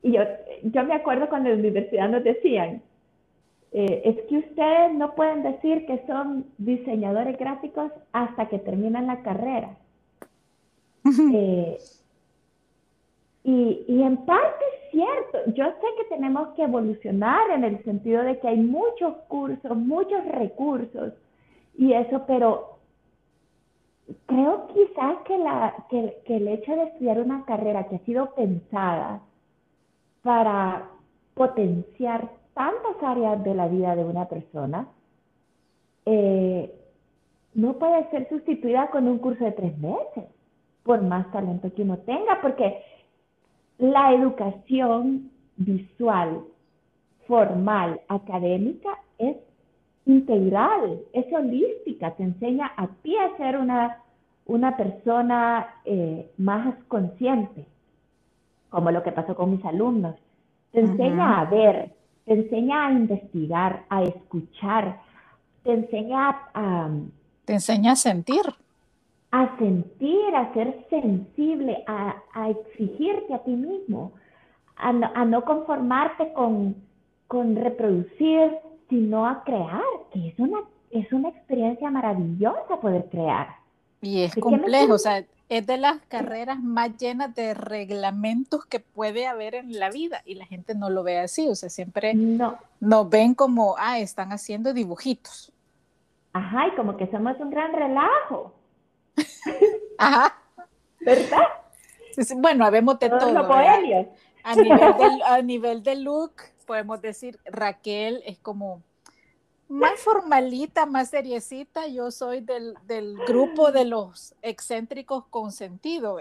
Y 0.02 0.14
yo, 0.14 0.22
yo 0.64 0.84
me 0.84 0.94
acuerdo 0.94 1.28
cuando 1.30 1.50
en 1.50 1.56
la 1.56 1.62
universidad 1.62 2.10
nos 2.10 2.24
decían, 2.24 2.82
eh, 3.72 4.02
es 4.06 4.22
que 4.28 4.38
ustedes 4.38 4.94
no 4.94 5.14
pueden 5.14 5.44
decir 5.44 5.86
que 5.86 6.04
son 6.08 6.46
diseñadores 6.58 7.38
gráficos 7.38 7.92
hasta 8.14 8.48
que 8.48 8.60
terminan 8.60 9.08
la 9.08 9.22
carrera. 9.22 9.78
Eh, 11.34 11.78
y, 13.44 13.86
y, 13.88 14.04
en 14.04 14.18
parte 14.26 14.66
es 14.74 14.92
cierto, 14.92 15.54
yo 15.54 15.66
sé 15.66 15.88
que 15.98 16.16
tenemos 16.16 16.50
que 16.50 16.64
evolucionar 16.64 17.50
en 17.52 17.64
el 17.64 17.84
sentido 17.84 18.22
de 18.24 18.38
que 18.40 18.48
hay 18.48 18.58
muchos 18.58 19.16
cursos, 19.28 19.78
muchos 19.78 20.24
recursos 20.26 21.14
y 21.78 21.94
eso, 21.94 22.26
pero 22.28 22.78
creo 24.26 24.68
quizás 24.68 25.18
que, 25.26 25.38
la, 25.38 25.86
que, 25.90 26.22
que 26.26 26.38
el 26.38 26.48
hecho 26.50 26.76
de 26.76 26.84
estudiar 26.84 27.22
una 27.22 27.46
carrera 27.46 27.88
que 27.88 27.96
ha 27.96 28.06
sido 28.06 28.36
pensada 28.36 29.22
para 30.30 30.88
potenciar 31.34 32.30
tantas 32.54 33.02
áreas 33.02 33.44
de 33.44 33.56
la 33.56 33.68
vida 33.68 33.96
de 33.96 34.04
una 34.04 34.26
persona, 34.26 34.88
eh, 36.06 36.72
no 37.56 37.74
puede 37.80 38.08
ser 38.12 38.30
sustituida 38.30 38.92
con 38.92 39.08
un 39.08 39.18
curso 39.18 39.44
de 39.44 39.54
tres 39.54 39.76
meses, 39.80 40.26
por 40.84 41.02
más 41.02 41.32
talento 41.32 41.74
que 41.74 41.82
uno 41.82 41.98
tenga, 42.06 42.40
porque 42.44 42.80
la 43.80 44.14
educación 44.14 45.32
visual, 45.58 46.44
formal, 47.28 48.00
académica, 48.08 49.00
es 49.18 49.36
integral, 50.06 51.00
es 51.12 51.26
holística, 51.34 52.12
te 52.12 52.22
enseña 52.22 52.72
a 52.78 52.86
ti 53.02 53.18
a 53.18 53.36
ser 53.38 53.58
una, 53.58 54.04
una 54.46 54.78
persona 54.78 55.74
eh, 55.86 56.30
más 56.38 56.76
consciente, 56.88 57.66
como 58.70 58.92
lo 58.92 59.04
que 59.04 59.12
pasó 59.12 59.36
con 59.36 59.52
mis 59.52 59.66
alumnos. 59.66 60.16
Te 60.72 60.82
enseña 60.82 61.40
a 61.40 61.46
ver, 61.46 61.96
te 62.26 62.34
enseña 62.34 62.88
a 62.88 62.92
investigar, 62.92 63.86
a 63.90 64.04
escuchar, 64.04 65.02
te 65.64 65.74
enseña 65.74 66.30
a... 66.54 66.90
te 67.46 67.54
enseña 67.54 67.94
a 67.94 67.96
sentir. 67.96 68.42
A 69.32 69.58
sentir, 69.58 70.36
a 70.36 70.54
ser 70.54 70.86
sensible, 70.90 71.84
a, 71.88 72.50
exigirte 72.50 73.34
a 73.34 73.44
ti 73.44 73.52
mismo, 73.52 74.14
a 74.76 74.92
no, 75.26 75.44
conformarte 75.44 76.32
con, 76.34 76.76
con 77.28 77.56
reproducir, 77.56 78.52
sino 78.90 79.28
a 79.28 79.44
crear, 79.44 79.82
que 80.14 80.30
es 80.30 80.40
una, 80.40 80.60
es 80.90 81.12
una 81.12 81.30
experiencia 81.30 81.92
maravillosa 81.92 82.80
poder 82.82 83.08
crear. 83.10 83.48
Y 84.02 84.22
es 84.22 84.36
complejo, 84.36 84.94
o 84.94 84.98
sea, 84.98 85.24
es 85.50 85.66
de 85.66 85.78
las 85.78 85.98
carreras 86.08 86.60
más 86.62 86.96
llenas 86.98 87.34
de 87.34 87.56
reglamentos 87.56 88.66
que 88.66 88.80
puede 88.80 89.26
haber 89.26 89.56
en 89.56 89.80
la 89.80 89.90
vida 89.90 90.22
y 90.24 90.36
la 90.36 90.46
gente 90.46 90.76
no 90.76 90.92
lo 90.92 91.04
ve 91.04 91.20
así, 91.20 91.48
o 91.48 91.56
sea, 91.56 91.70
siempre 91.70 92.14
no. 92.14 92.60
nos 92.80 93.10
ven 93.10 93.34
como, 93.34 93.76
ah, 93.80 93.98
están 93.98 94.32
haciendo 94.32 94.74
dibujitos. 94.74 95.52
Ajá, 96.34 96.68
y 96.68 96.76
como 96.76 96.96
que 96.96 97.08
somos 97.08 97.40
un 97.40 97.50
gran 97.50 97.74
relajo. 97.74 98.54
Ajá. 99.98 100.38
¿Verdad? 101.00 101.48
Bueno, 102.38 102.66
habemos 102.66 103.00
de 103.00 103.10
todo. 103.10 103.26
A 104.42 104.56
nivel, 104.56 104.80
de, 104.80 105.24
a 105.26 105.42
nivel 105.42 105.84
de 105.84 105.96
look, 105.96 106.34
podemos 106.66 107.02
decir, 107.02 107.40
Raquel 107.46 108.22
es 108.26 108.38
como 108.38 108.84
más 109.70 110.00
formalita, 110.00 110.86
más 110.86 111.10
seriecita, 111.10 111.88
yo 111.88 112.12
soy 112.12 112.42
del, 112.42 112.76
grupo 113.28 113.72
de 113.72 113.86
los 113.86 114.36
excéntricos 114.42 115.26
con 115.28 115.52
sentido. 115.52 116.18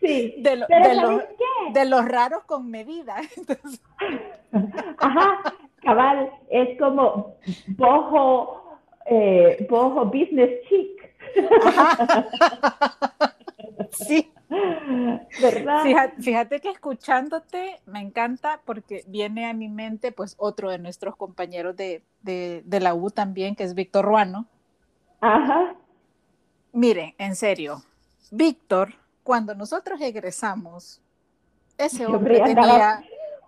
Sí, 0.00 0.34
de, 0.38 0.56
los, 0.56 0.68
de, 1.74 1.84
los, 1.84 2.04
raros 2.06 2.44
con 2.44 2.70
medida. 2.70 3.16
Ajá, 4.98 5.54
cabal, 5.82 6.32
es 6.48 6.78
como 6.78 7.36
bojo, 7.68 8.78
eh, 9.06 9.66
bojo 9.68 10.06
business 10.06 10.50
chic. 10.68 11.00
Sí. 14.06 14.32
¿Verdad? 15.40 16.12
Fíjate, 16.18 16.60
que 16.60 16.70
escuchándote 16.70 17.80
me 17.86 18.00
encanta 18.00 18.60
porque 18.64 19.04
viene 19.06 19.46
a 19.46 19.52
mi 19.52 19.68
mente 19.68 20.10
pues 20.10 20.34
otro 20.38 20.70
de 20.70 20.78
nuestros 20.78 21.14
compañeros 21.14 21.76
de, 21.76 22.02
la 22.68 22.94
U 22.94 23.10
también, 23.10 23.54
que 23.54 23.62
es 23.62 23.74
Víctor 23.74 24.04
Ruano. 24.04 24.46
Ajá. 25.20 25.76
Miren, 26.72 27.14
en 27.18 27.36
serio, 27.36 27.82
Víctor, 28.32 28.94
cuando 29.22 29.54
nosotros 29.54 30.00
egresamos, 30.00 31.00
ese 31.78 32.06
hombre 32.06 32.40
tenía 32.40 33.04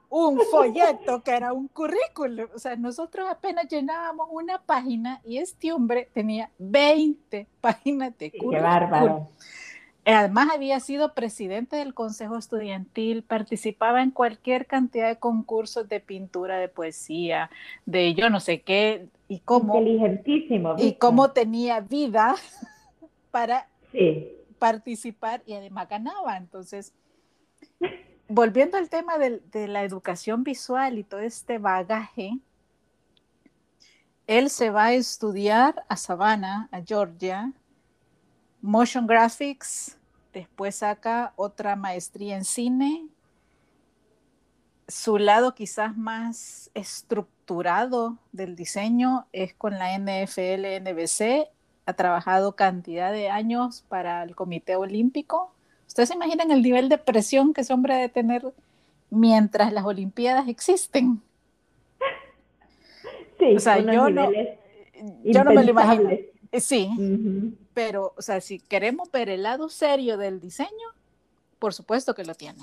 un 0.08 0.38
folleto 0.50 1.22
que 1.22 1.30
era 1.30 1.52
un 1.52 1.68
currículum. 1.68 2.46
O 2.54 2.58
sea, 2.58 2.76
nosotros 2.76 3.26
apenas 3.30 3.66
llenábamos 3.66 4.28
una 4.30 4.60
página 4.60 5.20
y 5.24 5.38
este 5.38 5.72
hombre 5.72 6.10
tenía 6.12 6.50
20 6.58 7.48
páginas 7.60 8.16
de 8.18 8.30
currículum. 8.30 8.54
Qué 8.54 8.60
bárbaro. 8.60 9.28
Además 10.04 10.48
había 10.52 10.80
sido 10.80 11.14
presidente 11.14 11.76
del 11.76 11.94
Consejo 11.94 12.36
Estudiantil, 12.36 13.22
participaba 13.22 14.02
en 14.02 14.10
cualquier 14.10 14.66
cantidad 14.66 15.08
de 15.08 15.18
concursos 15.18 15.88
de 15.88 16.00
pintura, 16.00 16.58
de 16.58 16.68
poesía, 16.68 17.50
de 17.86 18.12
yo 18.14 18.28
no 18.28 18.40
sé 18.40 18.62
qué, 18.62 19.06
y 19.28 19.38
cómo, 19.40 19.78
Inteligentísimo, 19.78 20.74
y 20.76 20.94
cómo 20.94 21.30
tenía 21.30 21.80
vida 21.80 22.34
para 23.30 23.68
participar 24.58 25.42
y 25.46 25.54
además 25.54 25.88
ganaba. 25.88 26.36
Entonces, 26.36 26.92
volviendo 28.28 28.78
al 28.78 28.88
tema 28.88 29.18
de, 29.18 29.40
de 29.52 29.68
la 29.68 29.84
educación 29.84 30.42
visual 30.42 30.98
y 30.98 31.04
todo 31.04 31.20
este 31.20 31.58
bagaje, 31.58 32.38
él 34.26 34.50
se 34.50 34.70
va 34.70 34.86
a 34.86 34.94
estudiar 34.94 35.84
a 35.88 35.96
Savannah, 35.96 36.68
a 36.72 36.80
Georgia, 36.80 37.52
motion 38.62 39.06
graphics, 39.06 39.98
después 40.32 40.76
saca 40.76 41.34
otra 41.36 41.76
maestría 41.76 42.36
en 42.36 42.44
cine. 42.44 43.06
Su 44.88 45.18
lado 45.18 45.54
quizás 45.54 45.96
más 45.96 46.70
estructurado 46.74 48.18
del 48.30 48.56
diseño 48.56 49.26
es 49.32 49.52
con 49.54 49.78
la 49.78 49.98
NFL, 49.98 50.80
NBC. 50.80 51.48
Ha 51.84 51.92
trabajado 51.94 52.54
cantidad 52.54 53.12
de 53.12 53.28
años 53.28 53.84
para 53.88 54.22
el 54.22 54.36
Comité 54.36 54.76
Olímpico. 54.76 55.52
¿Ustedes 55.88 56.10
se 56.10 56.14
imaginan 56.14 56.50
el 56.52 56.62
nivel 56.62 56.88
de 56.88 56.98
presión 56.98 57.52
que 57.52 57.62
ese 57.62 57.72
hombre 57.72 57.94
debe 57.94 58.08
tener 58.08 58.54
mientras 59.10 59.72
las 59.72 59.84
Olimpiadas 59.84 60.48
existen? 60.48 61.20
Sí, 63.38 63.56
o 63.56 63.60
sea, 63.60 63.78
yo 63.78 64.08
no, 64.08 64.30
yo 65.24 65.44
no 65.44 65.52
me 65.52 65.64
lo 65.64 65.70
imagino 65.70 66.10
Eh, 66.52 66.60
sí, 66.60 66.90
pero, 67.72 68.12
o 68.16 68.22
sea, 68.22 68.40
si 68.42 68.58
queremos 68.58 69.10
ver 69.10 69.30
el 69.30 69.42
lado 69.42 69.70
serio 69.70 70.18
del 70.18 70.38
diseño, 70.38 70.68
por 71.58 71.72
supuesto 71.72 72.14
que 72.14 72.24
lo 72.24 72.34
tiene. 72.34 72.62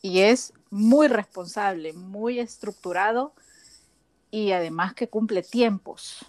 Y 0.00 0.20
es 0.20 0.54
muy 0.70 1.08
responsable, 1.08 1.92
muy 1.92 2.38
estructurado 2.38 3.34
y 4.30 4.52
además 4.52 4.94
que 4.94 5.08
cumple 5.08 5.42
tiempos. 5.42 6.24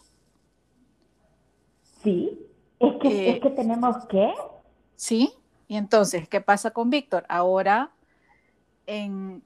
Sí, 2.04 2.38
es 2.80 2.93
que, 3.02 3.30
es 3.30 3.36
eh, 3.38 3.39
que 3.39 3.50
tenemos 3.52 4.06
que. 4.08 4.34
Sí, 4.95 5.34
y 5.70 5.78
entonces, 5.78 6.28
¿qué 6.28 6.41
pasa 6.41 6.72
con 6.72 6.89
Víctor? 6.89 7.26
Ahora, 7.30 7.91
en 8.88 9.43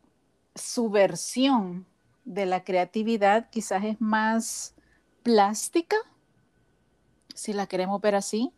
su 0.56 0.90
versión 0.90 1.86
de 2.26 2.46
la 2.46 2.64
creatividad, 2.64 3.50
quizás 3.50 3.84
es 3.84 4.00
más 4.00 4.74
plástica, 5.22 5.98
si 7.34 7.54
la 7.54 7.68
queremos 7.68 8.02
ver 8.02 8.16
así, 8.16 8.52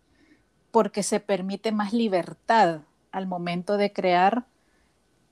porque 0.72 1.04
se 1.04 1.20
permite 1.20 1.72
más 1.72 1.94
libertad 1.94 2.82
al 3.12 3.28
momento 3.28 3.78
de 3.78 3.94
crear. 3.94 4.46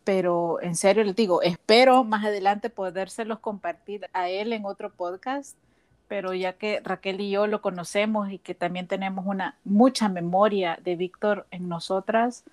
Pero 0.04 0.62
en 0.62 0.76
serio 0.76 1.04
les 1.04 1.16
digo, 1.16 1.42
espero 1.42 2.04
más 2.04 2.26
adelante 2.26 2.70
podérselos 2.70 3.40
compartir 3.40 4.08
a 4.14 4.30
él 4.30 4.54
en 4.54 4.66
otro 4.66 4.92
podcast, 4.92 5.58
pero 6.08 6.34
ya 6.34 6.54
que 6.54 6.82
Raquel 6.84 7.22
y 7.22 7.32
yo 7.32 7.48
lo 7.48 7.62
conocemos 7.62 8.32
y 8.32 8.38
que 8.38 8.54
también 8.54 8.88
tenemos 8.88 9.26
una 9.26 9.58
mucha 9.64 10.10
memoria 10.10 10.78
de 10.84 10.96
Víctor 10.96 11.48
en 11.52 11.70
nosotras, 11.70 12.44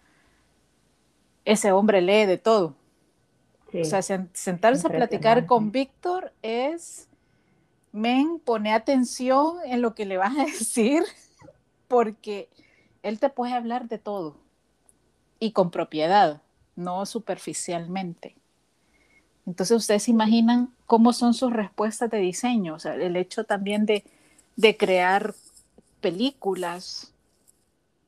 ese 1.45 1.73
hombre 1.73 2.01
lee 2.01 2.27
de 2.27 2.39
todo. 2.39 2.75
o 3.75 3.85
sea, 3.85 4.03
sentarse 4.03 4.87
a 4.87 4.91
platicar 4.91 5.47
con 5.47 5.73
Víctor 5.73 6.33
es 6.43 7.10
men, 7.93 8.41
pone 8.41 8.73
atención 8.73 9.57
en 9.65 9.83
lo 9.83 9.95
que 9.95 10.07
le 10.07 10.17
vas 10.17 10.37
a 10.39 10.45
decir, 10.45 11.03
porque 11.89 12.49
él 13.03 13.19
te 13.19 13.31
puede 13.31 13.53
hablar 13.53 13.89
de 13.89 13.99
todo 13.99 14.37
y 15.39 15.53
con 15.53 15.71
propiedad, 15.71 16.43
no 16.77 17.07
superficialmente. 17.07 18.37
Entonces 19.47 19.77
ustedes 19.77 20.09
imaginan 20.09 20.73
cómo 20.87 21.13
son 21.13 21.35
sus 21.35 21.53
respuestas 21.53 22.11
de 22.11 22.19
diseño, 22.19 22.75
o 22.75 22.79
sea, 22.79 22.95
el 22.95 23.17
hecho 23.17 23.45
también 23.45 23.87
de, 23.87 24.05
crear 24.77 25.35
películas, 26.01 27.13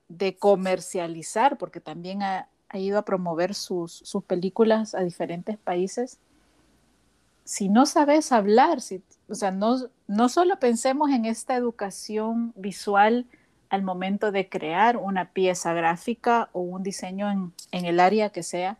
de 0.08 0.36
comercializar, 0.36 1.56
porque 1.56 1.80
también 1.80 2.22
ha, 2.22 2.48
ido 2.74 2.98
a 2.98 3.04
promover 3.04 3.54
sus, 3.54 3.92
sus 3.92 4.24
películas 4.24 4.94
a 4.94 5.00
diferentes 5.00 5.58
países 5.58 6.18
si 7.44 7.68
no 7.68 7.86
sabes 7.86 8.32
hablar, 8.32 8.80
si, 8.80 9.02
o 9.32 9.34
sea, 9.34 9.50
no, 9.50 9.76
no 10.06 10.28
solo 10.28 10.58
pensemos 10.58 11.10
en 11.10 11.24
esta 11.24 11.56
educación 11.56 12.52
visual 12.54 13.26
al 13.70 13.82
momento 13.82 14.30
de 14.30 14.50
crear 14.50 14.98
una 14.98 15.30
pieza 15.32 15.72
gráfica 15.72 16.50
o 16.52 16.60
un 16.60 16.82
diseño 16.82 17.30
en, 17.30 17.84
el 17.86 17.98
área 17.98 18.28
que 18.28 18.42
sea, 18.42 18.76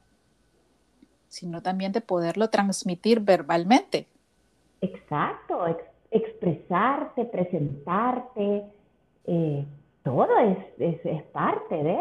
sino 1.29 1.63
también 1.63 1.93
de 1.93 2.03
poderlo 2.03 2.51
transmitir 2.51 3.21
verbalmente. 3.21 4.07
Exacto, 4.83 5.65
expresarte, 6.11 7.25
presentarte, 7.25 8.65
eh, 9.25 9.65
todo 10.05 10.39
es, 10.39 10.59
es, 11.07 11.23
parte 11.33 11.83
de... 11.83 11.99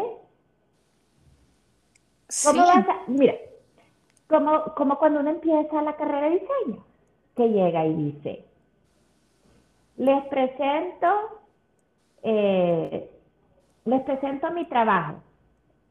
¿Cómo 2.44 2.66
vas 2.66 2.86
a, 2.86 3.00
mira, 3.06 3.34
como, 4.28 4.98
cuando 4.98 5.20
uno 5.20 5.30
empieza 5.30 5.80
la 5.80 5.96
carrera 5.96 6.28
de 6.28 6.40
diseño, 6.40 6.84
que 7.36 7.48
llega 7.48 7.86
y 7.86 7.94
dice, 7.94 8.44
les 9.96 10.24
presento, 10.26 11.06
eh, 12.22 13.10
les 13.84 14.02
presento 14.02 14.50
mi 14.50 14.64
trabajo. 14.66 15.22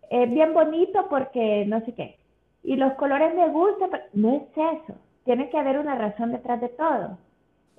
Es 0.10 0.30
bien 0.30 0.54
bonito 0.54 1.08
porque 1.10 1.66
no 1.66 1.80
sé 1.86 1.94
qué. 1.94 2.18
Y 2.64 2.76
los 2.76 2.94
colores 2.94 3.34
me 3.34 3.50
gustan, 3.50 3.90
no 4.14 4.36
es 4.36 4.44
eso. 4.56 4.94
Tiene 5.24 5.50
que 5.50 5.58
haber 5.58 5.80
una 5.80 5.96
razón 5.96 6.32
detrás 6.32 6.62
de 6.62 6.70
todo. 6.70 7.18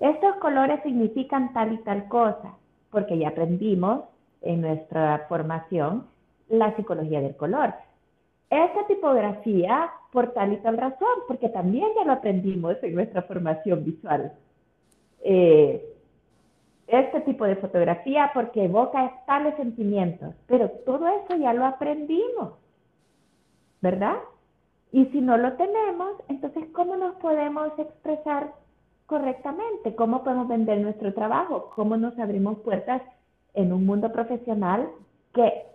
Estos 0.01 0.37
colores 0.37 0.81
significan 0.83 1.53
tal 1.53 1.73
y 1.75 1.79
tal 1.79 2.09
cosa, 2.09 2.57
porque 2.91 3.19
ya 3.19 3.29
aprendimos 3.29 4.03
en 4.41 4.63
nuestra 4.63 5.27
formación 5.29 6.07
la 6.49 6.75
psicología 6.75 7.21
del 7.21 7.37
color. 7.37 7.75
Esta 8.53 8.87
tipografía 8.87 9.91
por 10.13 10.35
tal 10.35 10.53
y 10.53 10.59
tal 10.59 10.77
razón, 10.77 11.25
porque 11.27 11.49
también 11.49 11.89
ya 11.97 12.05
lo 12.05 12.13
aprendimos 12.13 12.77
en 12.83 12.95
nuestra 12.95 13.23
formación 13.23 13.83
visual. 13.83 14.31
Eh, 15.25 15.83
este 16.87 17.23
tipo 17.23 17.47
de 17.47 17.57
fotografía 17.57 18.31
porque 18.35 18.65
evoca 18.65 19.23
tales 19.25 19.57
sentimientos, 19.57 20.35
pero 20.49 20.69
todo 20.85 21.09
eso 21.09 21.35
ya 21.37 21.55
lo 21.55 21.65
aprendimos, 21.65 22.53
¿verdad? 23.81 24.19
Y 24.93 25.07
si 25.07 25.23
no 25.23 25.39
lo 25.39 25.55
tenemos, 25.55 26.11
entonces 26.29 26.65
¿cómo 26.75 26.97
nos 26.97 27.15
podemos 27.17 27.73
expresar 27.79 28.53
correctamente? 29.07 29.95
¿Cómo 29.95 30.23
podemos 30.23 30.49
vender 30.49 30.79
nuestro 30.83 31.15
trabajo? 31.15 31.71
¿Cómo 31.75 31.97
nos 31.97 32.19
abrimos 32.19 32.59
puertas 32.59 33.01
en 33.55 33.73
un 33.73 33.87
mundo 33.87 34.13
profesional 34.13 34.91
que 35.33 35.72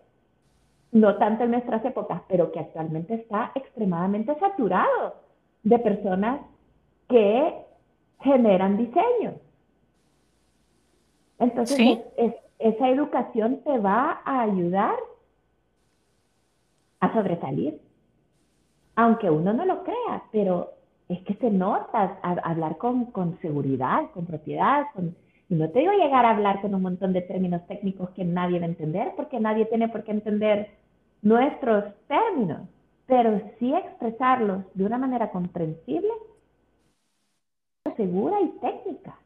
no 0.97 1.15
tanto 1.17 1.43
en 1.43 1.51
nuestras 1.51 1.83
épocas, 1.85 2.21
pero 2.27 2.51
que 2.51 2.59
actualmente 2.59 3.15
está 3.15 3.51
extremadamente 3.55 4.35
saturado 4.39 5.15
de 5.63 5.79
personas 5.79 6.41
que 7.09 7.53
generan 8.19 8.77
diseño. 8.77 9.33
Entonces, 11.39 11.99
esa 12.59 12.89
educación 12.89 13.61
te 13.63 13.77
va 13.77 14.21
a 14.25 14.41
ayudar 14.41 14.95
a 16.99 17.13
sobresalir, 17.13 17.79
aunque 18.95 19.29
uno 19.29 19.53
no 19.53 19.65
lo 19.65 19.83
crea, 19.83 20.23
pero 20.31 20.71
es 21.09 21.21
que 21.21 21.35
se 21.35 21.51
nota 21.51 22.19
hablar 22.21 22.77
con, 22.77 23.37
seguridad, 23.41 24.09
con 24.13 24.25
propiedad, 24.25 24.87
y 25.49 25.55
no 25.55 25.69
te 25.69 25.79
digo 25.79 25.91
llegar 25.93 26.25
a 26.25 26.31
hablar 26.31 26.59
con 26.61 26.73
un 26.73 26.81
montón 26.81 27.13
de 27.13 27.21
términos 27.21 27.65
técnicos 27.67 28.09
que 28.09 28.25
nadie 28.25 28.59
va 28.59 28.65
a 28.65 28.69
entender, 28.69 29.13
porque 29.15 29.39
nadie 29.39 29.65
tiene 29.65 29.87
por 29.89 30.03
qué 30.03 30.11
entender 30.11 30.71
nuestros 31.27 31.83
términos, 32.07 32.69
pero 33.05 33.41
sí 33.59 33.73
expresarlos 33.73 34.63
de 34.73 34.85
una 34.85 34.97
manera 34.97 35.29
comprensible, 35.29 36.09
segura 37.97 38.39
y 38.41 38.49
técnica. 38.59 39.19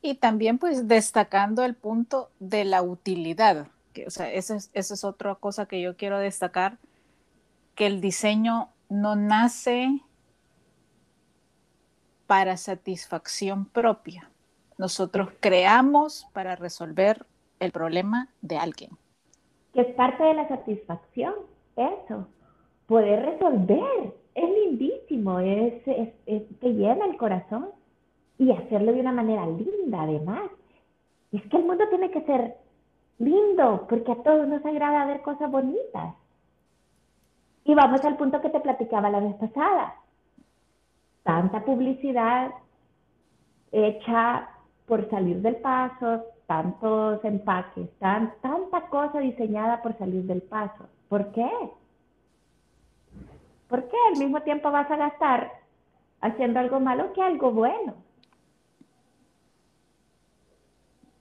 Y 0.00 0.14
también 0.14 0.58
pues 0.58 0.88
destacando 0.88 1.64
el 1.64 1.74
punto 1.74 2.30
de 2.38 2.64
la 2.64 2.82
utilidad, 2.82 3.66
que, 3.92 4.06
o 4.06 4.10
sea, 4.10 4.32
esa 4.32 4.56
es, 4.56 4.70
es 4.72 5.04
otra 5.04 5.34
cosa 5.34 5.66
que 5.66 5.82
yo 5.82 5.96
quiero 5.96 6.18
destacar, 6.18 6.78
que 7.74 7.86
el 7.86 8.00
diseño 8.00 8.70
no 8.88 9.16
nace 9.16 10.00
para 12.26 12.56
satisfacción 12.56 13.66
propia. 13.66 14.30
Nosotros 14.78 15.30
creamos 15.40 16.26
para 16.32 16.56
resolver 16.56 17.26
el 17.58 17.72
problema 17.72 18.28
de 18.40 18.56
alguien 18.56 18.96
que 19.72 19.82
es 19.82 19.94
parte 19.94 20.22
de 20.22 20.34
la 20.34 20.48
satisfacción, 20.48 21.34
eso, 21.76 22.26
poder 22.86 23.24
resolver, 23.24 24.14
es 24.34 24.50
lindísimo, 24.50 25.38
es, 25.40 25.84
te 25.84 26.72
llena 26.72 27.06
el 27.06 27.16
corazón 27.16 27.68
y 28.38 28.52
hacerlo 28.52 28.92
de 28.92 29.00
una 29.00 29.12
manera 29.12 29.46
linda 29.46 30.02
además. 30.02 30.50
Es 31.32 31.42
que 31.48 31.56
el 31.56 31.64
mundo 31.64 31.84
tiene 31.88 32.10
que 32.10 32.22
ser 32.22 32.56
lindo, 33.18 33.86
porque 33.88 34.12
a 34.12 34.22
todos 34.22 34.46
nos 34.48 34.64
agrada 34.64 35.06
ver 35.06 35.22
cosas 35.22 35.50
bonitas. 35.50 36.14
Y 37.64 37.74
vamos 37.74 38.02
al 38.04 38.16
punto 38.16 38.40
que 38.40 38.48
te 38.48 38.60
platicaba 38.60 39.10
la 39.10 39.20
vez 39.20 39.34
pasada. 39.34 39.96
Tanta 41.24 41.64
publicidad 41.64 42.52
hecha 43.72 44.48
por 44.86 45.10
salir 45.10 45.42
del 45.42 45.56
paso, 45.56 46.24
tantos 46.48 47.22
empaques, 47.26 47.90
tan, 47.98 48.32
tanta 48.40 48.88
cosa 48.88 49.20
diseñada 49.20 49.82
por 49.82 49.96
salir 49.98 50.24
del 50.24 50.40
paso. 50.40 50.88
¿Por 51.10 51.30
qué? 51.32 51.50
¿Por 53.68 53.86
qué 53.86 53.96
al 54.10 54.18
mismo 54.18 54.40
tiempo 54.40 54.70
vas 54.70 54.90
a 54.90 54.96
gastar 54.96 55.52
haciendo 56.22 56.58
algo 56.58 56.80
malo 56.80 57.12
que 57.12 57.20
algo 57.20 57.52
bueno? 57.52 57.96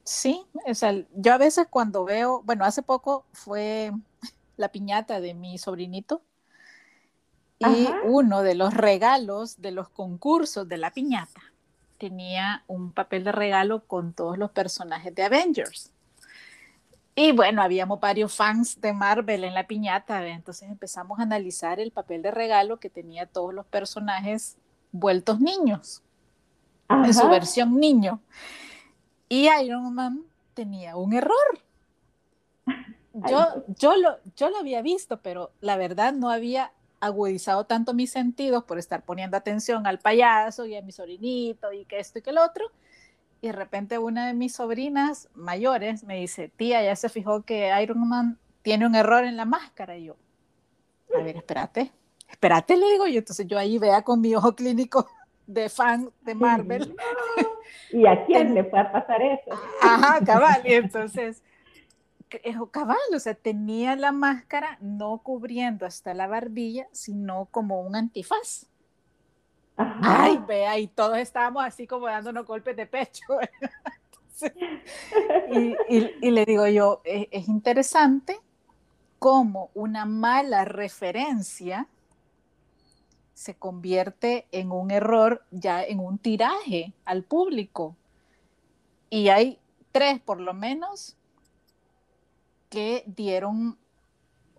Sí, 0.05 0.45
o 0.65 0.73
sea, 0.73 0.93
yo 1.13 1.33
a 1.33 1.37
veces 1.37 1.67
cuando 1.69 2.05
veo, 2.05 2.41
bueno, 2.43 2.63
hace 2.63 2.81
poco 2.81 3.25
fue 3.33 3.91
la 4.55 4.69
piñata 4.69 5.19
de 5.19 5.33
mi 5.33 5.57
sobrinito 5.57 6.21
y 7.59 7.89
uno 8.05 8.43
de 8.43 8.55
los 8.55 8.73
regalos 8.73 9.59
de 9.61 9.71
los 9.71 9.89
concursos 9.89 10.69
de 10.69 10.77
la 10.77 10.91
piñata 10.91 11.41
tenía 11.97 12.63
un 12.67 12.91
papel 12.91 13.23
de 13.23 13.31
regalo 13.31 13.83
con 13.85 14.13
todos 14.13 14.37
los 14.37 14.51
personajes 14.51 15.13
de 15.13 15.23
Avengers. 15.23 15.91
Y 17.15 17.31
bueno, 17.31 17.63
habíamos 17.63 17.99
varios 17.99 18.35
fans 18.35 18.79
de 18.79 18.93
Marvel 18.93 19.43
en 19.43 19.55
la 19.55 19.65
piñata, 19.65 20.25
entonces 20.27 20.69
empezamos 20.69 21.19
a 21.19 21.23
analizar 21.23 21.79
el 21.79 21.91
papel 21.91 22.21
de 22.21 22.29
regalo 22.29 22.79
que 22.79 22.91
tenía 22.91 23.25
todos 23.25 23.53
los 23.55 23.65
personajes 23.65 24.55
vueltos 24.91 25.39
niños, 25.39 26.03
en 26.89 27.13
su 27.13 27.27
versión 27.27 27.79
niño. 27.79 28.21
Y 29.29 29.49
Iron 29.49 29.93
Man 29.95 30.25
tenía 30.53 30.95
un 30.95 31.13
error. 31.13 31.59
Yo, 33.27 33.63
yo, 33.79 33.95
lo, 33.95 34.19
yo 34.35 34.51
lo 34.51 34.57
había 34.57 34.83
visto, 34.83 35.19
pero 35.23 35.49
la 35.59 35.75
verdad 35.75 36.13
no 36.13 36.29
había 36.29 36.71
agudizado 36.99 37.65
tanto 37.65 37.93
mis 37.93 38.11
sentidos 38.11 38.63
por 38.63 38.79
estar 38.79 39.03
poniendo 39.03 39.37
atención 39.37 39.85
al 39.87 39.99
payaso 39.99 40.65
y 40.65 40.75
a 40.75 40.81
mi 40.81 40.91
sobrinito 40.91 41.71
y 41.71 41.85
que 41.85 41.99
esto 41.99 42.19
y 42.19 42.21
que 42.21 42.29
el 42.31 42.37
otro. 42.37 42.65
Y 43.41 43.47
de 43.47 43.53
repente 43.53 43.97
una 43.97 44.27
de 44.27 44.33
mis 44.33 44.55
sobrinas 44.55 45.29
mayores 45.35 46.03
me 46.03 46.17
dice, 46.17 46.49
tía, 46.55 46.83
ya 46.83 46.95
se 46.95 47.09
fijó 47.09 47.43
que 47.43 47.71
Iron 47.81 48.07
Man 48.07 48.39
tiene 48.61 48.87
un 48.87 48.95
error 48.95 49.23
en 49.23 49.37
la 49.37 49.45
máscara. 49.45 49.95
Y 49.97 50.05
yo, 50.05 50.15
a 51.15 51.21
ver, 51.21 51.37
espérate, 51.37 51.91
espérate, 52.29 52.75
le 52.75 52.91
digo 52.91 53.07
yo. 53.07 53.19
Entonces 53.19 53.47
yo 53.47 53.59
ahí 53.59 53.77
vea 53.77 54.01
con 54.01 54.21
mi 54.21 54.35
ojo 54.35 54.55
clínico 54.55 55.07
de 55.45 55.69
fan 55.69 56.09
de 56.21 56.35
Marvel. 56.35 56.95
¿Y 57.91 58.05
a 58.05 58.25
quién 58.25 58.53
le 58.53 58.61
a 58.61 58.91
pasar 58.91 59.21
eso? 59.21 59.51
Ajá, 59.81 60.23
cabal. 60.25 60.61
Y 60.65 60.73
entonces, 60.73 61.43
cabal, 62.71 62.97
o 63.13 63.19
sea, 63.19 63.33
tenía 63.33 63.95
la 63.95 64.11
máscara 64.11 64.77
no 64.81 65.19
cubriendo 65.19 65.85
hasta 65.85 66.13
la 66.13 66.27
barbilla, 66.27 66.87
sino 66.91 67.45
como 67.51 67.81
un 67.81 67.95
antifaz. 67.95 68.67
Ay, 69.77 70.39
vea, 70.47 70.79
y 70.79 70.87
todos 70.87 71.17
estábamos 71.17 71.63
así 71.63 71.85
como 71.85 72.07
dándonos 72.07 72.45
golpes 72.45 72.75
de 72.75 72.87
pecho. 72.87 73.25
y, 75.51 76.31
le 76.31 76.45
digo 76.45 76.67
yo, 76.67 77.01
es, 77.03 77.27
es 77.31 77.47
interesante 77.47 78.39
cómo 79.19 79.69
una 79.73 80.05
mala 80.05 80.65
referencia 80.65 81.87
se 83.33 83.55
convierte 83.55 84.47
en 84.51 84.71
un 84.71 84.89
error, 84.89 85.43
ya 85.51 85.83
en 85.83 85.99
un 85.99 86.17
tiraje 86.17 86.93
al 87.05 87.23
público. 87.23 87.95
Y 89.11 89.29
hay 89.29 89.59
tres 89.91 90.19
por 90.19 90.39
lo 90.41 90.53
menos 90.53 91.16
que 92.69 93.03
dieron 93.05 93.77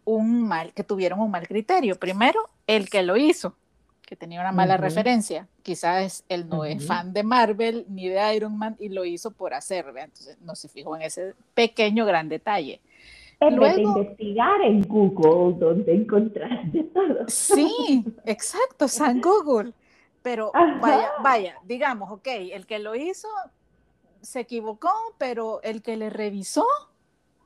un 0.04 0.42
mal, 0.48 0.72
que 0.72 0.84
tuvieron 0.84 1.20
un 1.20 1.30
mal 1.30 1.46
criterio. 1.46 1.96
Primero, 1.96 2.40
el 2.66 2.88
que 2.88 3.02
lo 3.02 3.16
hizo, 3.16 3.54
que 4.06 4.16
tenía 4.16 4.40
una 4.40 4.52
mala 4.52 4.78
referencia. 4.78 5.46
Quizás 5.62 6.24
él 6.28 6.48
no 6.48 6.64
es 6.64 6.86
fan 6.86 7.12
de 7.12 7.22
Marvel 7.22 7.84
ni 7.88 8.08
de 8.08 8.34
Iron 8.34 8.56
Man 8.56 8.74
y 8.78 8.88
lo 8.88 9.04
hizo 9.04 9.30
por 9.30 9.52
hacer, 9.52 9.84
entonces 9.88 10.38
no 10.40 10.54
se 10.54 10.68
fijó 10.68 10.96
en 10.96 11.02
ese 11.02 11.34
pequeño 11.52 12.06
gran 12.06 12.28
detalle. 12.28 12.80
En 13.40 13.56
Luego, 13.56 13.76
de 13.76 13.82
investigar 13.82 14.62
en 14.62 14.82
Google, 14.82 15.58
donde 15.58 15.94
encontrar 15.94 16.64
de 16.72 16.84
todo. 16.84 17.28
Sí, 17.28 18.02
exacto, 18.24 18.88
San 18.88 19.20
Google. 19.20 19.72
Pero 20.22 20.50
vaya, 20.52 21.10
vaya, 21.22 21.56
digamos, 21.64 22.10
ok, 22.10 22.26
el 22.52 22.66
que 22.66 22.78
lo 22.78 22.96
hizo 22.96 23.28
se 24.20 24.40
equivocó, 24.40 24.90
pero 25.18 25.62
el 25.62 25.82
que 25.82 25.96
le 25.96 26.10
revisó 26.10 26.66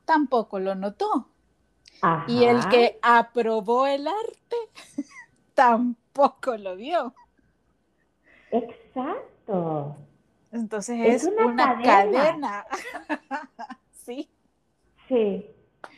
tampoco 0.05 0.59
lo 0.59 0.75
notó. 0.75 1.29
Y 2.27 2.43
el 2.43 2.67
que 2.67 2.99
aprobó 3.01 3.87
el 3.87 4.07
arte 4.07 4.57
tampoco 5.53 6.57
lo 6.57 6.75
vio. 6.75 7.13
Exacto. 8.51 9.95
Entonces 10.51 11.23
es, 11.23 11.25
una, 11.25 11.81
cadena. 11.81 12.65
sí. 13.91 14.29
Sí 15.07 15.45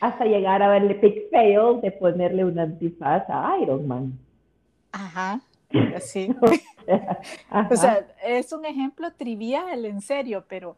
hasta 0.00 0.24
llegar 0.24 0.62
a 0.62 0.68
verle 0.68 0.94
big 0.94 1.28
fail 1.30 1.80
de 1.80 1.92
ponerle 1.92 2.44
un 2.44 2.58
antifaz 2.58 3.24
a 3.28 3.56
Iron 3.60 3.86
Man. 3.86 4.18
Ajá, 4.92 5.40
así. 5.96 6.34
o 7.70 7.76
sea, 7.76 8.06
es 8.24 8.52
un 8.52 8.64
ejemplo 8.64 9.12
trivial, 9.12 9.84
en 9.84 10.00
serio, 10.00 10.44
pero, 10.48 10.76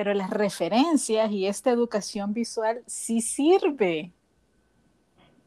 pero 0.00 0.14
las 0.14 0.30
referencias 0.30 1.30
y 1.30 1.46
esta 1.46 1.70
educación 1.70 2.32
visual 2.32 2.82
sí 2.86 3.20
sirve. 3.20 4.10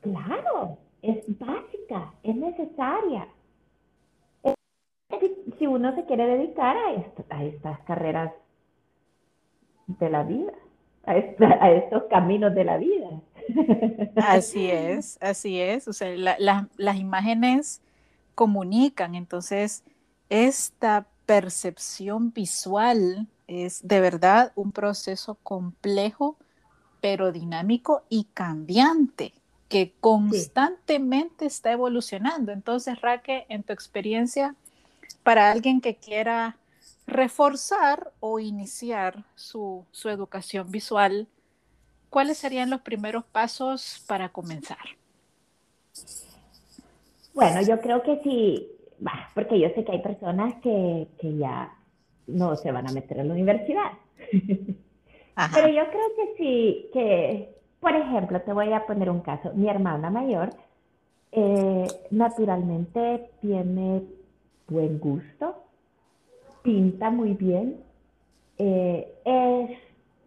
Claro, 0.02 0.78
es 1.02 1.24
básica, 1.40 2.14
es 2.22 2.36
necesaria. 2.36 3.28
Si 5.58 5.66
uno 5.66 5.96
se 5.96 6.06
quiere 6.06 6.28
dedicar 6.28 6.78
a, 6.78 7.36
a 7.36 7.44
estas 7.44 7.80
carreras 7.80 8.32
de 9.88 10.10
la 10.12 10.22
vida 10.22 10.54
a, 11.08 11.72
estos 11.72 12.04
caminos 12.12 12.54
de 12.54 12.64
la 12.64 12.78
vida. 12.78 13.10
Así 14.18 14.70
es, 14.72 15.18
así 15.20 15.60
es. 15.60 15.88
O 15.88 15.94
sea, 15.94 16.16
las 16.78 16.96
imágenes 16.96 17.82
comunican, 18.36 19.16
entonces 19.16 19.84
esta 20.30 21.08
percepción 21.26 22.32
visual 22.32 23.28
es 23.48 23.88
de 23.88 24.00
verdad 24.00 24.52
un 24.56 24.72
proceso 24.72 25.36
complejo, 25.44 26.38
pero 27.02 27.32
dinámico 27.32 28.04
y 28.10 28.26
cambiante, 28.34 29.34
que 29.70 29.94
constantemente 30.00 31.46
está 31.46 31.72
evolucionando. 31.72 32.52
Entonces, 32.52 33.02
Raque, 33.02 33.46
en 33.50 33.64
tu 33.64 33.74
experiencia, 33.74 34.56
para 35.24 35.52
alguien 35.52 35.82
que 35.82 35.96
quiera 35.96 36.58
reforzar 37.08 38.12
o 38.20 38.40
iniciar 38.40 39.24
su, 39.36 39.86
educación 40.06 40.72
visual, 40.72 41.28
¿cuáles 42.10 42.38
serían 42.38 42.70
los 42.70 42.82
primeros 42.82 43.26
pasos 43.26 44.04
para 44.08 44.30
comenzar? 44.30 44.78
Bueno, 47.34 47.62
yo 47.62 47.80
creo 47.82 48.04
que 48.04 48.22
sí, 48.24 48.70
porque 49.34 49.60
yo 49.60 49.70
sé 49.70 49.84
que 49.84 49.92
hay 49.92 50.02
personas 50.02 50.56
que, 50.62 51.08
ya 51.22 51.74
no 52.28 52.56
se 52.56 52.72
van 52.72 52.88
a 52.88 52.92
meter 52.92 53.20
en 53.20 53.28
la 53.28 53.34
universidad. 53.34 53.92
Pero 55.54 55.68
yo 55.68 55.84
creo 55.90 56.08
que 56.16 56.36
sí, 56.38 56.90
que, 56.94 57.50
por 57.80 57.96
ejemplo, 57.96 58.42
te 58.42 58.54
voy 58.54 58.72
a 58.72 58.86
poner 58.86 59.10
un 59.10 59.22
caso. 59.22 59.52
Mi 59.56 59.68
hermana 59.68 60.10
mayor 60.10 60.50
eh, 61.32 61.88
naturalmente 62.12 63.30
tiene 63.42 64.04
buen 64.68 65.00
gusto, 65.00 65.64
pinta 66.62 67.10
muy 67.10 67.34
bien. 67.34 67.78
Eh, 68.58 69.12
es, 69.26 69.72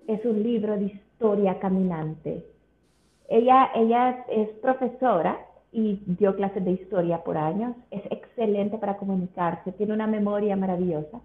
es 0.09 0.25
un 0.25 0.43
libro 0.43 0.77
de 0.77 0.87
historia 0.87 1.59
caminante. 1.61 2.45
Ella, 3.29 3.71
ella 3.75 4.25
es 4.29 4.49
profesora 4.61 5.39
y 5.73 6.01
dio 6.07 6.35
clases 6.35 6.65
de 6.65 6.73
historia 6.73 7.23
por 7.23 7.37
años. 7.37 7.77
Es 7.91 8.03
excelente 8.11 8.79
para 8.79 8.97
comunicarse, 8.97 9.73
tiene 9.73 9.93
una 9.93 10.07
memoria 10.07 10.57
maravillosa. 10.57 11.21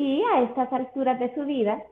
Y 0.00 0.22
a 0.22 0.40
estas 0.44 0.72
alturas 0.72 1.20
de 1.20 1.34
su 1.34 1.44
vida, 1.44 1.82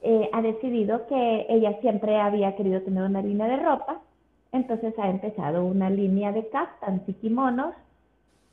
eh, 0.00 0.30
ha 0.32 0.40
decidido 0.40 1.06
que 1.08 1.44
ella 1.50 1.78
siempre 1.82 2.18
había 2.18 2.56
querido 2.56 2.80
tener 2.80 3.02
una 3.02 3.20
línea 3.20 3.48
de 3.48 3.56
ropa, 3.58 4.00
entonces 4.50 4.98
ha 4.98 5.10
empezado 5.10 5.62
una 5.62 5.90
línea 5.90 6.32
de 6.32 6.48
caftans 6.48 7.06
y 7.06 7.12
kimonos 7.12 7.74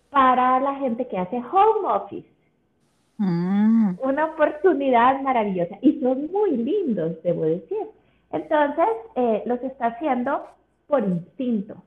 para 0.09 0.59
la 0.59 0.75
gente 0.75 1.07
que 1.07 1.17
hace 1.17 1.37
home 1.37 1.87
office. 1.87 2.27
Mm. 3.17 3.93
Una 4.03 4.25
oportunidad 4.25 5.21
maravillosa 5.21 5.77
y 5.81 5.97
son 6.01 6.29
muy 6.29 6.57
lindos, 6.57 7.23
debo 7.23 7.43
decir. 7.43 7.87
Entonces, 8.33 8.89
eh, 9.15 9.43
los 9.45 9.63
está 9.63 9.85
haciendo 9.85 10.43
por 10.87 11.01
instinto, 11.01 11.77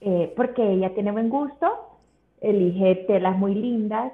eh, 0.00 0.32
porque 0.34 0.68
ella 0.68 0.92
tiene 0.94 1.12
buen 1.12 1.28
gusto, 1.28 1.68
elige 2.40 3.04
telas 3.06 3.38
muy 3.38 3.54
lindas, 3.54 4.12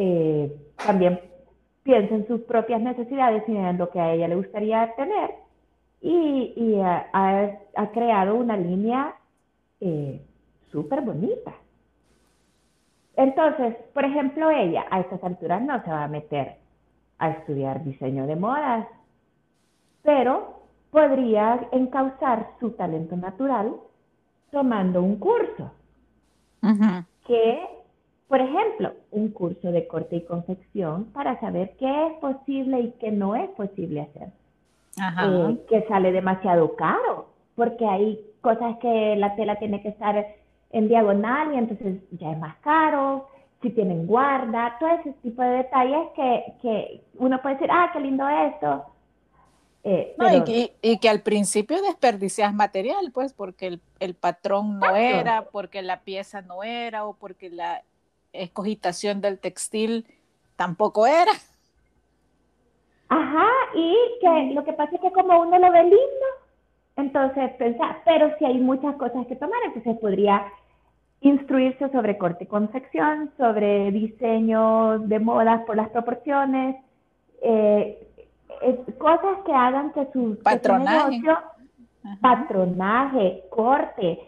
eh, 0.00 0.56
también 0.76 1.20
piensa 1.82 2.14
en 2.14 2.28
sus 2.28 2.42
propias 2.42 2.80
necesidades 2.80 3.42
y 3.48 3.56
en 3.56 3.78
lo 3.78 3.90
que 3.90 3.98
a 3.98 4.12
ella 4.12 4.28
le 4.28 4.36
gustaría 4.36 4.94
tener 4.94 5.30
y, 6.00 6.78
ha, 6.80 7.08
ha, 7.74 7.90
creado 7.90 8.36
una 8.36 8.56
línea 8.56 9.16
súper 10.70 11.00
bonita. 11.00 11.52
Entonces, 13.16 13.74
por 13.92 14.04
ejemplo, 14.04 14.50
ella 14.50 14.86
a 14.88 15.00
estas 15.00 15.24
alturas 15.24 15.60
no 15.62 15.82
se 15.82 15.90
va 15.90 16.04
a 16.04 16.08
meter 16.08 16.58
a 17.18 17.30
estudiar 17.30 17.82
diseño 17.82 18.28
de 18.28 18.36
modas, 18.36 18.86
pero 20.04 20.60
podría 20.92 21.68
encauzar 21.72 22.50
su 22.60 22.70
talento 22.70 23.16
natural 23.16 23.74
tomando 24.52 25.02
un 25.02 25.16
curso. 25.16 25.72
Que, 27.26 27.77
por 28.28 28.40
ejemplo, 28.42 28.92
un 29.10 29.30
curso 29.30 29.72
de 29.72 29.88
corte 29.88 30.16
y 30.16 30.24
confección 30.24 31.06
para 31.06 31.40
saber 31.40 31.74
qué 31.78 32.06
es 32.06 32.12
posible 32.18 32.80
y 32.80 32.90
qué 33.00 33.10
no 33.10 33.34
es 33.34 33.48
posible 33.50 34.02
hacer. 34.02 34.28
Eh, 34.98 35.58
que 35.68 35.86
sale 35.88 36.12
demasiado 36.12 36.76
caro, 36.76 37.28
porque 37.54 37.86
hay 37.86 38.20
cosas 38.40 38.76
que 38.78 39.16
la 39.16 39.34
tela 39.36 39.56
tiene 39.58 39.80
que 39.80 39.88
estar 39.88 40.26
en 40.70 40.88
diagonal 40.88 41.54
y 41.54 41.58
entonces 41.58 42.02
ya 42.10 42.32
es 42.32 42.38
más 42.38 42.56
caro, 42.58 43.28
si 43.62 43.70
tienen 43.70 44.06
guarda, 44.06 44.76
todo 44.78 44.90
ese 44.90 45.12
tipo 45.22 45.40
de 45.42 45.48
detalles 45.48 46.08
que, 46.14 47.02
uno 47.14 47.40
puede 47.40 47.54
decir, 47.54 47.70
ah, 47.72 47.90
qué 47.92 48.00
lindo 48.00 48.28
esto. 48.28 48.84
Eh, 49.84 50.14
y, 50.82 50.98
que, 50.98 51.08
al 51.08 51.22
principio 51.22 51.80
desperdicias 51.80 52.52
material, 52.52 53.10
pues, 53.12 53.32
porque 53.32 53.78
el, 54.00 54.14
patrón 54.14 54.78
no 54.80 54.94
era, 54.94 55.46
porque 55.46 55.80
la 55.80 56.00
pieza 56.00 56.42
no 56.42 56.62
era, 56.62 57.06
o 57.06 57.14
porque 57.14 57.48
la 57.48 57.82
escogitación 58.32 59.20
del 59.20 59.38
textil 59.38 60.06
tampoco 60.56 61.06
era. 61.06 61.32
Ajá, 63.08 63.48
y 63.74 63.94
que 64.20 64.54
lo 64.54 64.64
que 64.64 64.72
pasa 64.74 64.96
es 64.96 65.00
que 65.00 65.12
como 65.12 65.40
uno 65.40 65.58
lo 65.58 65.72
ve 65.72 65.82
lindo, 65.84 66.26
entonces 66.96 67.52
pensar, 67.54 68.02
pero 68.04 68.36
si 68.38 68.44
hay 68.44 68.58
muchas 68.58 68.96
cosas 68.96 69.26
que 69.26 69.36
tomar, 69.36 69.58
entonces 69.64 69.96
podría 69.98 70.46
instruirse 71.20 71.88
sobre 71.90 72.18
corte 72.18 72.44
y 72.44 72.46
confección, 72.48 73.30
sobre 73.36 73.90
diseño 73.92 74.98
de 75.00 75.18
modas 75.18 75.62
por 75.64 75.76
las 75.76 75.88
proporciones, 75.90 76.76
eh, 77.42 78.04
cosas 78.98 79.38
que 79.46 79.52
hagan 79.52 79.92
que 79.92 80.06
su, 80.12 80.38
patronaje. 80.42 81.20
patronaje, 82.20 83.44
corte, 83.50 84.20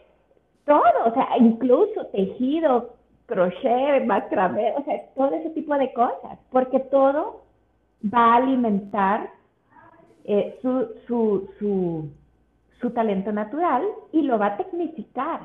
todo, 0.65 1.07
o 1.07 1.15
sea, 1.15 1.37
incluso 1.39 2.07
tejido, 2.07 2.95
crochet, 3.31 4.05
macramé, 4.05 4.75
o 4.77 4.85
sea, 4.85 5.07
todo 5.15 5.33
ese 5.35 5.51
tipo 5.51 5.75
de 5.79 5.93
cosas, 5.93 6.39
porque 6.51 6.81
todo 6.81 7.45
va 8.03 8.35
a 8.35 8.37
alimentar 8.37 9.31
eh, 10.25 10.59
su, 10.61 10.89
su, 11.07 11.49
su, 11.59 12.11
su 12.81 12.91
talento 12.91 13.33
natural 13.33 13.85
y 14.13 14.23
lo 14.23 14.39
va 14.39 14.47
a 14.47 14.57
tecnificar 14.57 15.41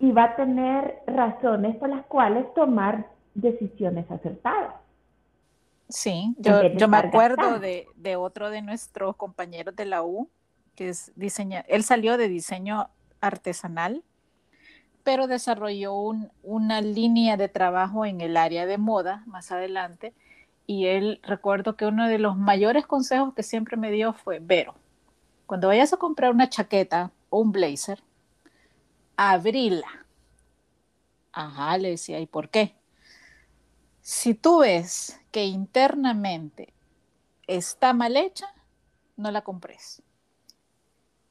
y 0.00 0.12
va 0.12 0.24
a 0.24 0.36
tener 0.36 0.98
razones 1.06 1.76
por 1.76 1.88
las 1.88 2.04
cuales 2.06 2.52
tomar 2.54 3.06
decisiones 3.34 4.10
acertadas. 4.10 4.74
Sí, 5.88 6.34
yo, 6.38 6.68
yo 6.74 6.88
me 6.88 6.98
acuerdo 6.98 7.58
de, 7.58 7.86
de, 7.96 8.16
otro 8.16 8.50
de 8.50 8.60
nuestros 8.60 9.16
compañeros 9.16 9.74
de 9.74 9.86
la 9.86 10.02
U, 10.02 10.28
que 10.74 10.90
es 10.90 11.12
diseña, 11.16 11.64
él 11.66 11.82
salió 11.82 12.18
de 12.18 12.28
diseño 12.28 12.90
artesanal, 13.20 14.04
pero 15.08 15.26
desarrolló 15.26 15.94
un, 15.94 16.30
una 16.42 16.82
línea 16.82 17.38
de 17.38 17.48
trabajo 17.48 18.04
en 18.04 18.20
el 18.20 18.36
área 18.36 18.66
de 18.66 18.76
moda 18.76 19.22
más 19.24 19.50
adelante. 19.50 20.12
Y 20.66 20.84
él 20.84 21.18
recuerdo 21.22 21.76
que 21.78 21.86
uno 21.86 22.06
de 22.06 22.18
los 22.18 22.36
mayores 22.36 22.86
consejos 22.86 23.32
que 23.32 23.42
siempre 23.42 23.78
me 23.78 23.90
dio 23.90 24.12
fue, 24.12 24.38
Vero, 24.38 24.74
cuando 25.46 25.68
vayas 25.68 25.94
a 25.94 25.96
comprar 25.96 26.30
una 26.30 26.50
chaqueta 26.50 27.10
o 27.30 27.40
un 27.40 27.52
blazer, 27.52 28.02
abrila. 29.16 29.88
Ajá, 31.32 31.78
le 31.78 31.88
decía, 31.88 32.20
¿y 32.20 32.26
por 32.26 32.50
qué? 32.50 32.74
Si 34.02 34.34
tú 34.34 34.58
ves 34.58 35.18
que 35.32 35.46
internamente 35.46 36.74
está 37.46 37.94
mal 37.94 38.18
hecha, 38.18 38.52
no 39.16 39.30
la 39.30 39.40
compres. 39.40 40.02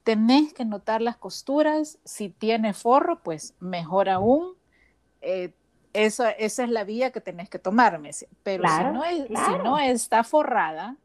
Tenés 0.07 0.53
que 0.53 0.63
notar 0.63 1.01
las 1.01 1.17
costuras. 1.17 1.99
Si 2.05 2.29
tiene 2.29 2.73
forro, 2.73 3.21
pues 3.23 3.55
mejor 3.59 4.07
aún. 4.07 4.53
Eh, 5.19 5.51
esa, 5.91 6.31
esa, 6.31 6.63
es 6.63 6.69
la 6.69 6.85
vía 6.85 7.11
que 7.11 7.19
tenés 7.19 7.49
que 7.49 7.59
tomarme. 7.59 8.11
Pero 8.41 8.63
si, 8.69 8.83
no 8.93 9.03
si 9.03 9.63
no 9.65 9.77
está 9.77 10.23
forrada, 10.23 10.95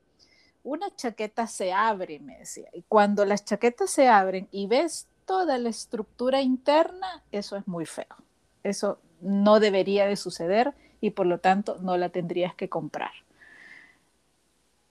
una 0.63 0.95
chaqueta 0.95 1.49
se 1.49 1.73
abre, 1.73 2.21
me 2.21 2.39
decía. 2.39 2.69
Y 2.73 2.83
cuando 2.83 3.25
las 3.25 3.45
chaquetas 3.45 3.91
se 3.91 4.07
abren 4.07 4.47
y 4.53 4.69
ves 4.69 5.09
toda 5.27 5.59
la 5.59 5.71
estructura 5.71 6.41
interna, 6.41 7.25
eso 7.33 7.57
es 7.57 7.67
muy 7.67 7.87
feo. 7.87 8.15
Eso 8.63 9.01
no 9.21 9.59
debería 9.59 10.07
de 10.07 10.15
suceder 10.15 10.75
y 11.01 11.11
por 11.11 11.27
lo 11.27 11.39
tanto 11.39 11.77
no 11.81 11.97
la 11.97 12.11
tendrías 12.11 12.55
que 12.55 12.69
comprar. 12.69 13.11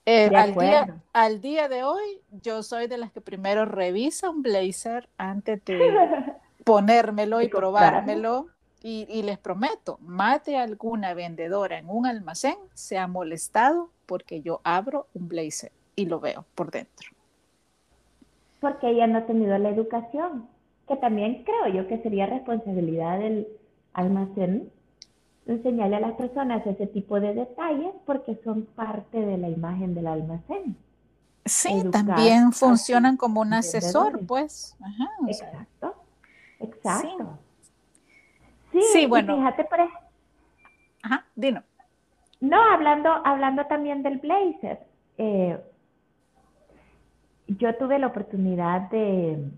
Eh, 0.04 0.30
al, 0.34 0.54
día, 0.54 1.02
al, 1.12 1.40
día, 1.40 1.68
de 1.68 1.84
hoy, 1.84 2.20
yo 2.42 2.64
soy 2.64 2.88
de 2.88 2.98
las 2.98 3.12
que 3.12 3.20
primero 3.20 3.64
revisa 3.64 4.30
un 4.30 4.42
blazer 4.42 5.08
antes 5.16 5.64
de 5.64 5.78
ponérmelo 6.64 7.40
y 7.40 7.48
probármelo. 7.48 8.48
Y, 8.82 9.06
y, 9.08 9.22
les 9.22 9.38
prometo, 9.38 9.98
mate 10.00 10.56
a 10.56 10.64
alguna 10.64 11.14
vendedora 11.14 11.78
en 11.78 11.88
un 11.88 12.04
almacén, 12.04 12.56
se 12.74 12.98
ha 12.98 13.06
molestado 13.06 13.90
porque 14.06 14.42
yo 14.42 14.60
abro 14.64 15.06
un 15.14 15.28
blazer 15.28 15.70
y 15.94 16.06
lo 16.06 16.18
veo 16.18 16.44
por 16.56 16.72
dentro. 16.72 17.10
Porque 18.60 18.90
ella 18.90 19.06
no 19.06 19.18
ha 19.18 19.26
tenido 19.26 19.56
la 19.58 19.68
educación, 19.68 20.48
que 20.88 20.96
también 20.96 21.44
creo 21.44 21.68
yo 21.72 21.86
que 21.86 22.02
sería 22.02 22.26
responsabilidad 22.26 23.20
del 23.20 23.46
almacén 23.92 24.68
enseñarle 25.46 25.96
a 25.96 26.00
las 26.00 26.12
personas 26.12 26.66
ese 26.66 26.86
tipo 26.86 27.20
de 27.20 27.34
detalles 27.34 27.92
porque 28.06 28.38
son 28.44 28.64
parte 28.66 29.18
de 29.18 29.38
la 29.38 29.48
imagen 29.48 29.94
del 29.94 30.06
almacén. 30.06 30.76
Sí, 31.44 31.84
también 31.90 32.52
funcionan 32.52 33.16
como 33.16 33.40
un 33.40 33.52
asesor, 33.52 34.24
pues. 34.26 34.76
exacto, 35.26 35.94
exacto. 36.60 37.38
Sí, 38.92 39.06
bueno. 39.06 39.36
Fíjate 39.36 39.64
por 39.64 39.80
Ajá, 41.02 41.26
dino. 41.34 41.62
No, 42.40 42.60
hablando, 42.60 43.10
hablando 43.24 43.66
también 43.66 44.02
del 44.02 44.18
blazer. 44.18 44.86
Eh, 45.18 45.60
yo 47.48 47.76
tuve 47.76 47.98
la 47.98 48.06
oportunidad 48.06 48.82
de, 48.90 49.50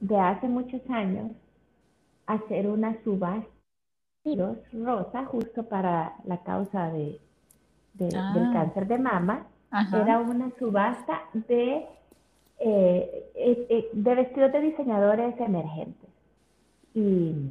de 0.00 0.20
hace 0.20 0.48
muchos 0.48 0.82
años 0.90 1.32
hacer 2.26 2.66
una 2.68 2.96
subasta 3.02 3.55
rosa 4.72 5.24
justo 5.26 5.62
para 5.64 6.14
la 6.24 6.38
causa 6.38 6.90
de, 6.90 7.20
del 7.94 8.16
ah. 8.16 8.50
cáncer 8.52 8.86
de 8.86 8.98
mama. 8.98 9.46
Era 9.92 10.20
una 10.20 10.50
subasta 10.58 11.22
de, 11.34 11.86
eh, 12.58 13.30
eh, 13.34 13.90
de 13.92 14.14
vestidos 14.14 14.52
de 14.52 14.60
diseñadores 14.60 15.38
emergentes. 15.38 16.08
Y 16.94 17.50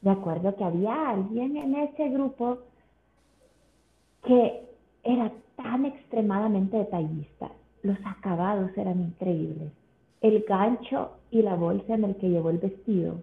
de 0.00 0.10
acuerdo 0.10 0.54
que 0.56 0.64
había 0.64 1.10
alguien 1.10 1.56
en 1.56 1.74
ese 1.74 2.08
grupo 2.08 2.58
que 4.24 4.66
era 5.02 5.30
tan 5.56 5.84
extremadamente 5.84 6.76
detallista. 6.78 7.50
Los 7.82 7.98
acabados 8.04 8.70
eran 8.76 9.00
increíbles. 9.00 9.72
El 10.20 10.44
gancho 10.48 11.12
y 11.30 11.42
la 11.42 11.54
bolsa 11.54 11.94
en 11.94 12.04
el 12.04 12.16
que 12.16 12.28
llevó 12.28 12.50
el 12.50 12.58
vestido 12.58 13.22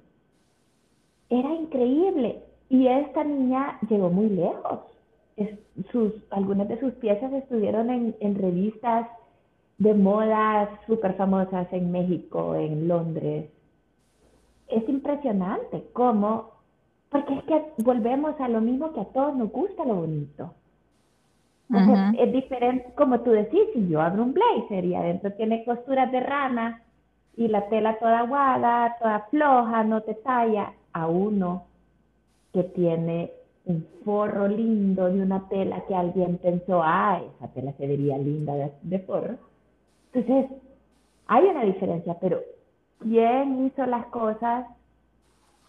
era 1.29 1.53
increíble. 1.53 2.43
Y 2.69 2.87
esta 2.87 3.23
niña 3.23 3.79
llegó 3.89 4.09
muy 4.09 4.29
lejos. 4.29 4.79
sus, 5.91 6.13
algunas 6.31 6.67
de 6.67 6.79
sus 6.79 6.93
piezas 6.93 7.31
estuvieron 7.33 7.89
en, 7.89 8.15
en 8.19 8.35
revistas 8.35 9.07
de 9.77 9.93
moda 9.93 10.79
súper 10.87 11.13
famosas 11.13 11.71
en 11.71 11.91
México, 11.91 12.55
en 12.55 12.87
Londres. 12.87 13.49
Es 14.67 14.87
impresionante 14.89 15.83
cómo, 15.93 16.51
porque 17.09 17.35
es 17.35 17.43
que 17.43 17.63
volvemos 17.83 18.39
a 18.39 18.49
lo 18.49 18.59
mismo 18.59 18.91
que 18.93 19.01
a 19.01 19.05
todos 19.05 19.35
nos 19.35 19.51
gusta 19.51 19.85
lo 19.85 19.95
bonito. 19.95 20.53
Es 22.17 22.31
diferente, 22.31 22.93
como 22.95 23.19
tú 23.19 23.31
decís, 23.31 23.59
si 23.73 23.89
yo 23.89 24.01
abro 24.01 24.23
un 24.23 24.33
blazer 24.33 24.85
y 24.85 24.95
adentro 24.95 25.33
tiene 25.33 25.65
costuras 25.65 26.09
de 26.13 26.21
rana 26.21 26.81
y 27.35 27.49
la 27.49 27.67
tela 27.67 27.99
toda 27.99 28.19
aguada, 28.19 28.95
toda 28.99 29.27
floja, 29.29 29.83
no 29.83 30.01
te 30.01 30.13
talla, 30.15 30.71
a 30.97 31.07
uno 31.07 31.65
que 32.53 32.63
tiene 32.63 33.31
un 33.65 33.85
forro 34.03 34.47
lindo 34.47 35.11
de 35.11 35.21
una 35.21 35.47
tela 35.47 35.83
que 35.87 35.93
alguien 35.93 36.37
pensó, 36.37 36.81
ah, 36.83 37.21
esa 37.35 37.47
tela 37.53 37.73
se 37.73 37.85
vería 37.85 38.17
linda 38.17 38.71
de, 38.81 38.99
forro. 38.99 39.35
Entonces, 40.11 40.57
hay 41.27 41.45
una 41.45 41.63
diferencia, 41.63 42.17
pero 42.19 42.41
¿quién 42.99 43.65
hizo 43.65 43.85
las 43.85 44.07
cosas 44.07 44.65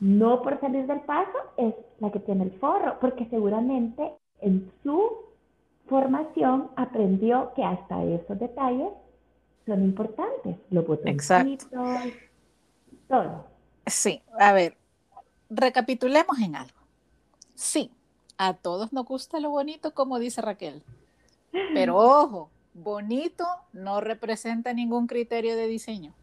no 0.01 0.41
por 0.43 0.61
salir 0.61 0.87
del 0.87 1.01
paso? 1.01 1.37
Es 1.57 1.75
la 1.99 2.11
que 2.11 2.21
tiene 2.21 2.45
el 2.45 2.53
forro, 2.53 2.99
porque 3.01 3.27
seguramente 3.27 4.13
en 4.41 4.71
su 4.83 5.11
formación 5.89 6.71
aprendió 6.77 7.53
que 7.55 7.65
hasta 7.65 8.03
esos 8.05 8.39
detalles 8.39 8.91
son 9.67 9.83
importantes, 9.83 10.57
los 10.71 10.87
botoncitos, 10.87 11.69
todo. 13.09 13.45
Sí, 13.87 14.23
a 14.39 14.53
ver, 14.53 14.77
recapitulemos 15.51 16.39
en 16.41 16.57
algo. 16.57 16.79
Sí, 17.55 17.91
a 18.37 18.55
todos 18.55 18.93
nos 18.93 19.05
gusta 19.05 19.41
lo 19.41 19.51
bonito, 19.51 19.95
como 19.95 20.19
dice 20.19 20.41
Raquel. 20.41 20.83
Pero 21.51 21.97
ojo, 22.23 22.51
bonito 22.75 23.47
no 23.73 24.01
representa 24.01 24.73
ningún 24.73 25.07
criterio 25.07 25.57
de 25.57 25.67
diseño. 25.67 26.15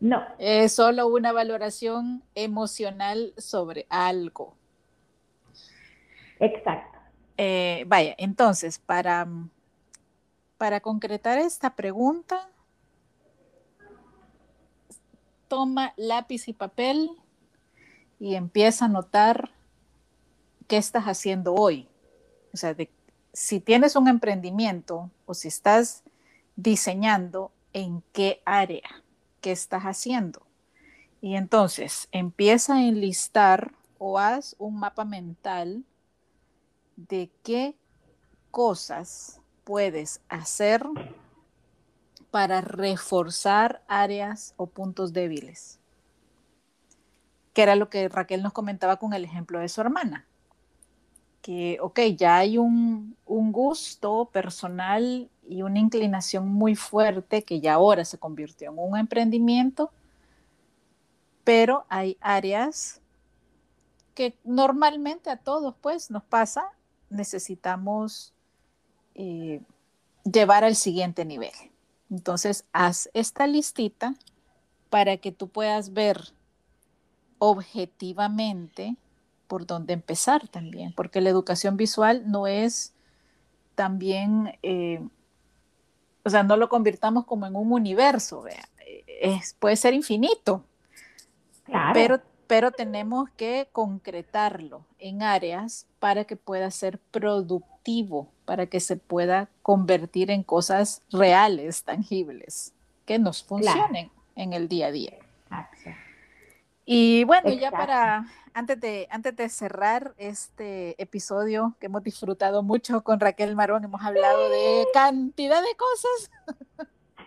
No. 0.00 0.22
Es 0.38 0.74
solo 0.74 1.08
una 1.08 1.32
valoración 1.32 2.22
emocional 2.34 3.34
sobre 3.36 3.86
algo. 3.90 4.54
Exacto. 6.38 6.98
Eh, 7.36 7.84
vaya, 7.88 8.14
entonces, 8.16 8.78
para, 8.78 9.26
para 10.56 10.80
concretar 10.80 11.38
esta 11.38 11.74
pregunta, 11.74 12.48
toma 15.48 15.94
lápiz 15.96 16.46
y 16.46 16.52
papel 16.52 17.10
y 18.18 18.34
empieza 18.34 18.86
a 18.86 18.88
notar 18.88 19.50
qué 20.66 20.76
estás 20.76 21.04
haciendo 21.04 21.54
hoy. 21.54 21.88
O 22.52 22.56
sea, 22.56 22.76
si 23.32 23.60
tienes 23.60 23.96
un 23.96 24.08
emprendimiento 24.08 25.10
o 25.26 25.34
si 25.34 25.48
estás 25.48 26.02
diseñando, 26.56 27.52
¿en 27.72 28.02
qué 28.12 28.42
área? 28.44 28.88
¿Qué 29.40 29.52
estás 29.52 29.84
haciendo? 29.84 30.42
Y 31.20 31.36
entonces 31.36 32.08
empieza 32.12 32.76
a 32.76 32.84
enlistar 32.84 33.72
o 33.98 34.18
haz 34.18 34.54
un 34.58 34.78
mapa 34.78 35.04
mental 35.04 35.84
de 36.96 37.30
qué 37.42 37.76
cosas 38.50 39.40
puedes 39.64 40.20
hacer 40.28 40.84
para 42.30 42.60
reforzar 42.60 43.82
áreas 43.88 44.54
o 44.56 44.66
puntos 44.66 45.12
débiles? 45.12 45.77
Que 47.58 47.62
era 47.64 47.74
lo 47.74 47.90
que 47.90 48.08
Raquel 48.08 48.40
nos 48.40 48.52
comentaba 48.52 48.98
con 48.98 49.14
el 49.14 49.24
ejemplo 49.24 49.58
de 49.58 49.68
su 49.68 49.80
hermana. 49.80 50.24
Que, 51.42 51.78
ok, 51.80 51.98
ya 52.16 52.36
hay 52.36 52.56
un, 52.56 53.16
un 53.26 53.50
gusto 53.50 54.30
personal 54.32 55.28
y 55.42 55.62
una 55.62 55.80
inclinación 55.80 56.46
muy 56.46 56.76
fuerte 56.76 57.42
que 57.42 57.58
ya 57.58 57.74
ahora 57.74 58.04
se 58.04 58.16
convirtió 58.16 58.70
en 58.70 58.78
un 58.78 58.96
emprendimiento, 58.96 59.90
pero 61.42 61.84
hay 61.88 62.16
áreas 62.20 63.00
que 64.14 64.38
normalmente 64.44 65.28
a 65.28 65.38
todos 65.38 65.74
pues 65.80 66.12
nos 66.12 66.22
pasa, 66.22 66.70
necesitamos 67.10 68.34
eh, 69.16 69.62
llevar 70.22 70.62
al 70.62 70.76
siguiente 70.76 71.24
nivel. 71.24 71.50
Entonces, 72.08 72.64
haz 72.72 73.10
esta 73.14 73.48
listita 73.48 74.14
para 74.90 75.16
que 75.16 75.32
tú 75.32 75.48
puedas 75.48 75.92
ver 75.92 76.37
objetivamente 77.38 78.96
por 79.46 79.66
dónde 79.66 79.94
empezar 79.94 80.48
también, 80.48 80.92
porque 80.92 81.20
la 81.20 81.30
educación 81.30 81.76
visual 81.76 82.30
no 82.30 82.46
es 82.46 82.92
también, 83.74 84.58
eh, 84.62 85.00
o 86.24 86.30
sea, 86.30 86.42
no 86.42 86.56
lo 86.56 86.68
convirtamos 86.68 87.24
como 87.24 87.46
en 87.46 87.56
un 87.56 87.72
universo, 87.72 88.44
Es, 89.06 89.54
puede 89.58 89.76
ser 89.76 89.94
infinito, 89.94 90.64
claro. 91.64 91.92
pero 91.94 92.20
pero 92.48 92.72
tenemos 92.72 93.28
que 93.36 93.68
concretarlo 93.72 94.84
en 94.98 95.22
áreas 95.22 95.86
para 96.00 96.24
que 96.24 96.34
pueda 96.34 96.70
ser 96.70 96.98
productivo, 96.98 98.28
para 98.46 98.66
que 98.66 98.80
se 98.80 98.96
pueda 98.96 99.48
convertir 99.62 100.30
en 100.30 100.42
cosas 100.42 101.02
reales, 101.12 101.84
tangibles, 101.84 102.72
que 103.04 103.18
nos 103.18 103.44
funcionen 103.44 104.10
en 104.34 104.54
el 104.54 104.66
día 104.66 104.86
a 104.86 104.92
día. 104.92 105.12
Y 106.90 107.24
bueno, 107.24 107.50
ya 107.52 107.70
para, 107.70 108.24
antes 108.54 108.80
de, 108.80 109.08
antes 109.10 109.36
de 109.36 109.50
cerrar 109.50 110.14
este 110.16 110.94
episodio 110.96 111.76
que 111.78 111.84
hemos 111.84 112.02
disfrutado 112.02 112.62
mucho 112.62 113.02
con 113.04 113.20
Raquel 113.20 113.54
Marón, 113.54 113.84
hemos 113.84 114.00
hablado 114.02 114.48
de 114.48 114.86
cantidad 114.94 115.60
de 115.60 115.76
cosas. 115.76 116.30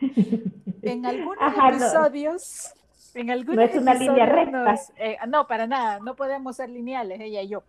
en 0.82 1.06
algunos 1.06 1.54
episodios 1.70 2.74
no 3.14 3.62
es 3.62 3.76
una 3.76 3.94
línea 3.94 4.26
recta. 4.26 4.76
Eh, 4.98 5.18
no, 5.28 5.46
para 5.46 5.68
nada, 5.68 6.00
no 6.00 6.16
podemos 6.16 6.56
ser 6.56 6.72
lineales, 6.72 7.20
ella 7.20 7.44
y 7.44 7.50
yo. 7.50 7.64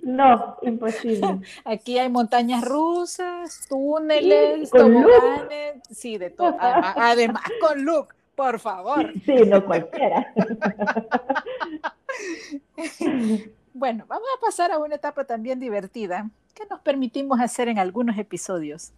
No, 0.00 0.56
imposible. 0.62 1.42
Aquí 1.64 1.96
hay 2.00 2.08
montañas 2.08 2.64
rusas, 2.64 3.66
túneles, 3.68 4.68
toboganes, 4.68 5.76
sí, 5.92 6.18
de 6.18 6.30
todo. 6.30 6.56
Además, 6.58 7.44
con 7.60 7.84
look, 7.84 8.08
por 8.34 8.58
favor. 8.58 9.12
Sí, 9.24 9.34
no 9.46 9.64
cualquiera. 9.64 10.32
Bueno, 13.74 14.04
vamos 14.06 14.28
a 14.36 14.40
pasar 14.44 14.70
a 14.70 14.78
una 14.78 14.96
etapa 14.96 15.24
también 15.24 15.58
divertida 15.58 16.28
que 16.54 16.66
nos 16.66 16.80
permitimos 16.80 17.40
hacer 17.40 17.68
en 17.68 17.78
algunos 17.78 18.18
episodios. 18.18 18.92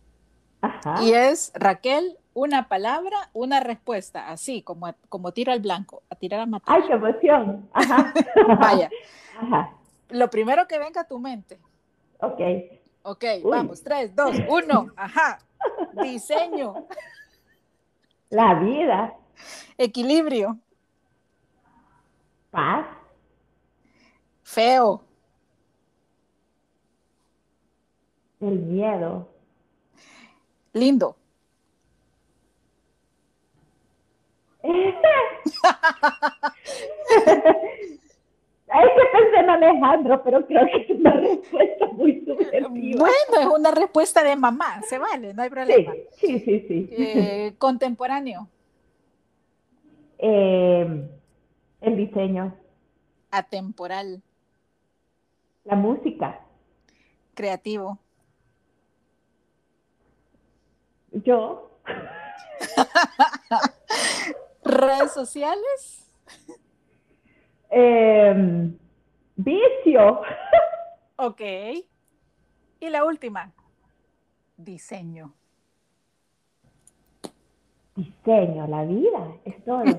Y 1.03 1.12
es, 1.12 1.53
Raquel, 1.55 2.18
una 2.32 2.68
palabra, 2.68 3.30
una 3.32 3.61
respuesta, 3.61 4.30
así 4.30 4.62
como, 4.62 4.93
como 5.09 5.32
tiro 5.32 5.53
al 5.53 5.61
blanco, 5.61 6.03
a 6.11 6.16
tirar 6.16 6.41
a 6.41 6.47
matar. 6.47 6.74
¡Ay, 6.74 6.82
qué 6.89 6.95
emoción! 6.95 7.68
Vaya. 8.61 8.91
Lo 10.09 10.28
primero 10.28 10.66
que 10.66 10.78
venga 10.78 11.03
a 11.03 11.07
tu 11.07 11.18
mente. 11.18 11.61
Ok. 12.20 12.41
Ok, 13.03 13.24
vamos, 13.45 13.82
tres, 13.82 14.16
dos, 14.16 14.35
uno, 14.49 14.87
ajá. 14.97 15.39
Diseño. 16.03 16.87
La 18.30 18.55
vida. 18.55 19.14
Equilibrio. 19.78 20.59
Paz. 22.51 22.87
Feo. 24.43 25.03
El 28.41 28.59
miedo. 28.61 29.28
Lindo. 30.72 31.16
Hay 34.64 34.72
que 38.89 39.05
pensé 39.12 39.37
en 39.39 39.51
Alejandro, 39.51 40.22
pero 40.24 40.45
creo 40.47 40.66
que 40.66 40.78
es 40.78 40.89
una 40.99 41.12
respuesta 41.12 41.87
muy 41.93 42.24
subjetiva. 42.24 42.99
Bueno, 42.99 43.41
es 43.41 43.47
una 43.47 43.70
respuesta 43.70 44.24
de 44.24 44.35
mamá, 44.37 44.80
se 44.89 44.97
vale, 44.99 45.35
no 45.35 45.43
hay 45.43 45.51
problema. 45.51 45.93
Sí, 46.12 46.41
sí, 46.41 46.64
sí. 46.66 46.89
Eh, 46.91 47.53
contemporáneo. 47.59 48.49
Eh, 50.19 51.09
el 51.81 51.97
diseño. 51.97 52.57
Atemporal. 53.31 54.23
La 55.65 55.77
música. 55.77 56.41
Creativo. 57.35 57.99
Yo. 61.11 61.71
¿Redes 64.65 65.12
sociales? 65.12 66.11
Em, 67.71 68.77
vicio. 69.37 70.21
Ok. 71.17 71.41
Y 72.81 72.91
la 72.91 73.05
última, 73.05 73.53
diseño. 74.57 75.35
Diseño, 77.97 78.66
la 78.66 78.84
vida, 78.84 79.36
es 79.45 79.64
todo. 79.64 79.82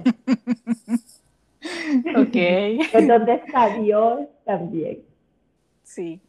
ok. 2.18 2.36
En 2.94 3.08
donde 3.08 3.36
está 3.36 3.78
Dios 3.78 4.28
también. 4.44 5.00
Sí. 5.84 6.20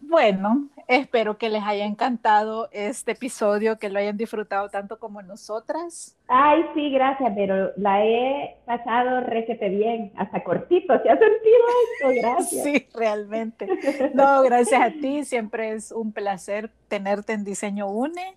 Bueno, 0.00 0.68
espero 0.88 1.38
que 1.38 1.48
les 1.48 1.62
haya 1.62 1.84
encantado 1.84 2.68
este 2.72 3.12
episodio, 3.12 3.78
que 3.78 3.88
lo 3.90 3.98
hayan 4.00 4.16
disfrutado 4.16 4.68
tanto 4.68 4.98
como 4.98 5.22
nosotras. 5.22 6.16
Ay, 6.26 6.64
sí, 6.74 6.90
gracias, 6.90 7.32
pero 7.36 7.70
la 7.76 8.04
he 8.04 8.56
pasado 8.64 9.20
requete 9.20 9.68
bien, 9.68 10.10
hasta 10.16 10.42
cortito, 10.42 11.00
¿se 11.00 11.10
ha 11.10 11.16
sentido 11.16 11.64
esto? 11.92 12.20
Gracias. 12.20 12.64
Sí, 12.64 12.88
realmente. 12.94 13.68
No, 14.14 14.42
gracias 14.42 14.82
a 14.82 14.90
ti, 14.90 15.24
siempre 15.24 15.72
es 15.72 15.92
un 15.92 16.12
placer 16.12 16.70
tenerte 16.88 17.32
en 17.34 17.44
Diseño 17.44 17.88
UNE. 17.88 18.36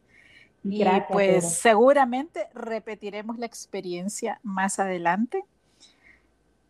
Y 0.63 0.83
pues 1.11 1.57
seguramente 1.57 2.47
repetiremos 2.53 3.37
la 3.37 3.45
experiencia 3.45 4.39
más 4.43 4.79
adelante. 4.79 5.43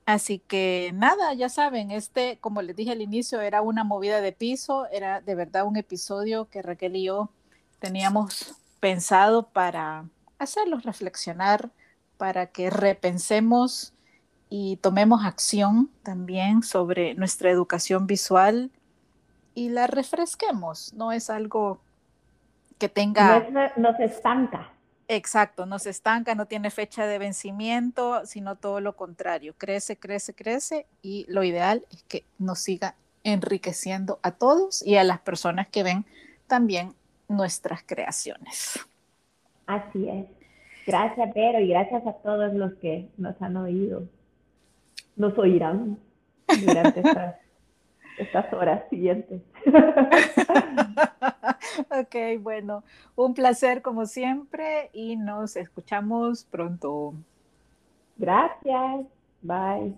Así 0.06 0.40
que 0.40 0.92
nada, 0.94 1.34
ya 1.34 1.48
saben, 1.48 1.92
este, 1.92 2.38
como 2.42 2.62
les 2.62 2.76
dije 2.76 2.92
al 2.92 3.02
inicio, 3.02 3.40
era 3.40 3.62
una 3.62 3.84
movida 3.84 4.20
de 4.20 4.34
piso, 4.34 4.88
era 4.88 5.22
de 5.22 5.36
verdad 5.36 5.66
un 5.66 5.78
episodio 5.78 6.50
que 6.50 6.62
Raquel 6.62 6.96
y 6.96 7.04
yo 7.06 7.30
teníamos 7.80 8.56
pensado 8.80 9.48
para 9.48 10.06
hacerlos 10.40 10.84
reflexionar, 10.84 11.72
para 12.18 12.48
que 12.48 12.70
repensemos 12.70 13.94
y 14.50 14.78
tomemos 14.78 15.24
acción 15.24 15.90
también 16.04 16.64
sobre 16.64 17.14
nuestra 17.16 17.50
educación 17.50 18.06
visual 18.06 18.72
y 19.56 19.70
la 19.70 19.88
refresquemos. 19.88 20.94
No 20.94 21.12
es 21.12 21.30
algo 21.30 21.80
que 22.84 22.90
tenga... 22.90 23.48
No, 23.78 23.96
se 23.96 24.04
estanca. 24.04 24.70
Exacto, 25.08 25.66
no 25.66 25.80
se 25.80 25.90
estanca, 25.90 26.36
no 26.36 26.48
tiene 26.48 26.70
fecha 26.70 27.08
de 27.08 27.18
vencimiento, 27.18 28.26
sino 28.26 28.58
todo 28.58 28.82
lo 28.82 28.98
contrario, 28.98 29.56
crece, 29.58 29.96
crece, 29.96 30.34
crece 30.34 30.86
y 31.02 31.26
lo 31.30 31.46
ideal 31.46 31.86
es 31.92 32.04
que 32.04 32.26
nos 32.40 32.60
siga 32.60 32.96
enriqueciendo 33.24 34.20
a 34.22 34.32
todos 34.32 34.86
y 34.86 34.98
a 34.98 35.06
las 35.06 35.20
personas 35.20 35.70
que 35.70 35.84
ven 35.84 36.04
también 36.48 36.94
nuestras 37.30 37.84
creaciones. 37.84 38.78
Así 39.66 40.10
es. 40.10 40.26
Gracias, 40.86 41.30
Pero, 41.34 41.62
y 41.62 41.70
gracias 41.70 42.06
a 42.06 42.12
todos 42.16 42.54
los 42.54 42.74
que 42.76 43.08
nos 43.18 43.42
han 43.42 43.56
oído. 43.56 44.04
Nos 45.16 45.38
oirán 45.38 45.98
durante 46.66 47.00
estas, 47.06 47.36
estas 48.18 48.52
horas 48.52 48.84
siguientes. 48.90 49.42
ok, 51.92 52.42
bueno, 52.42 52.84
un 53.16 53.34
placer 53.34 53.82
como 53.82 54.06
siempre 54.06 54.90
y 54.94 55.16
nos 55.18 55.56
escuchamos 55.56 56.46
pronto. 56.46 57.14
Gracias. 58.18 59.06
Bye. 59.42 59.96